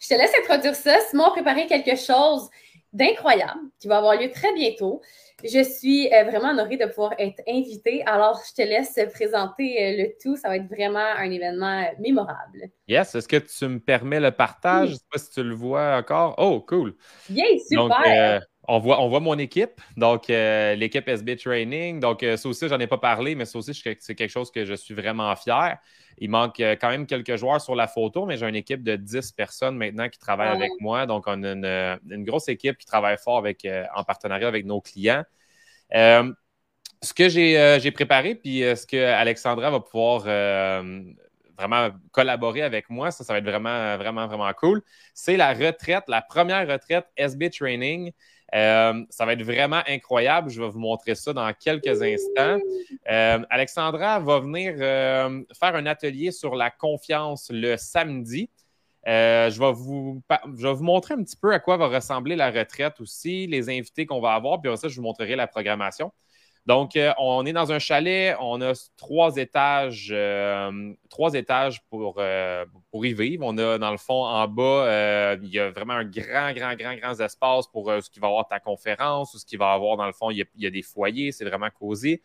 Je 0.00 0.08
te 0.08 0.14
laisse 0.14 0.32
introduire 0.42 0.74
ça. 0.74 0.98
Simon 1.10 1.26
a 1.26 1.30
préparé 1.30 1.66
quelque 1.66 1.96
chose 1.96 2.48
d'incroyable 2.92 3.60
qui 3.78 3.88
va 3.88 3.98
avoir 3.98 4.16
lieu 4.16 4.30
très 4.30 4.52
bientôt. 4.54 5.02
Je 5.44 5.62
suis 5.62 6.12
euh, 6.12 6.24
vraiment 6.24 6.50
honorée 6.50 6.76
de 6.76 6.86
pouvoir 6.86 7.14
être 7.18 7.40
invitée. 7.46 8.02
Alors, 8.06 8.40
je 8.48 8.54
te 8.54 8.66
laisse 8.66 8.98
présenter 9.14 9.78
euh, 9.80 10.02
le 10.02 10.12
tout. 10.20 10.36
Ça 10.36 10.48
va 10.48 10.56
être 10.56 10.68
vraiment 10.68 10.98
un 10.98 11.30
événement 11.30 11.82
euh, 11.82 11.94
mémorable. 12.00 12.70
Yes. 12.88 13.14
Est-ce 13.14 13.28
que 13.28 13.36
tu 13.36 13.68
me 13.68 13.78
permets 13.78 14.20
le 14.20 14.32
partage? 14.32 14.88
Je 14.88 14.92
ne 14.94 14.98
sais 14.98 15.04
pas 15.12 15.18
si 15.18 15.30
tu 15.30 15.42
le 15.42 15.54
vois 15.54 15.96
encore. 15.96 16.34
Oh, 16.38 16.60
cool. 16.62 16.94
Bien, 17.28 17.44
super. 17.68 18.42
On 18.68 18.78
voit, 18.78 19.00
on 19.00 19.08
voit 19.08 19.20
mon 19.20 19.38
équipe, 19.38 19.80
donc 19.96 20.28
l'équipe 20.28 21.08
SB 21.08 21.36
Training. 21.36 22.00
Donc, 22.00 22.24
ça 22.36 22.48
aussi, 22.48 22.68
j'en 22.68 22.78
ai 22.78 22.86
pas 22.86 22.98
parlé, 22.98 23.34
mais 23.34 23.44
ça 23.44 23.58
aussi, 23.58 23.74
c'est 23.74 24.14
quelque 24.14 24.28
chose 24.28 24.50
que 24.50 24.64
je 24.64 24.74
suis 24.74 24.94
vraiment 24.94 25.34
fier. 25.34 25.78
Il 26.20 26.30
manque 26.30 26.60
euh, 26.60 26.76
quand 26.80 26.90
même 26.90 27.06
quelques 27.06 27.36
joueurs 27.36 27.60
sur 27.60 27.74
la 27.74 27.86
photo, 27.86 28.26
mais 28.26 28.36
j'ai 28.36 28.48
une 28.48 28.56
équipe 28.56 28.82
de 28.82 28.96
10 28.96 29.32
personnes 29.32 29.76
maintenant 29.76 30.08
qui 30.08 30.18
travaillent 30.18 30.56
avec 30.56 30.72
moi. 30.80 31.06
Donc, 31.06 31.24
on 31.26 31.42
a 31.42 31.46
euh, 31.48 31.96
une, 32.10 32.24
grosse 32.24 32.48
équipe 32.48 32.76
qui 32.76 32.86
travaille 32.86 33.16
fort 33.18 33.38
avec, 33.38 33.64
euh, 33.64 33.84
en 33.94 34.04
partenariat 34.04 34.48
avec 34.48 34.64
nos 34.66 34.80
clients. 34.80 35.24
ce 35.92 37.14
que 37.14 37.28
j'ai 37.28 37.90
préparé, 37.92 38.34
puis 38.34 38.60
ce 38.60 38.86
que 38.86 38.96
Alexandra 38.96 39.70
va 39.70 39.80
pouvoir 39.80 40.22
vraiment 41.56 41.90
collaborer 42.12 42.62
avec 42.62 42.88
moi, 42.88 43.10
ça, 43.10 43.24
ça 43.24 43.32
va 43.32 43.38
être 43.40 43.44
vraiment, 43.44 43.96
vraiment, 43.96 44.26
vraiment 44.26 44.52
cool. 44.54 44.82
C'est 45.14 45.36
la 45.36 45.52
retraite, 45.52 46.04
la 46.08 46.22
première 46.22 46.66
retraite 46.68 47.06
SB 47.16 47.50
Training. 47.50 48.12
Euh, 48.54 49.04
ça 49.10 49.26
va 49.26 49.34
être 49.34 49.42
vraiment 49.42 49.82
incroyable. 49.86 50.50
Je 50.50 50.62
vais 50.62 50.68
vous 50.68 50.78
montrer 50.78 51.14
ça 51.14 51.32
dans 51.32 51.52
quelques 51.52 52.02
instants. 52.02 52.58
Euh, 53.10 53.38
Alexandra 53.50 54.20
va 54.20 54.40
venir 54.40 54.74
euh, 54.78 55.42
faire 55.58 55.74
un 55.74 55.86
atelier 55.86 56.30
sur 56.30 56.54
la 56.54 56.70
confiance 56.70 57.50
le 57.52 57.76
samedi. 57.76 58.48
je, 59.06 59.58
vais 59.58 59.72
vous, 59.72 60.22
je 60.56 60.66
vais 60.66 60.74
vous 60.74 60.84
montrer 60.84 61.14
un 61.14 61.22
petit 61.22 61.36
peu 61.36 61.52
à 61.52 61.58
quoi 61.58 61.76
va 61.76 61.88
ressembler 61.88 62.36
la 62.36 62.50
retraite 62.50 63.00
aussi, 63.00 63.46
les 63.46 63.68
invités 63.68 64.06
qu'on 64.06 64.20
va 64.20 64.32
avoir, 64.32 64.60
puis 64.60 64.70
après 64.70 64.80
ça, 64.80 64.88
je 64.88 64.96
vous 64.96 65.02
montrerai 65.02 65.36
la 65.36 65.46
programmation. 65.46 66.12
Donc, 66.68 66.96
euh, 66.96 67.14
on 67.16 67.46
est 67.46 67.54
dans 67.54 67.72
un 67.72 67.78
chalet, 67.78 68.36
on 68.40 68.60
a 68.60 68.74
trois 68.98 69.36
étages, 69.36 70.10
euh, 70.12 70.92
trois 71.08 71.32
étages 71.32 71.80
pour, 71.88 72.16
euh, 72.18 72.66
pour 72.90 73.06
y 73.06 73.14
vivre. 73.14 73.42
On 73.46 73.56
a, 73.56 73.78
dans 73.78 73.90
le 73.90 73.96
fond, 73.96 74.26
en 74.26 74.46
bas, 74.46 75.34
il 75.42 75.48
y 75.48 75.58
a 75.58 75.70
vraiment 75.70 75.94
un 75.94 76.04
grand, 76.04 76.52
grand, 76.52 76.74
grand, 76.74 76.94
grand 76.94 77.20
espace 77.20 77.68
pour 77.68 77.90
ce 77.90 78.10
qui 78.10 78.20
va 78.20 78.26
avoir 78.26 78.46
ta 78.46 78.60
conférence 78.60 79.32
ou 79.32 79.38
ce 79.38 79.46
qui 79.46 79.56
va 79.56 79.72
avoir, 79.72 79.96
dans 79.96 80.04
le 80.04 80.12
fond, 80.12 80.30
il 80.30 80.44
y 80.58 80.66
a, 80.66 80.70
des 80.70 80.82
foyers, 80.82 81.32
c'est 81.32 81.46
vraiment 81.46 81.70
cosy. 81.70 82.20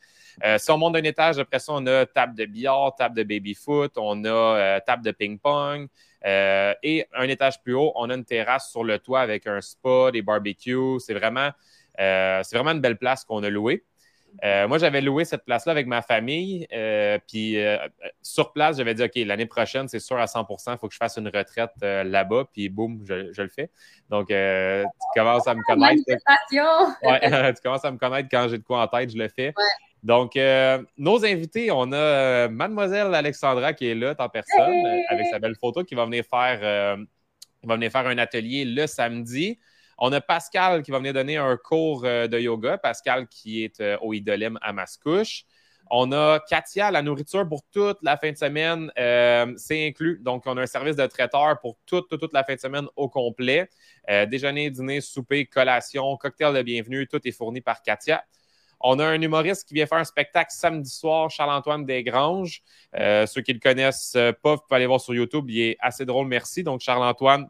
si 0.58 0.72
on 0.72 0.78
monte 0.78 0.96
d'un 0.96 1.04
étage, 1.04 1.40
après 1.40 1.60
ça, 1.60 1.72
on 1.72 1.88
a 1.88 2.06
table 2.06 2.36
de 2.36 2.44
billard, 2.44 2.96
table 2.98 3.16
de 3.16 3.24
baby-foot, 3.24 3.94
on 3.96 4.26
a 4.26 4.82
table 4.82 5.06
de 5.06 5.12
ping-pong. 5.12 5.88
et 6.26 7.08
un 7.14 7.30
étage 7.30 7.64
plus 7.64 7.76
haut, 7.76 7.94
on 7.96 8.10
a 8.10 8.16
une 8.16 8.26
terrasse 8.26 8.70
sur 8.72 8.84
le 8.84 9.00
toit 9.00 9.22
avec 9.22 9.48
un 9.48 9.62
spa, 9.62 10.12
des 10.12 10.22
barbecues. 10.22 11.00
C'est 11.00 11.14
vraiment, 11.14 11.50
c'est 11.98 12.52
vraiment 12.52 12.72
une 12.72 12.82
belle 12.82 12.98
place 12.98 13.24
qu'on 13.24 13.42
a 13.42 13.50
louée. 13.50 13.86
Euh, 14.44 14.68
moi, 14.68 14.78
j'avais 14.78 15.02
loué 15.02 15.26
cette 15.26 15.46
place-là 15.46 15.72
avec 15.72 15.88
ma 15.88 16.02
famille. 16.02 16.68
Euh, 16.74 17.18
puis 17.28 17.58
euh, 17.58 17.78
sur 18.22 18.52
place, 18.52 18.78
j'avais 18.78 18.94
dit 18.94 19.04
OK, 19.04 19.12
l'année 19.16 19.46
prochaine, 19.46 19.88
c'est 19.88 20.00
sûr 20.00 20.18
à 20.18 20.26
100% 20.26 20.74
il 20.74 20.78
faut 20.78 20.88
que 20.88 20.94
je 20.94 20.98
fasse 20.98 21.18
une 21.18 21.28
retraite 21.28 21.72
là-bas. 21.82 22.46
Puis 22.52 22.70
boum, 22.70 23.04
je, 23.06 23.42
le 23.42 23.50
fais. 23.50 23.70
Donc, 24.10 24.28
tu 24.28 25.20
commences 25.20 25.48
à 25.48 25.56
me 25.56 25.62
connaître. 25.64 26.02
Ouais, 27.04 27.54
tu 27.54 27.62
commences 27.62 27.86
à 27.86 27.92
me 27.92 27.98
connaître 27.98 28.30
quand 28.30 28.48
j'ai 28.50 28.58
de 28.58 28.64
quoi 28.64 28.82
en 28.82 28.88
tête, 28.88 29.12
je 29.12 29.18
le 29.18 29.28
fais. 29.28 29.54
Donc, 30.02 30.38
nos 30.98 31.26
invités, 31.26 31.72
on 31.72 31.92
a 31.94 32.48
Mademoiselle 32.50 33.14
Alexandra 33.14 33.74
qui 33.74 33.88
est 33.88 33.96
là 33.96 34.16
en 34.18 34.30
personne 34.30 34.74
avec 35.10 35.28
sa 35.28 35.40
belle 35.40 35.56
photo 35.60 35.84
qui 35.84 35.96
va 35.96 36.06
venir 36.06 36.26
faire, 36.30 36.98
va 37.64 37.76
venir 37.76 37.92
faire 37.92 38.08
un 38.08 38.18
atelier 38.18 38.66
le 38.66 38.88
samedi. 38.88 39.60
On 39.98 40.12
a 40.12 40.22
Pascal 40.22 40.84
qui 40.84 40.92
va 40.92 40.98
venir 40.98 41.14
donner 41.14 41.38
un 41.38 41.58
cours 41.58 42.04
euh, 42.06 42.28
de 42.28 42.40
yoga. 42.40 42.78
Pascal 42.78 43.28
qui 43.28 43.64
est 43.64 43.80
euh, 43.80 43.98
au 44.02 44.14
Idolem 44.14 44.58
à 44.62 44.74
Mascouche. 44.74 45.46
On 45.92 46.12
a 46.12 46.40
Katia, 46.40 46.90
la 46.92 47.02
nourriture 47.02 47.48
pour 47.48 47.62
toute 47.72 47.98
la 48.02 48.18
fin 48.18 48.32
de 48.32 48.38
semaine, 48.38 48.92
euh, 48.98 49.54
c'est 49.58 49.86
inclus. 49.88 50.20
Donc, 50.24 50.44
on 50.48 50.58
a 50.58 50.62
un 50.62 50.66
service 50.66 50.96
de 50.96 51.06
traiteur 51.06 51.60
pour 51.60 51.78
toute, 51.86 52.08
la 52.34 52.44
fin 52.44 52.56
de 52.56 52.60
semaine 52.60 52.88
au 52.96 53.10
complet. 53.10 53.70
déjeuner, 54.28 54.72
dîner, 54.72 55.02
souper, 55.02 55.46
collation, 55.46 56.16
cocktail 56.16 56.56
de 56.56 56.62
bienvenue, 56.62 57.06
tout 57.06 57.20
est 57.28 57.32
fourni 57.32 57.60
par 57.62 57.82
Katia. 57.82 58.24
On 58.80 58.98
a 58.98 59.06
un 59.06 59.22
humoriste 59.22 59.68
qui 59.68 59.74
vient 59.74 59.86
faire 59.86 60.00
un 60.00 60.06
spectacle 60.06 60.52
samedi 60.52 60.90
soir, 60.90 61.30
Charles-Antoine 61.30 61.86
Desgranges. 61.86 62.64
Ceux 62.96 63.42
qui 63.42 63.54
le 63.54 63.60
connaissent 63.60 64.18
pas, 64.42 64.56
vous 64.56 64.62
pouvez 64.62 64.78
aller 64.78 64.88
voir 64.88 65.02
sur 65.02 65.14
YouTube. 65.14 65.50
Il 65.50 65.60
est 65.60 65.78
assez 65.80 66.06
drôle, 66.06 66.28
merci. 66.28 66.64
Donc, 66.64 66.80
Charles-Antoine 66.80 67.48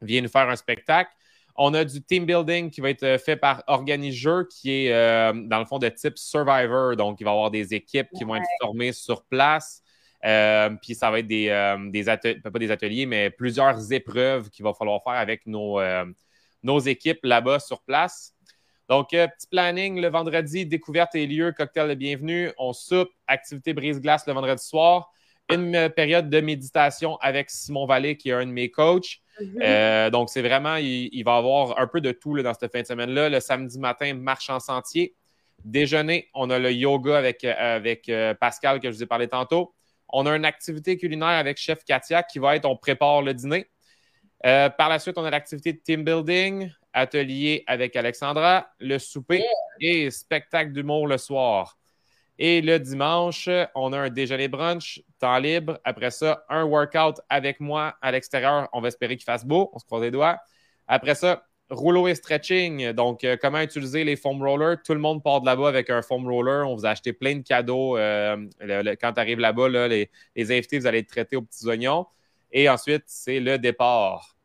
vient 0.00 0.22
nous 0.22 0.28
faire 0.28 0.48
un 0.48 0.56
spectacle. 0.56 1.10
On 1.58 1.74
a 1.74 1.84
du 1.84 2.02
team 2.02 2.26
building 2.26 2.70
qui 2.70 2.80
va 2.80 2.90
être 2.90 3.18
fait 3.18 3.36
par 3.36 3.62
Organizeur, 3.66 4.46
qui 4.48 4.86
est 4.86 4.92
dans 5.32 5.58
le 5.58 5.64
fond 5.64 5.78
de 5.78 5.88
type 5.88 6.18
Survivor. 6.18 6.96
Donc, 6.96 7.20
il 7.20 7.24
va 7.24 7.30
y 7.30 7.34
avoir 7.34 7.50
des 7.50 7.74
équipes 7.74 8.08
qui 8.16 8.24
vont 8.24 8.36
être 8.36 8.46
formées 8.60 8.92
sur 8.92 9.24
place. 9.24 9.82
Euh, 10.24 10.70
puis 10.82 10.94
ça 10.94 11.10
va 11.10 11.20
être 11.20 11.26
des, 11.26 11.48
euh, 11.50 11.76
des 11.90 12.08
ateliers, 12.08 12.40
pas 12.40 12.58
des 12.58 12.70
ateliers, 12.70 13.06
mais 13.06 13.30
plusieurs 13.30 13.92
épreuves 13.92 14.50
qu'il 14.50 14.64
va 14.64 14.72
falloir 14.74 15.02
faire 15.02 15.12
avec 15.12 15.46
nos, 15.46 15.78
euh, 15.78 16.04
nos 16.62 16.80
équipes 16.80 17.20
là-bas 17.22 17.60
sur 17.60 17.82
place. 17.82 18.34
Donc, 18.88 19.10
petit 19.10 19.46
planning 19.50 20.00
le 20.00 20.08
vendredi, 20.08 20.64
découverte 20.64 21.14
et 21.16 21.26
lieu, 21.26 21.52
cocktail 21.52 21.88
de 21.88 21.94
bienvenue. 21.94 22.52
On 22.56 22.72
soupe, 22.72 23.10
activité 23.26 23.74
brise-glace 23.74 24.26
le 24.26 24.32
vendredi 24.32 24.64
soir. 24.64 25.10
Une 25.50 25.90
période 25.90 26.30
de 26.30 26.40
méditation 26.40 27.16
avec 27.16 27.50
Simon 27.50 27.86
Vallée, 27.86 28.16
qui 28.16 28.30
est 28.30 28.32
un 28.32 28.46
de 28.46 28.52
mes 28.52 28.70
coachs. 28.70 29.18
Mm-hmm. 29.40 30.10
donc, 30.10 30.30
c'est 30.30 30.42
vraiment, 30.42 30.76
il, 30.76 31.22
va 31.24 31.34
y 31.34 31.38
avoir 31.38 31.78
un 31.78 31.86
peu 31.86 32.00
de 32.00 32.12
tout 32.12 32.40
dans 32.42 32.54
cette 32.54 32.72
fin 32.72 32.82
de 32.82 32.86
semaine-là. 32.86 33.28
Le 33.28 33.40
samedi 33.40 33.78
matin, 33.78 34.14
marche 34.14 34.50
en 34.50 34.60
sentier. 34.60 35.14
Déjeuner, 35.64 36.28
on 36.34 36.50
a 36.50 36.58
le 36.58 36.72
yoga 36.72 37.18
avec, 37.18 37.44
avec 37.44 38.10
Pascal 38.40 38.80
que 38.80 38.90
je 38.90 38.96
vous 38.96 39.02
ai 39.02 39.06
parlé 39.06 39.28
tantôt. 39.28 39.74
On 40.08 40.26
a 40.26 40.36
une 40.36 40.44
activité 40.44 40.96
culinaire 40.96 41.28
avec 41.28 41.58
Chef 41.58 41.84
Katia 41.84 42.22
qui 42.22 42.38
va 42.38 42.56
être 42.56 42.66
on 42.66 42.76
prépare 42.76 43.22
le 43.22 43.34
dîner. 43.34 43.68
Euh, 44.44 44.68
par 44.68 44.88
la 44.88 44.98
suite, 44.98 45.18
on 45.18 45.24
a 45.24 45.30
l'activité 45.30 45.72
de 45.72 45.78
team 45.78 46.04
building, 46.04 46.70
atelier 46.92 47.64
avec 47.66 47.96
Alexandra, 47.96 48.70
le 48.78 48.98
souper 48.98 49.44
et 49.80 50.10
spectacle 50.10 50.72
d'humour 50.72 51.06
le 51.06 51.18
soir. 51.18 51.76
Et 52.38 52.60
le 52.60 52.78
dimanche, 52.78 53.48
on 53.74 53.92
a 53.92 53.98
un 53.98 54.10
déjeuner 54.10 54.48
brunch, 54.48 55.02
temps 55.18 55.38
libre. 55.38 55.78
Après 55.84 56.10
ça, 56.10 56.44
un 56.48 56.64
workout 56.64 57.20
avec 57.30 57.60
moi 57.60 57.96
à 58.02 58.12
l'extérieur. 58.12 58.68
On 58.72 58.80
va 58.80 58.88
espérer 58.88 59.16
qu'il 59.16 59.24
fasse 59.24 59.44
beau. 59.44 59.70
On 59.72 59.78
se 59.78 59.86
croise 59.86 60.02
les 60.02 60.10
doigts. 60.10 60.38
Après 60.86 61.14
ça, 61.14 61.46
rouleau 61.70 62.08
et 62.08 62.14
stretching. 62.14 62.92
Donc, 62.92 63.24
euh, 63.24 63.36
comment 63.40 63.60
utiliser 63.60 64.04
les 64.04 64.16
foam 64.16 64.42
rollers? 64.42 64.82
Tout 64.84 64.94
le 64.94 65.00
monde 65.00 65.22
part 65.22 65.40
de 65.40 65.46
là-bas 65.46 65.68
avec 65.68 65.90
un 65.90 66.02
foam 66.02 66.26
roller. 66.26 66.68
On 66.68 66.76
vous 66.76 66.86
a 66.86 66.90
acheté 66.90 67.12
plein 67.12 67.36
de 67.36 67.42
cadeaux. 67.42 67.96
Euh, 67.96 68.36
quand 69.00 69.12
tu 69.14 69.20
arrives 69.20 69.40
là-bas, 69.40 69.88
les, 69.88 70.10
invités, 70.36 70.78
vous 70.78 70.86
allez 70.86 70.98
être 70.98 71.08
traités 71.08 71.36
aux 71.36 71.42
petits 71.42 71.66
oignons. 71.66 72.06
Et 72.52 72.68
ensuite, 72.68 73.04
c'est 73.06 73.40
le 73.40 73.58
départ. 73.58 74.36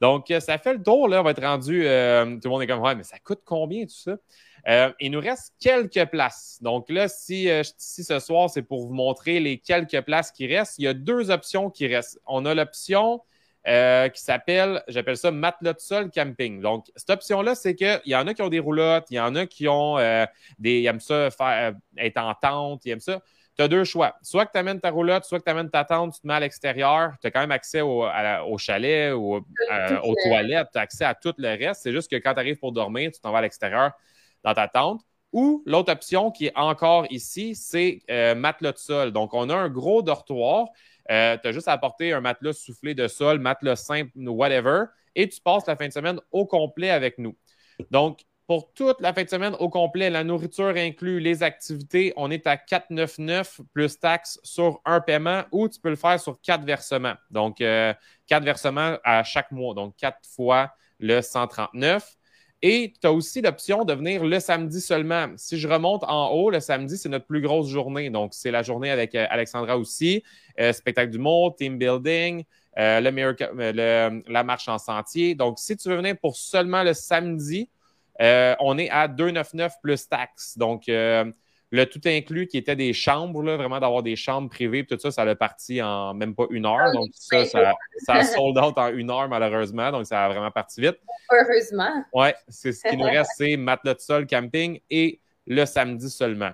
Donc, 0.00 0.30
euh, 0.30 0.40
ça 0.40 0.58
fait 0.58 0.74
le 0.74 0.82
tour. 0.82 1.08
Là, 1.08 1.20
on 1.20 1.24
va 1.24 1.32
être 1.32 1.42
rendu. 1.42 1.80
tout 1.82 1.84
le 1.84 2.48
monde 2.48 2.62
est 2.62 2.66
comme, 2.66 2.80
ouais, 2.80 2.94
mais 2.94 3.04
ça 3.04 3.18
coûte 3.18 3.42
combien 3.44 3.84
tout 3.84 3.90
ça? 3.90 4.16
Il 4.66 5.10
nous 5.10 5.20
reste 5.20 5.54
quelques 5.60 6.06
places. 6.06 6.58
Donc 6.60 6.90
là, 6.90 7.08
si, 7.08 7.48
si 7.76 8.04
ce 8.04 8.18
soir, 8.18 8.50
c'est 8.50 8.62
pour 8.62 8.86
vous 8.86 8.94
montrer 8.94 9.40
les 9.40 9.58
quelques 9.58 10.00
places 10.02 10.30
qui 10.30 10.46
restent, 10.46 10.78
il 10.78 10.84
y 10.84 10.88
a 10.88 10.94
deux 10.94 11.30
options 11.30 11.70
qui 11.70 11.86
restent. 11.86 12.18
On 12.26 12.44
a 12.44 12.54
l'option 12.54 13.20
euh, 13.68 14.08
qui 14.08 14.22
s'appelle, 14.22 14.82
j'appelle 14.88 15.18
ça 15.18 15.30
matelas 15.30 15.74
de 15.74 15.80
sol 15.80 16.10
camping. 16.10 16.62
Donc, 16.62 16.86
cette 16.96 17.10
option-là, 17.10 17.54
c'est 17.54 17.74
qu'il 17.74 18.00
y 18.06 18.14
en 18.14 18.26
a 18.26 18.32
qui 18.32 18.40
ont 18.40 18.48
des 18.48 18.60
roulottes, 18.60 19.08
il 19.10 19.16
y 19.16 19.20
en 19.20 19.34
a 19.34 19.44
qui 19.44 19.68
ont 19.68 19.98
euh, 19.98 20.24
des. 20.58 20.80
Ils 20.80 20.86
aiment 20.86 21.00
ça 21.00 21.28
faire, 21.30 21.74
euh, 21.74 21.78
être 21.98 22.16
en 22.16 22.32
tente, 22.32 22.86
ils 22.86 22.92
aiment 22.92 23.00
ça. 23.00 23.20
Tu 23.58 23.62
as 23.62 23.68
deux 23.68 23.84
choix. 23.84 24.16
Soit 24.22 24.46
que 24.46 24.52
tu 24.52 24.58
amènes 24.58 24.80
ta 24.80 24.90
roulotte, 24.90 25.24
soit 25.24 25.40
que 25.40 25.44
tu 25.44 25.50
amènes 25.50 25.68
ta 25.68 25.84
tente, 25.84 26.14
tu 26.14 26.20
te 26.20 26.26
mets 26.26 26.34
à 26.34 26.40
l'extérieur. 26.40 27.12
Tu 27.20 27.26
as 27.26 27.30
quand 27.30 27.40
même 27.40 27.50
accès 27.50 27.82
au, 27.82 28.06
chalet 28.56 29.12
ou 29.12 29.34
aux 29.34 30.14
toilettes, 30.24 30.68
tu 30.72 30.78
as 30.78 30.82
accès 30.82 31.04
à 31.04 31.14
tout 31.14 31.34
le 31.36 31.48
reste. 31.48 31.82
C'est 31.82 31.92
juste 31.92 32.10
que 32.10 32.16
quand 32.16 32.32
tu 32.32 32.40
arrives 32.40 32.58
pour 32.58 32.72
dormir, 32.72 33.10
tu 33.12 33.20
t'en 33.20 33.32
vas 33.32 33.38
à 33.38 33.42
l'extérieur 33.42 33.90
dans 34.44 34.54
ta 34.54 34.68
tente. 34.68 35.02
Ou 35.32 35.62
l'autre 35.66 35.92
option 35.92 36.30
qui 36.30 36.46
est 36.46 36.56
encore 36.56 37.06
ici, 37.10 37.54
c'est 37.54 38.00
matelas 38.34 38.72
de 38.72 38.78
sol. 38.78 39.12
Donc, 39.12 39.34
on 39.34 39.50
a 39.50 39.54
un 39.54 39.68
gros 39.68 40.00
dortoir 40.00 40.68
euh, 41.10 41.36
tu 41.42 41.48
as 41.48 41.52
juste 41.52 41.68
à 41.68 41.72
apporter 41.72 42.12
un 42.12 42.20
matelas 42.20 42.52
soufflé 42.52 42.94
de 42.94 43.08
sol, 43.08 43.38
matelas 43.38 43.76
simple, 43.76 44.10
whatever, 44.16 44.84
et 45.14 45.28
tu 45.28 45.40
passes 45.40 45.66
la 45.66 45.76
fin 45.76 45.88
de 45.88 45.92
semaine 45.92 46.20
au 46.32 46.46
complet 46.46 46.90
avec 46.90 47.18
nous. 47.18 47.36
Donc, 47.90 48.20
pour 48.46 48.72
toute 48.72 49.00
la 49.00 49.12
fin 49.12 49.24
de 49.24 49.28
semaine 49.28 49.54
au 49.58 49.68
complet, 49.68 50.08
la 50.10 50.24
nourriture 50.24 50.74
inclut 50.76 51.20
les 51.20 51.42
activités, 51.42 52.14
on 52.16 52.30
est 52.30 52.46
à 52.46 52.56
4,99 52.56 53.60
plus 53.74 53.98
taxes 53.98 54.40
sur 54.42 54.80
un 54.84 55.00
paiement 55.00 55.44
ou 55.52 55.68
tu 55.68 55.80
peux 55.80 55.90
le 55.90 55.96
faire 55.96 56.18
sur 56.18 56.40
quatre 56.40 56.64
versements. 56.64 57.14
Donc, 57.30 57.60
euh, 57.60 57.92
quatre 58.26 58.44
versements 58.44 58.96
à 59.04 59.22
chaque 59.22 59.50
mois, 59.50 59.74
donc 59.74 59.96
quatre 59.96 60.26
fois 60.26 60.70
le 60.98 61.20
139. 61.20 62.17
Et 62.60 62.92
tu 63.00 63.06
as 63.06 63.12
aussi 63.12 63.40
l'option 63.40 63.84
de 63.84 63.94
venir 63.94 64.24
le 64.24 64.40
samedi 64.40 64.80
seulement. 64.80 65.28
Si 65.36 65.58
je 65.58 65.68
remonte 65.68 66.02
en 66.04 66.30
haut, 66.30 66.50
le 66.50 66.58
samedi, 66.58 66.98
c'est 66.98 67.08
notre 67.08 67.26
plus 67.26 67.40
grosse 67.40 67.68
journée. 67.68 68.10
Donc, 68.10 68.34
c'est 68.34 68.50
la 68.50 68.62
journée 68.62 68.90
avec 68.90 69.14
euh, 69.14 69.26
Alexandra 69.30 69.78
aussi. 69.78 70.24
Euh, 70.58 70.72
spectacle 70.72 71.10
d'humour, 71.12 71.54
team 71.54 71.78
building, 71.78 72.42
euh, 72.76 73.00
la 73.00 74.44
marche 74.44 74.68
en 74.68 74.78
sentier. 74.78 75.36
Donc, 75.36 75.60
si 75.60 75.76
tu 75.76 75.88
veux 75.88 75.96
venir 75.96 76.16
pour 76.20 76.36
seulement 76.36 76.82
le 76.82 76.94
samedi, 76.94 77.70
on 78.20 78.76
est 78.76 78.90
à 78.90 79.06
2,99 79.06 79.74
plus 79.80 80.08
taxes. 80.08 80.58
Donc, 80.58 80.90
le 81.70 81.84
tout 81.84 82.00
inclus 82.06 82.46
qui 82.46 82.56
était 82.56 82.76
des 82.76 82.92
chambres, 82.92 83.42
là, 83.42 83.56
vraiment 83.56 83.78
d'avoir 83.78 84.02
des 84.02 84.16
chambres 84.16 84.48
privées, 84.48 84.86
tout 84.86 84.98
ça, 84.98 85.10
ça 85.10 85.22
a 85.22 85.34
parti 85.34 85.82
en 85.82 86.14
même 86.14 86.34
pas 86.34 86.46
une 86.50 86.64
heure. 86.64 86.92
Donc, 86.92 87.10
ça, 87.12 87.44
ça, 87.44 87.74
ça 88.06 88.14
a 88.14 88.24
sold 88.24 88.56
out 88.58 88.78
en 88.78 88.88
une 88.88 89.10
heure, 89.10 89.28
malheureusement. 89.28 89.90
Donc, 89.90 90.06
ça 90.06 90.24
a 90.24 90.28
vraiment 90.28 90.50
parti 90.50 90.80
vite. 90.80 90.98
Heureusement. 91.30 92.04
Oui, 92.12 92.28
c'est 92.48 92.72
ce 92.72 92.88
qui 92.88 92.96
nous 92.96 93.04
reste, 93.04 93.32
c'est 93.36 93.56
matelas 93.56 93.94
de 93.94 94.00
sol, 94.00 94.26
camping 94.26 94.80
et 94.88 95.20
le 95.46 95.64
samedi 95.66 96.08
seulement. 96.08 96.52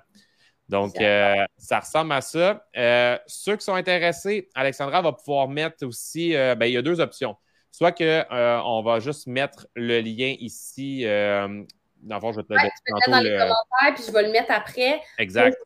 Donc, 0.68 0.98
euh, 1.00 1.44
ça 1.58 1.80
ressemble 1.80 2.12
à 2.12 2.20
ça. 2.20 2.66
Euh, 2.76 3.18
ceux 3.26 3.56
qui 3.56 3.64
sont 3.64 3.74
intéressés, 3.74 4.48
Alexandra 4.54 5.02
va 5.02 5.12
pouvoir 5.12 5.46
mettre 5.46 5.86
aussi, 5.86 6.34
euh, 6.34 6.54
ben, 6.54 6.66
il 6.66 6.72
y 6.72 6.76
a 6.76 6.82
deux 6.82 7.00
options. 7.00 7.36
Soit 7.70 7.92
qu'on 7.92 8.82
va 8.82 9.00
juste 9.00 9.26
mettre 9.26 9.66
le 9.74 10.00
lien 10.00 10.34
ici 10.38 11.04
dans 12.04 12.16
le 12.16 12.20
fond, 12.20 12.32
je 12.32 12.36
vais 12.36 12.42
te 12.42 12.52
le 12.52 12.58
mettre 12.62 13.10
dans 13.10 13.20
les 13.20 13.30
commentaires, 13.30 13.94
puis 13.94 14.04
je 14.06 14.12
vais 14.12 14.22
le 14.22 14.32
mettre 14.32 14.52
après. 14.52 15.00
Exact. 15.18 15.56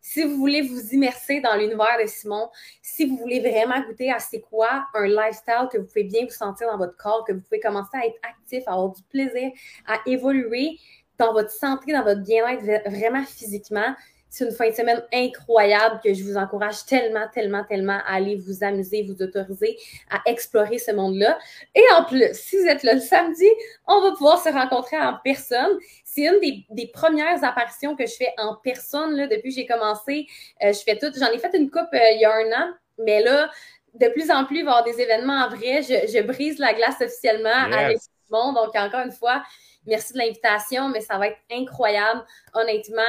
si 0.00 0.22
vous 0.22 0.36
voulez 0.36 0.62
vous 0.62 0.94
immerser 0.94 1.40
dans 1.40 1.56
l'univers 1.56 1.98
de 2.00 2.06
Simon, 2.06 2.48
si 2.80 3.06
vous 3.06 3.16
voulez 3.16 3.40
vraiment 3.40 3.80
goûter 3.82 4.10
à 4.10 4.18
c'est 4.20 4.40
quoi 4.40 4.86
un 4.94 5.06
lifestyle 5.06 5.68
que 5.70 5.78
vous 5.78 5.86
pouvez 5.86 6.04
bien 6.04 6.24
vous 6.24 6.30
sentir 6.30 6.68
dans 6.68 6.78
votre 6.78 6.96
corps, 6.96 7.24
que 7.24 7.32
vous 7.32 7.40
pouvez 7.40 7.60
commencer 7.60 7.96
à 7.96 8.06
être 8.06 8.18
actif, 8.22 8.62
à 8.66 8.72
avoir 8.72 8.90
du 8.90 9.02
plaisir, 9.02 9.50
à 9.86 9.98
évoluer 10.06 10.78
dans 11.18 11.32
votre 11.32 11.50
santé, 11.50 11.92
dans 11.92 12.04
votre 12.04 12.22
bien-être 12.22 12.88
vraiment 12.88 13.24
physiquement, 13.24 13.94
c'est 14.30 14.44
une 14.44 14.52
fin 14.52 14.68
de 14.68 14.74
semaine 14.74 15.02
incroyable 15.12 16.00
que 16.02 16.12
je 16.12 16.22
vous 16.22 16.36
encourage 16.36 16.84
tellement, 16.84 17.26
tellement, 17.32 17.64
tellement 17.64 17.98
à 18.06 18.14
aller 18.16 18.36
vous 18.36 18.62
amuser, 18.62 19.02
vous 19.02 19.22
autoriser 19.22 19.76
à 20.10 20.20
explorer 20.26 20.78
ce 20.78 20.92
monde-là. 20.92 21.38
Et 21.74 21.82
en 21.96 22.04
plus, 22.04 22.24
si 22.34 22.58
vous 22.58 22.66
êtes 22.66 22.82
là 22.82 22.94
le 22.94 23.00
samedi, 23.00 23.48
on 23.86 24.00
va 24.00 24.12
pouvoir 24.12 24.42
se 24.42 24.50
rencontrer 24.50 24.98
en 24.98 25.18
personne. 25.24 25.78
C'est 26.04 26.26
une 26.26 26.40
des, 26.70 26.86
premières 26.88 27.42
apparitions 27.44 27.96
que 27.96 28.06
je 28.06 28.14
fais 28.14 28.32
en 28.38 28.56
personne 28.56 29.16
là, 29.16 29.26
depuis 29.26 29.50
que 29.50 29.56
j'ai 29.56 29.66
commencé. 29.66 30.26
Euh, 30.62 30.72
je 30.72 30.80
fais 30.80 30.96
tout. 30.98 31.12
J'en 31.18 31.30
ai 31.30 31.38
fait 31.38 31.54
une 31.54 31.70
coupe 31.70 31.88
euh, 31.94 32.10
il 32.14 32.20
y 32.20 32.24
a 32.24 32.32
un 32.32 32.52
an, 32.52 32.72
mais 32.98 33.22
là, 33.22 33.50
de 33.94 34.08
plus 34.08 34.30
en 34.30 34.44
plus, 34.44 34.58
il 34.58 34.64
va 34.64 34.72
y 34.72 34.74
avoir 34.74 34.84
des 34.84 35.00
événements 35.00 35.44
en 35.44 35.48
vrai. 35.48 35.82
Je, 35.82 36.22
brise 36.22 36.58
la 36.58 36.74
glace 36.74 36.96
officiellement 37.00 37.72
avec 37.72 37.98
monde. 38.30 38.54
Donc, 38.54 38.74
encore 38.74 39.00
une 39.04 39.12
fois, 39.12 39.42
Merci 39.88 40.12
de 40.12 40.18
l'invitation, 40.18 40.88
mais 40.90 41.00
ça 41.00 41.18
va 41.18 41.28
être 41.28 41.38
incroyable, 41.50 42.22
honnêtement. 42.52 43.02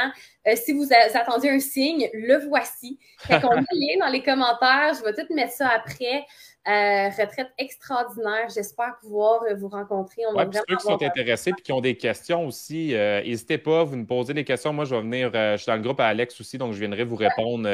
Euh, 0.48 0.56
si 0.56 0.72
vous 0.72 0.88
attendez 0.92 1.50
un 1.50 1.60
signe, 1.60 2.10
le 2.14 2.38
voici. 2.48 2.98
Fait 3.20 3.42
qu'on 3.42 3.50
met 3.56 3.66
le 3.72 4.00
lien 4.00 4.06
dans 4.06 4.12
les 4.12 4.24
commentaires. 4.24 4.94
Je 4.98 5.04
vais 5.04 5.14
tout 5.14 5.32
mettre 5.34 5.54
ça 5.54 5.70
après. 5.70 6.26
Euh, 6.68 7.10
retraite 7.10 7.50
extraordinaire. 7.58 8.48
J'espère 8.54 8.98
pouvoir 9.02 9.42
euh, 9.44 9.56
vous 9.56 9.70
rencontrer. 9.70 10.22
On 10.28 10.38
ceux 10.52 10.76
qui 10.76 10.84
sont 10.84 11.02
intéressés 11.02 11.52
et 11.58 11.62
qui 11.62 11.72
ont 11.72 11.82
des 11.82 11.98
questions 11.98 12.46
aussi, 12.46 12.94
n'hésitez 12.94 13.58
pas, 13.58 13.84
vous 13.84 13.96
nous 13.96 14.06
posez 14.06 14.34
des 14.34 14.44
questions. 14.44 14.72
Moi, 14.72 14.86
je 14.86 14.96
vais 14.96 15.02
venir, 15.02 15.32
je 15.34 15.58
suis 15.58 15.68
dans 15.68 15.76
le 15.76 15.82
groupe 15.82 16.00
à 16.00 16.08
Alex 16.08 16.40
aussi, 16.40 16.58
donc 16.58 16.74
je 16.74 16.80
viendrai 16.80 17.04
vous 17.04 17.16
répondre 17.16 17.68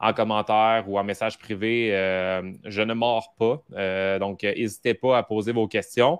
en 0.00 0.12
commentaire 0.12 0.84
ou 0.88 0.98
en 0.98 1.04
message 1.04 1.38
privé. 1.38 1.90
je 2.64 2.82
ne 2.82 2.94
mords 2.94 3.34
pas. 3.38 4.18
donc, 4.18 4.42
n'hésitez 4.42 4.94
pas 4.94 5.18
à 5.18 5.22
poser 5.22 5.52
vos 5.52 5.68
questions. 5.68 6.18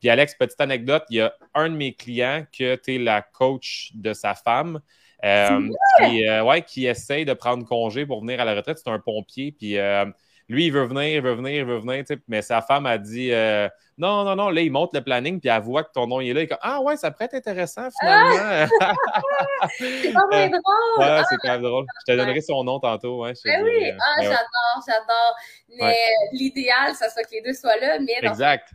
Puis 0.00 0.10
Alex, 0.10 0.34
petite 0.34 0.60
anecdote, 0.60 1.04
il 1.10 1.16
y 1.16 1.20
a 1.20 1.32
un 1.54 1.68
de 1.70 1.76
mes 1.76 1.94
clients 1.94 2.44
que 2.56 2.76
tu 2.76 2.96
es 2.96 2.98
la 2.98 3.22
coach 3.22 3.90
de 3.94 4.12
sa 4.12 4.34
femme. 4.34 4.80
Euh, 5.24 5.70
qui, 5.98 6.28
euh, 6.28 6.44
ouais, 6.44 6.62
qui 6.62 6.86
essaye 6.86 7.24
de 7.24 7.32
prendre 7.32 7.64
congé 7.66 8.04
pour 8.04 8.20
venir 8.20 8.40
à 8.40 8.44
la 8.44 8.54
retraite. 8.54 8.78
C'est 8.78 8.90
un 8.90 8.98
pompier. 8.98 9.50
Puis 9.50 9.78
euh, 9.78 10.04
lui, 10.48 10.66
il 10.66 10.72
veut 10.72 10.84
venir, 10.84 11.06
il 11.06 11.22
veut 11.22 11.34
venir, 11.34 11.54
il 11.54 11.64
veut 11.64 11.78
venir. 11.78 12.04
Mais 12.28 12.42
sa 12.42 12.60
femme 12.60 12.84
a 12.84 12.98
dit 12.98 13.30
Non, 13.96 14.24
non, 14.24 14.36
non. 14.36 14.50
Là, 14.50 14.60
il 14.60 14.70
monte 14.70 14.94
le 14.94 15.00
planning, 15.00 15.40
puis 15.40 15.48
elle 15.48 15.62
voit 15.62 15.84
que 15.84 15.92
ton 15.92 16.06
nom 16.06 16.20
est 16.20 16.32
là. 16.34 16.42
Il 16.42 16.48
dit 16.48 16.54
Ah, 16.60 16.80
ouais, 16.82 16.98
ça 16.98 17.10
pourrait 17.10 17.24
être 17.24 17.34
intéressant 17.34 17.88
finalement. 17.98 18.68
c'est 19.78 20.12
pas 20.12 20.26
vrai 20.30 20.50
drôle. 20.50 20.98
Ouais, 20.98 21.22
c'est 21.30 21.36
quand 21.38 21.52
même 21.52 21.62
drôle. 21.62 21.86
Je 22.06 22.12
te 22.12 22.16
donnerai 22.16 22.40
son 22.42 22.62
nom 22.62 22.78
tantôt. 22.78 23.22
Ouais, 23.22 23.32
ben 23.44 23.64
oui, 23.64 23.90
ah, 23.98 24.22
j'adore, 24.22 24.84
j'adore. 24.86 25.36
Mais 25.78 25.96
l'idéal, 26.32 26.94
ça 26.94 27.08
soit 27.08 27.24
que 27.24 27.32
les 27.32 27.40
deux 27.40 27.54
soient 27.54 27.76
là. 27.76 27.98
Mais 28.00 28.28
exact 28.28 28.74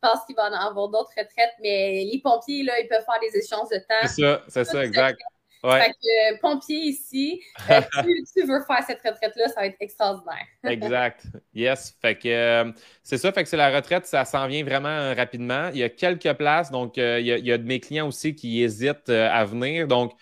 pense 0.00 0.24
qu'il 0.26 0.36
va 0.36 0.50
en 0.50 0.52
avoir 0.52 0.88
d'autres 0.88 1.12
retraites, 1.16 1.54
mais 1.60 2.04
les 2.10 2.20
pompiers, 2.22 2.62
là, 2.62 2.78
ils 2.80 2.88
peuvent 2.88 3.04
faire 3.04 3.20
des 3.20 3.38
échanges 3.38 3.68
de 3.70 3.78
temps. 3.78 4.08
C'est 4.08 4.22
ça, 4.22 4.42
c'est 4.48 4.64
ça, 4.64 4.84
exact. 4.84 5.20
Ouais. 5.62 5.78
Fait 5.78 5.90
que, 5.90 6.34
euh, 6.34 6.38
pompier 6.40 6.78
ici, 6.86 7.42
euh, 7.68 7.80
tu, 8.34 8.46
veux 8.46 8.62
faire 8.62 8.82
cette 8.86 9.02
retraite-là, 9.02 9.48
ça 9.48 9.60
va 9.60 9.66
être 9.66 9.76
extraordinaire. 9.80 10.46
exact. 10.64 11.26
Yes. 11.54 11.94
Fait 12.00 12.16
que 12.16 12.28
euh, 12.28 12.72
c'est 13.02 13.18
ça. 13.18 13.30
Fait 13.30 13.42
que 13.42 13.48
c'est 13.48 13.58
la 13.58 13.74
retraite, 13.74 14.06
ça 14.06 14.24
s'en 14.24 14.46
vient 14.46 14.64
vraiment 14.64 15.14
rapidement. 15.14 15.68
Il 15.72 15.78
y 15.78 15.82
a 15.82 15.90
quelques 15.90 16.32
places. 16.32 16.70
Donc, 16.70 16.96
il, 16.96 17.02
y 17.02 17.32
a, 17.32 17.36
il, 17.36 17.46
y 17.46 17.52
a, 17.52 17.58
de 17.58 17.64
mes 17.64 17.78
clients 17.78 18.08
aussi 18.08 18.34
qui 18.34 18.62
hésitent 18.62 19.10
à 19.10 19.44
venir. 19.44 19.86
Donc, 19.86 20.12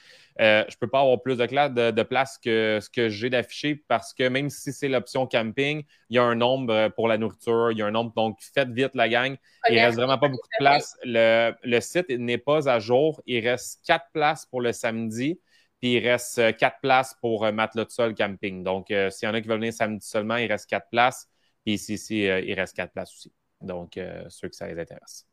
euh, 0.40 0.64
je 0.68 0.74
ne 0.76 0.78
peux 0.78 0.86
pas 0.86 1.00
avoir 1.00 1.20
plus 1.20 1.36
de, 1.36 1.46
de, 1.46 1.90
de 1.90 2.02
place 2.02 2.38
que 2.38 2.78
ce 2.80 2.88
que 2.88 3.08
j'ai 3.08 3.28
d'affiché 3.28 3.74
parce 3.88 4.14
que 4.14 4.28
même 4.28 4.50
si 4.50 4.72
c'est 4.72 4.88
l'option 4.88 5.26
camping, 5.26 5.84
il 6.10 6.16
y 6.16 6.18
a 6.18 6.22
un 6.22 6.36
nombre 6.36 6.72
euh, 6.72 6.88
pour 6.88 7.08
la 7.08 7.18
nourriture, 7.18 7.72
il 7.72 7.78
y 7.78 7.82
a 7.82 7.86
un 7.86 7.90
nombre. 7.90 8.12
Donc, 8.14 8.38
faites 8.54 8.70
vite 8.70 8.94
la 8.94 9.08
gang. 9.08 9.36
Il 9.68 9.76
ne 9.76 9.80
reste 9.80 9.98
vraiment 9.98 10.18
pas 10.18 10.28
beaucoup 10.28 10.48
de 10.48 10.58
place. 10.58 10.96
Le, 11.04 11.52
le 11.62 11.80
site 11.80 12.08
n'est 12.10 12.38
pas 12.38 12.68
à 12.68 12.78
jour. 12.78 13.22
Il 13.26 13.46
reste 13.46 13.84
quatre 13.84 14.06
places 14.12 14.46
pour 14.46 14.60
le 14.60 14.72
samedi. 14.72 15.40
Puis 15.80 15.94
il 15.94 16.08
reste 16.08 16.38
euh, 16.38 16.52
quatre 16.52 16.80
places 16.80 17.14
pour 17.20 17.50
matelas 17.52 17.84
de 17.84 17.90
sol 17.90 18.14
camping. 18.14 18.64
Donc, 18.64 18.86
s'il 18.88 19.28
y 19.28 19.30
en 19.30 19.34
a 19.34 19.40
qui 19.40 19.48
veulent 19.48 19.60
venir 19.60 19.72
samedi 19.72 20.06
seulement, 20.06 20.36
il 20.36 20.50
reste 20.50 20.68
quatre 20.68 20.88
places. 20.90 21.28
Puis 21.64 21.74
ici, 21.74 21.94
ici 21.94 22.18
il 22.22 22.54
reste 22.54 22.74
quatre 22.74 22.92
places 22.92 23.12
aussi. 23.12 23.32
Donc, 23.60 23.98
ceux 24.28 24.48
que 24.48 24.56
ça 24.56 24.66
les 24.66 24.80
intéresse. 24.80 25.27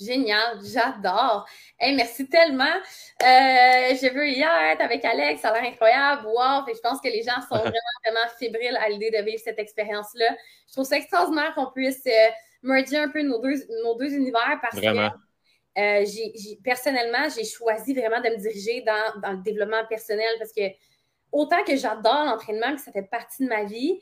Génial, 0.00 0.58
j'adore. 0.64 1.46
Hey, 1.78 1.94
merci 1.94 2.28
tellement. 2.28 2.64
Euh, 2.64 3.94
je 3.94 4.12
veux 4.12 4.28
hier 4.28 4.50
être 4.72 4.80
avec 4.80 5.04
Alex, 5.04 5.42
ça 5.42 5.50
a 5.50 5.60
l'air 5.60 5.70
incroyable. 5.70 6.26
Wow! 6.26 6.64
je 6.66 6.80
pense 6.80 7.00
que 7.00 7.08
les 7.08 7.22
gens 7.22 7.40
sont 7.42 7.56
vraiment, 7.58 7.72
vraiment 8.04 8.28
fébriles 8.38 8.76
à 8.76 8.88
l'idée 8.88 9.10
de 9.10 9.22
vivre 9.22 9.40
cette 9.42 9.58
expérience-là. 9.58 10.36
Je 10.66 10.72
trouve 10.72 10.84
ça 10.84 10.96
extraordinaire 10.96 11.54
qu'on 11.54 11.70
puisse 11.70 12.04
euh, 12.06 12.30
merger 12.62 12.96
un 12.96 13.10
peu 13.10 13.22
nos 13.22 13.40
deux, 13.40 13.54
nos 13.84 13.96
deux 13.96 14.12
univers 14.12 14.58
parce 14.60 14.80
que 14.80 15.22
euh, 15.78 16.04
personnellement, 16.62 17.28
j'ai 17.34 17.44
choisi 17.44 17.94
vraiment 17.94 18.20
de 18.20 18.28
me 18.28 18.36
diriger 18.36 18.82
dans, 18.82 19.20
dans, 19.20 19.32
le 19.32 19.42
développement 19.42 19.86
personnel 19.86 20.34
parce 20.38 20.52
que 20.52 20.62
autant 21.30 21.62
que 21.64 21.76
j'adore 21.76 22.24
l'entraînement, 22.26 22.74
que 22.74 22.80
ça 22.80 22.92
fait 22.92 23.02
partie 23.02 23.44
de 23.44 23.48
ma 23.48 23.64
vie, 23.64 24.00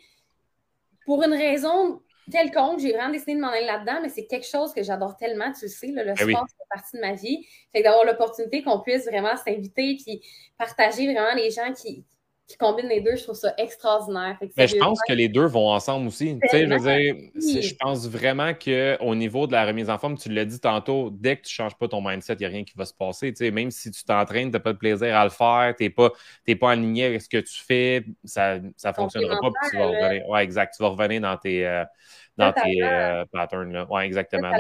pour 1.05 1.22
une 1.22 1.34
raison 1.34 2.03
quelconque, 2.31 2.81
j'ai 2.81 2.93
vraiment 2.93 3.12
décidé 3.12 3.35
de 3.35 3.41
m'en 3.41 3.49
aller 3.49 3.66
là-dedans, 3.66 4.01
mais 4.03 4.09
c'est 4.09 4.26
quelque 4.26 4.47
chose 4.47 4.72
que 4.72 4.83
j'adore 4.83 5.16
tellement, 5.16 5.53
tu 5.53 5.66
le 5.66 5.68
sais, 5.68 5.89
le 5.89 6.05
ben 6.05 6.16
sport, 6.16 6.47
c'est 6.49 6.68
partie 6.68 6.97
de 6.97 7.01
ma 7.01 7.12
vie. 7.12 7.47
Fait 7.74 7.83
d'avoir 7.83 8.05
l'opportunité 8.05 8.62
qu'on 8.62 8.81
puisse 8.81 9.05
vraiment 9.07 9.37
s'inviter 9.37 9.97
puis 10.03 10.22
partager 10.57 11.12
vraiment 11.12 11.35
les 11.35 11.51
gens 11.51 11.72
qui, 11.72 12.05
qui 12.51 12.57
combinent 12.57 12.88
les 12.88 13.01
deux, 13.01 13.14
je 13.14 13.22
trouve 13.22 13.36
ça 13.36 13.55
extraordinaire. 13.59 14.36
Mais 14.57 14.66
je 14.66 14.76
pense 14.76 14.98
que 15.07 15.12
les 15.12 15.28
deux 15.28 15.46
vont 15.46 15.70
ensemble 15.70 16.09
aussi. 16.09 16.36
Tu 16.42 16.48
sais, 16.48 16.66
je 16.66 16.68
veux 16.68 16.78
dire, 16.78 17.62
je 17.62 17.74
pense 17.78 18.09
vraiment 18.09 18.53
qu'au 18.55 19.14
niveau 19.14 19.46
de 19.46 19.53
la 19.53 19.64
remise 19.64 19.88
en 19.88 19.98
forme, 19.98 20.18
tu 20.18 20.30
l'as 20.30 20.44
dit 20.44 20.59
tantôt, 20.59 21.11
dès 21.12 21.36
que 21.36 21.42
tu 21.42 21.53
ne 21.53 21.64
changes 21.64 21.76
pas 21.76 21.86
ton 21.86 22.07
mindset, 22.07 22.34
il 22.34 22.38
n'y 22.40 22.46
a 22.46 22.48
rien 22.48 22.64
qui 22.64 22.72
va 22.76 22.84
se 22.84 22.94
passer. 22.94 23.32
Tu 23.32 23.44
sais, 23.44 23.51
même 23.53 23.70
si 23.70 23.92
tu 23.92 24.03
t'entraînes, 24.03 24.48
tu 24.48 24.55
n'as 24.55 24.61
pas 24.61 24.72
de 24.72 24.78
plaisir 24.78 25.16
à 25.16 25.24
le 25.24 25.30
faire, 25.30 25.74
tu 25.78 25.84
n'es 25.84 25.90
pas, 25.90 26.11
pas 26.61 26.72
aligné 26.72 27.05
avec 27.05 27.22
ce 27.22 27.28
que 27.28 27.38
tu 27.38 27.62
fais, 27.62 28.05
ça 28.24 28.59
ne 28.59 28.92
fonctionnera 28.94 29.38
pas. 29.40 29.48
tu 29.70 29.76
vas 29.76 29.86
revenir. 29.86 30.28
Ouais, 30.28 30.42
exact. 30.42 30.74
Tu 30.76 30.82
vas 30.82 30.88
revenir 30.88 31.20
dans 31.20 31.36
tes, 31.36 31.64
euh, 31.64 31.84
dans 32.36 32.53
tes 32.53 32.82
euh, 32.82 33.24
patterns. 33.32 33.72
Là. 33.72 33.86
Ouais, 33.88 34.07
exactement. 34.07 34.51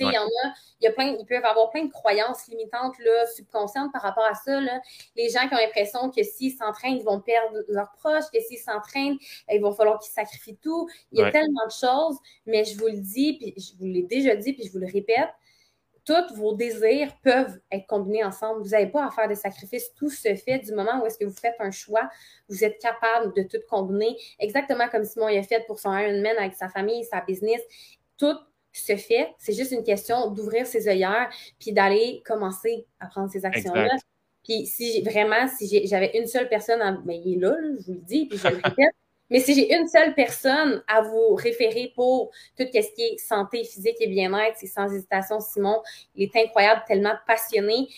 Il 0.00 0.12
y 0.12 0.18
en 0.18 0.22
a, 0.22 0.54
il 0.80 0.84
y 0.84 0.86
a 0.86 0.92
plein, 0.92 1.16
ils 1.18 1.26
peuvent 1.26 1.44
avoir 1.44 1.70
plein 1.70 1.84
de 1.84 1.90
croyances 1.90 2.46
limitantes 2.48 2.98
là, 2.98 3.26
subconscientes 3.26 3.92
par 3.92 4.02
rapport 4.02 4.24
à 4.24 4.34
ça. 4.34 4.60
Là. 4.60 4.80
Les 5.16 5.28
gens 5.30 5.48
qui 5.48 5.54
ont 5.54 5.58
l'impression 5.58 6.10
que 6.10 6.22
s'ils 6.22 6.52
s'entraînent, 6.52 6.96
ils 6.96 7.04
vont 7.04 7.20
perdre 7.20 7.58
leurs 7.68 7.92
proches, 7.92 8.30
que 8.32 8.40
s'ils 8.40 8.58
s'entraînent, 8.58 9.16
il 9.50 9.60
va 9.60 9.72
falloir 9.72 9.98
qu'ils 9.98 10.12
sacrifient 10.12 10.58
tout. 10.58 10.88
Il 11.12 11.20
y 11.20 11.22
a 11.22 11.30
tellement 11.30 11.66
de 11.66 11.72
choses, 11.72 12.18
mais 12.46 12.64
je 12.64 12.78
vous 12.78 12.86
le 12.86 13.00
dis, 13.00 13.38
puis 13.38 13.54
je 13.56 13.76
vous 13.78 13.86
l'ai 13.86 14.02
déjà 14.02 14.36
dit, 14.36 14.52
puis 14.52 14.64
je 14.64 14.72
vous 14.72 14.78
le 14.78 14.90
répète, 14.90 15.30
tous 16.08 16.34
vos 16.36 16.54
désirs 16.54 17.12
peuvent 17.22 17.60
être 17.70 17.86
combinés 17.86 18.24
ensemble. 18.24 18.62
Vous 18.62 18.70
n'avez 18.70 18.86
pas 18.86 19.06
à 19.06 19.10
faire 19.10 19.28
des 19.28 19.34
sacrifices. 19.34 19.92
Tout 19.94 20.08
se 20.08 20.34
fait 20.36 20.58
du 20.58 20.72
moment 20.72 21.02
où 21.02 21.06
est-ce 21.06 21.18
que 21.18 21.26
vous 21.26 21.36
faites 21.36 21.56
un 21.58 21.70
choix. 21.70 22.08
Vous 22.48 22.64
êtes 22.64 22.80
capable 22.80 23.34
de 23.34 23.42
tout 23.42 23.58
combiner, 23.68 24.16
exactement 24.38 24.88
comme 24.88 25.04
Simon 25.04 25.26
a 25.26 25.42
fait 25.42 25.66
pour 25.66 25.78
son 25.78 25.94
Ironman 25.94 26.36
avec 26.38 26.54
sa 26.54 26.70
famille, 26.70 27.04
sa 27.04 27.20
business. 27.20 27.60
Tout 28.16 28.38
se 28.72 28.96
fait. 28.96 29.34
C'est 29.38 29.52
juste 29.52 29.72
une 29.72 29.84
question 29.84 30.30
d'ouvrir 30.30 30.66
ses 30.66 30.88
œillères 30.88 31.30
puis 31.58 31.72
d'aller 31.72 32.22
commencer 32.24 32.86
à 33.00 33.06
prendre 33.06 33.30
ces 33.30 33.44
actions-là. 33.44 33.96
Puis 34.44 34.66
si 34.66 35.02
vraiment, 35.02 35.48
si 35.48 35.86
j'avais 35.86 36.16
une 36.18 36.26
seule 36.26 36.48
personne, 36.48 36.80
à, 36.80 36.92
ben, 36.92 37.20
il 37.24 37.34
est 37.34 37.40
là, 37.40 37.56
je 37.80 37.86
vous 37.86 37.94
le 37.94 38.00
dis, 38.00 38.26
puis 38.26 38.38
je 38.38 38.48
le 38.48 38.56
répète, 38.56 38.94
mais 39.30 39.40
si 39.40 39.54
j'ai 39.54 39.74
une 39.74 39.86
seule 39.88 40.14
personne 40.14 40.82
à 40.88 41.02
vous 41.02 41.34
référer 41.34 41.92
pour 41.94 42.30
tout 42.56 42.64
ce 42.64 42.94
qui 42.94 43.02
est 43.02 43.18
santé 43.18 43.64
physique 43.64 43.96
et 44.00 44.06
bien-être, 44.06 44.56
c'est 44.56 44.66
sans 44.66 44.92
hésitation 44.92 45.40
Simon. 45.40 45.82
Il 46.14 46.24
est 46.24 46.44
incroyable, 46.44 46.82
tellement 46.86 47.14
passionné 47.26 47.88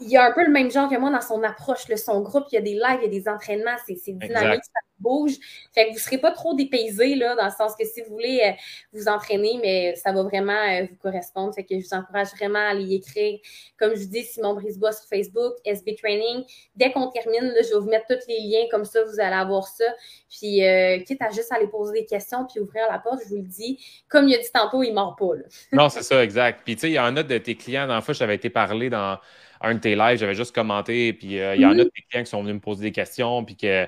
il 0.00 0.08
y 0.08 0.16
a 0.16 0.24
un 0.24 0.32
peu 0.32 0.44
le 0.44 0.50
même 0.50 0.70
genre 0.70 0.88
que 0.88 0.96
moi 0.96 1.10
dans 1.10 1.20
son 1.20 1.42
approche, 1.42 1.88
le, 1.88 1.96
son 1.96 2.20
groupe, 2.20 2.44
il 2.52 2.54
y 2.54 2.58
a 2.58 2.62
des 2.62 2.74
lives, 2.74 3.00
il 3.00 3.04
y 3.04 3.06
a 3.06 3.20
des 3.20 3.28
entraînements, 3.28 3.76
c'est 3.86 3.94
dynamique, 4.06 4.64
ça 4.64 4.80
bouge. 5.00 5.32
Fait 5.74 5.84
que 5.84 5.88
vous 5.88 5.94
ne 5.94 6.00
serez 6.00 6.18
pas 6.18 6.30
trop 6.30 6.54
dépaysé, 6.54 7.14
là, 7.14 7.34
dans 7.34 7.46
le 7.46 7.50
sens 7.50 7.74
que 7.74 7.84
si 7.84 8.02
vous 8.02 8.12
voulez 8.12 8.40
euh, 8.44 8.52
vous 8.92 9.08
entraîner, 9.08 9.58
mais 9.62 9.96
ça 9.96 10.12
va 10.12 10.22
vraiment 10.22 10.52
euh, 10.52 10.86
vous 10.88 10.96
correspondre. 10.96 11.54
Fait 11.54 11.64
que 11.64 11.78
je 11.78 11.84
vous 11.84 11.94
encourage 11.94 12.28
vraiment 12.36 12.58
à 12.58 12.70
aller 12.70 12.94
écrire. 12.94 13.38
Comme 13.78 13.94
je 13.94 14.02
vous 14.02 14.10
dis, 14.10 14.22
Simon 14.22 14.54
Brisebois 14.54 14.92
sur 14.92 15.08
Facebook, 15.08 15.54
SB 15.64 15.96
Training. 15.96 16.44
Dès 16.76 16.92
qu'on 16.92 17.08
termine, 17.08 17.48
là, 17.48 17.62
je 17.62 17.74
vais 17.74 17.80
vous 17.80 17.90
mettre 17.90 18.06
tous 18.08 18.26
les 18.28 18.40
liens, 18.40 18.66
comme 18.70 18.84
ça, 18.84 19.02
vous 19.04 19.20
allez 19.20 19.36
avoir 19.36 19.66
ça. 19.66 19.86
Puis, 20.28 20.64
euh, 20.64 20.98
quitte 21.00 21.22
à 21.22 21.30
juste 21.30 21.52
aller 21.52 21.66
poser 21.66 22.00
des 22.00 22.06
questions 22.06 22.46
puis 22.46 22.60
ouvrir 22.60 22.84
la 22.90 22.98
porte, 22.98 23.20
je 23.24 23.28
vous 23.28 23.36
le 23.36 23.48
dis. 23.48 23.78
Comme 24.08 24.28
il 24.28 24.34
a 24.34 24.38
dit 24.38 24.52
tantôt, 24.52 24.82
il 24.82 24.90
ne 24.90 24.94
mord 24.94 25.16
pas. 25.16 25.34
Là. 25.34 25.42
non, 25.72 25.88
c'est 25.88 26.02
ça, 26.02 26.22
exact. 26.22 26.60
Puis, 26.64 26.74
tu 26.74 26.82
sais, 26.82 26.90
il 26.90 26.94
y 26.94 27.00
en 27.00 27.16
a 27.16 27.22
de 27.22 27.38
tes 27.38 27.56
clients, 27.56 27.86
dans 27.86 27.94
la 27.94 28.00
fois, 28.00 28.14
j'avais 28.14 28.34
été 28.34 28.50
parlé 28.50 28.90
dans 28.90 29.18
un 29.60 29.74
de 29.74 29.80
tes 29.80 29.94
lives, 29.94 30.18
j'avais 30.18 30.34
juste 30.34 30.54
commenté, 30.54 31.12
puis 31.12 31.38
euh, 31.38 31.54
il 31.54 31.60
y 31.60 31.66
en 31.66 31.70
a 31.70 31.74
mm-hmm. 31.74 31.84
des 31.84 32.02
clients 32.08 32.24
qui 32.24 32.30
sont 32.30 32.42
venus 32.42 32.54
me 32.54 32.60
poser 32.60 32.82
des 32.82 32.92
questions, 32.92 33.44
puis 33.44 33.56
que 33.56 33.86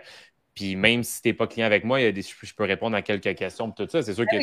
puis 0.54 0.76
même 0.76 1.02
si 1.02 1.22
tu 1.22 1.28
n'es 1.28 1.34
pas 1.34 1.46
client 1.46 1.66
avec 1.66 1.84
moi, 1.84 2.00
il 2.00 2.04
y 2.04 2.06
a 2.06 2.12
des, 2.12 2.22
je 2.22 2.54
peux 2.54 2.64
répondre 2.64 2.94
à 2.96 3.02
quelques 3.02 3.34
questions, 3.34 3.70
tout 3.70 3.88
ça. 3.88 4.02
C'est 4.02 4.14
sûr 4.14 4.26
que, 4.26 4.38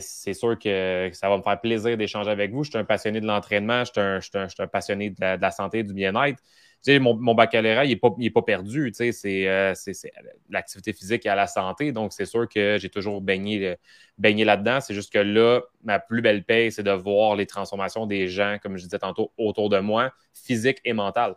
c'est 0.00 0.34
sûr 0.34 0.58
que 0.58 1.10
ça 1.12 1.28
va 1.28 1.36
me 1.38 1.42
faire 1.42 1.60
plaisir 1.60 1.96
d'échanger 1.96 2.30
avec 2.30 2.50
vous. 2.50 2.64
Je 2.64 2.70
suis 2.70 2.78
un 2.78 2.84
passionné 2.84 3.20
de 3.20 3.26
l'entraînement, 3.26 3.84
je, 3.84 4.18
suis 4.20 4.62
un, 4.62 4.66
passionné 4.66 5.10
de 5.10 5.40
la, 5.40 5.50
santé 5.52 5.78
et 5.80 5.84
du 5.84 5.94
bien-être. 5.94 6.42
Mon, 6.88 7.14
mon, 7.14 7.34
baccalauréat, 7.34 7.84
il 7.84 7.90
n'est 7.90 7.96
pas, 7.96 8.10
pas, 8.34 8.42
perdu. 8.42 8.92
Euh, 9.00 9.72
c'est 9.74 10.12
l'activité 10.48 10.92
physique 10.92 11.26
et 11.26 11.28
à 11.28 11.34
la 11.34 11.46
santé. 11.46 11.92
Donc, 11.92 12.12
c'est 12.12 12.26
sûr 12.26 12.48
que 12.48 12.78
j'ai 12.78 12.88
toujours 12.88 13.20
baigné, 13.20 13.76
baigné 14.18 14.44
là-dedans. 14.44 14.80
C'est 14.80 14.94
juste 14.94 15.12
que 15.12 15.18
là, 15.18 15.60
ma 15.82 15.98
plus 15.98 16.22
belle 16.22 16.44
paix, 16.44 16.70
c'est 16.70 16.82
de 16.82 16.90
voir 16.90 17.36
les 17.36 17.46
transformations 17.46 18.06
des 18.06 18.28
gens, 18.28 18.58
comme 18.62 18.76
je 18.76 18.84
disais 18.84 18.98
tantôt, 18.98 19.32
autour 19.36 19.68
de 19.68 19.78
moi, 19.78 20.12
physique 20.32 20.78
et 20.84 20.92
mentale 20.92 21.36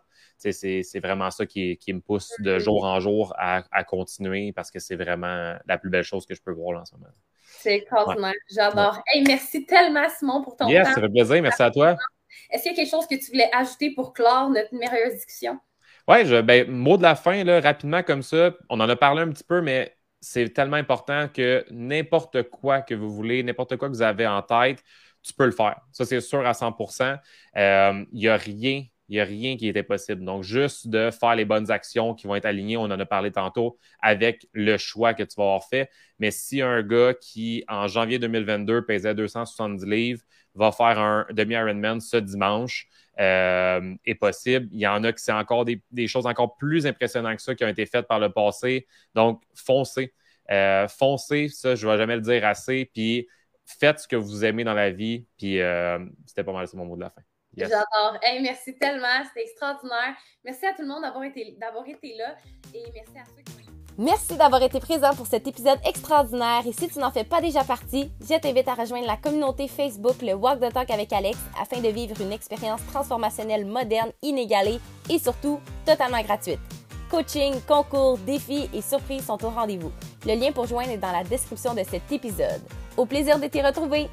c'est 0.52 1.00
vraiment 1.00 1.30
ça 1.30 1.46
qui, 1.46 1.78
me 1.88 2.00
pousse 2.00 2.32
de 2.40 2.58
jour 2.58 2.84
en 2.84 3.00
jour 3.00 3.34
à, 3.38 3.84
continuer 3.84 4.52
parce 4.52 4.70
que 4.70 4.78
c'est 4.78 4.96
vraiment 4.96 5.54
la 5.66 5.78
plus 5.78 5.90
belle 5.90 6.04
chose 6.04 6.26
que 6.26 6.34
je 6.34 6.42
peux 6.42 6.52
voir 6.52 6.80
en 6.80 6.84
ce 6.84 6.94
moment. 6.94 7.10
C'est 7.42 7.76
extraordinaire. 7.76 8.34
J'adore. 8.50 9.02
merci 9.26 9.64
tellement, 9.64 10.08
Simon, 10.08 10.42
pour 10.42 10.56
ton 10.56 10.68
yes, 10.68 10.88
temps. 10.88 10.94
ça 10.94 11.00
fait 11.00 11.08
plaisir. 11.08 11.42
Merci 11.42 11.62
à 11.62 11.70
toi. 11.70 11.96
Est-ce 12.50 12.62
qu'il 12.62 12.72
y 12.72 12.74
a 12.74 12.76
quelque 12.76 12.90
chose 12.90 13.06
que 13.06 13.14
tu 13.14 13.30
voulais 13.30 13.50
ajouter 13.52 13.90
pour 13.90 14.12
clore 14.12 14.50
notre 14.50 14.74
merveilleuse 14.74 15.14
discussion? 15.14 15.58
Oui, 16.06 16.42
ben, 16.42 16.70
mot 16.70 16.96
de 16.96 17.02
la 17.02 17.14
fin, 17.14 17.44
là, 17.44 17.60
rapidement 17.60 18.02
comme 18.02 18.22
ça. 18.22 18.52
On 18.68 18.78
en 18.80 18.88
a 18.88 18.96
parlé 18.96 19.22
un 19.22 19.30
petit 19.30 19.44
peu, 19.44 19.60
mais 19.60 19.96
c'est 20.20 20.50
tellement 20.50 20.76
important 20.76 21.28
que 21.28 21.64
n'importe 21.70 22.42
quoi 22.44 22.82
que 22.82 22.94
vous 22.94 23.10
voulez, 23.10 23.42
n'importe 23.42 23.76
quoi 23.76 23.88
que 23.88 23.94
vous 23.94 24.02
avez 24.02 24.26
en 24.26 24.42
tête, 24.42 24.82
tu 25.22 25.32
peux 25.32 25.46
le 25.46 25.52
faire. 25.52 25.80
Ça, 25.92 26.04
c'est 26.04 26.20
sûr 26.20 26.46
à 26.46 26.52
100% 26.52 27.16
Il 27.56 28.06
n'y 28.12 28.28
a 28.28 28.36
rien 28.36 28.84
il 29.08 29.14
n'y 29.16 29.20
a 29.20 29.24
rien 29.24 29.56
qui 29.56 29.68
était 29.68 29.82
possible. 29.82 30.24
Donc, 30.24 30.42
juste 30.42 30.88
de 30.88 31.10
faire 31.10 31.34
les 31.36 31.44
bonnes 31.44 31.70
actions 31.70 32.14
qui 32.14 32.26
vont 32.26 32.34
être 32.34 32.46
alignées, 32.46 32.76
on 32.76 32.84
en 32.84 32.98
a 32.98 33.06
parlé 33.06 33.30
tantôt, 33.30 33.78
avec 34.00 34.46
le 34.52 34.76
choix 34.78 35.14
que 35.14 35.22
tu 35.22 35.34
vas 35.36 35.44
avoir 35.44 35.64
fait. 35.68 35.90
Mais 36.18 36.30
si 36.30 36.62
un 36.62 36.82
gars 36.82 37.14
qui, 37.14 37.64
en 37.68 37.86
janvier 37.86 38.18
2022, 38.18 38.84
pesait 38.84 39.14
270 39.14 39.84
livres, 39.86 40.22
va 40.54 40.72
faire 40.72 40.98
un 40.98 41.26
demi-Ironman 41.32 42.00
ce 42.00 42.16
dimanche, 42.16 42.88
euh, 43.20 43.94
est 44.04 44.14
possible. 44.14 44.68
Il 44.72 44.80
y 44.80 44.86
en 44.86 45.04
a 45.04 45.12
qui 45.12 45.22
c'est 45.22 45.32
encore 45.32 45.64
des, 45.64 45.80
choses 46.06 46.26
encore 46.26 46.56
plus 46.56 46.86
impressionnantes 46.86 47.36
que 47.36 47.42
ça 47.42 47.54
qui 47.54 47.64
ont 47.64 47.68
été 47.68 47.86
faites 47.86 48.06
par 48.06 48.18
le 48.20 48.30
passé. 48.30 48.86
Donc, 49.14 49.42
foncez. 49.54 50.14
Euh, 50.50 50.88
foncez, 50.88 51.48
ça, 51.48 51.74
je 51.74 51.86
ne 51.86 51.92
vais 51.92 51.98
jamais 51.98 52.16
le 52.16 52.22
dire 52.22 52.44
assez. 52.46 52.90
Puis, 52.92 53.28
faites 53.66 54.00
ce 54.00 54.08
que 54.08 54.16
vous 54.16 54.44
aimez 54.44 54.64
dans 54.64 54.74
la 54.74 54.90
vie. 54.90 55.26
Puis, 55.38 55.60
euh, 55.60 55.98
c'était 56.26 56.44
pas 56.44 56.52
mal, 56.52 56.66
c'est 56.68 56.76
mon 56.76 56.86
mot 56.86 56.96
de 56.96 57.02
la 57.02 57.10
fin. 57.10 57.22
J'adore. 57.56 58.18
merci 58.40 58.76
tellement. 58.76 59.24
C'était 59.28 59.48
extraordinaire. 59.48 60.14
Merci 60.44 60.66
à 60.66 60.72
tout 60.72 60.82
le 60.82 60.88
monde 60.88 61.02
d'avoir 61.02 61.24
été, 61.24 61.56
d'avoir 61.60 61.86
été 61.88 62.14
là. 62.16 62.34
Et 62.74 62.82
merci 62.92 63.18
à 63.18 63.24
ceux 63.24 63.42
qui. 63.42 63.64
Merci 63.96 64.36
d'avoir 64.36 64.60
été 64.60 64.80
présent 64.80 65.14
pour 65.14 65.28
cet 65.28 65.46
épisode 65.46 65.78
extraordinaire 65.86 66.62
et 66.66 66.72
si 66.72 66.88
tu 66.88 66.98
n'en 66.98 67.12
fais 67.12 67.22
pas 67.22 67.40
déjà 67.40 67.62
partie, 67.62 68.10
je 68.20 68.36
t'invite 68.40 68.66
à 68.66 68.74
rejoindre 68.74 69.06
la 69.06 69.16
communauté 69.16 69.68
Facebook 69.68 70.20
Le 70.20 70.34
Walk 70.34 70.58
the 70.58 70.72
Talk 70.72 70.90
avec 70.90 71.12
Alex 71.12 71.38
afin 71.60 71.80
de 71.80 71.88
vivre 71.90 72.20
une 72.20 72.32
expérience 72.32 72.84
transformationnelle 72.86 73.64
moderne, 73.64 74.10
inégalée 74.20 74.80
et 75.08 75.20
surtout 75.20 75.60
totalement 75.86 76.20
gratuite. 76.22 76.58
Coaching, 77.08 77.54
concours, 77.68 78.18
défis 78.18 78.68
et 78.74 78.82
surprises 78.82 79.26
sont 79.26 79.44
au 79.44 79.50
rendez-vous. 79.50 79.92
Le 80.26 80.34
lien 80.34 80.50
pour 80.50 80.66
joindre 80.66 80.90
est 80.90 80.98
dans 80.98 81.12
la 81.12 81.22
description 81.22 81.72
de 81.72 81.84
cet 81.84 82.10
épisode. 82.10 82.62
Au 82.96 83.06
plaisir 83.06 83.38
de 83.38 83.46
t'y 83.46 83.62
retrouver! 83.62 84.08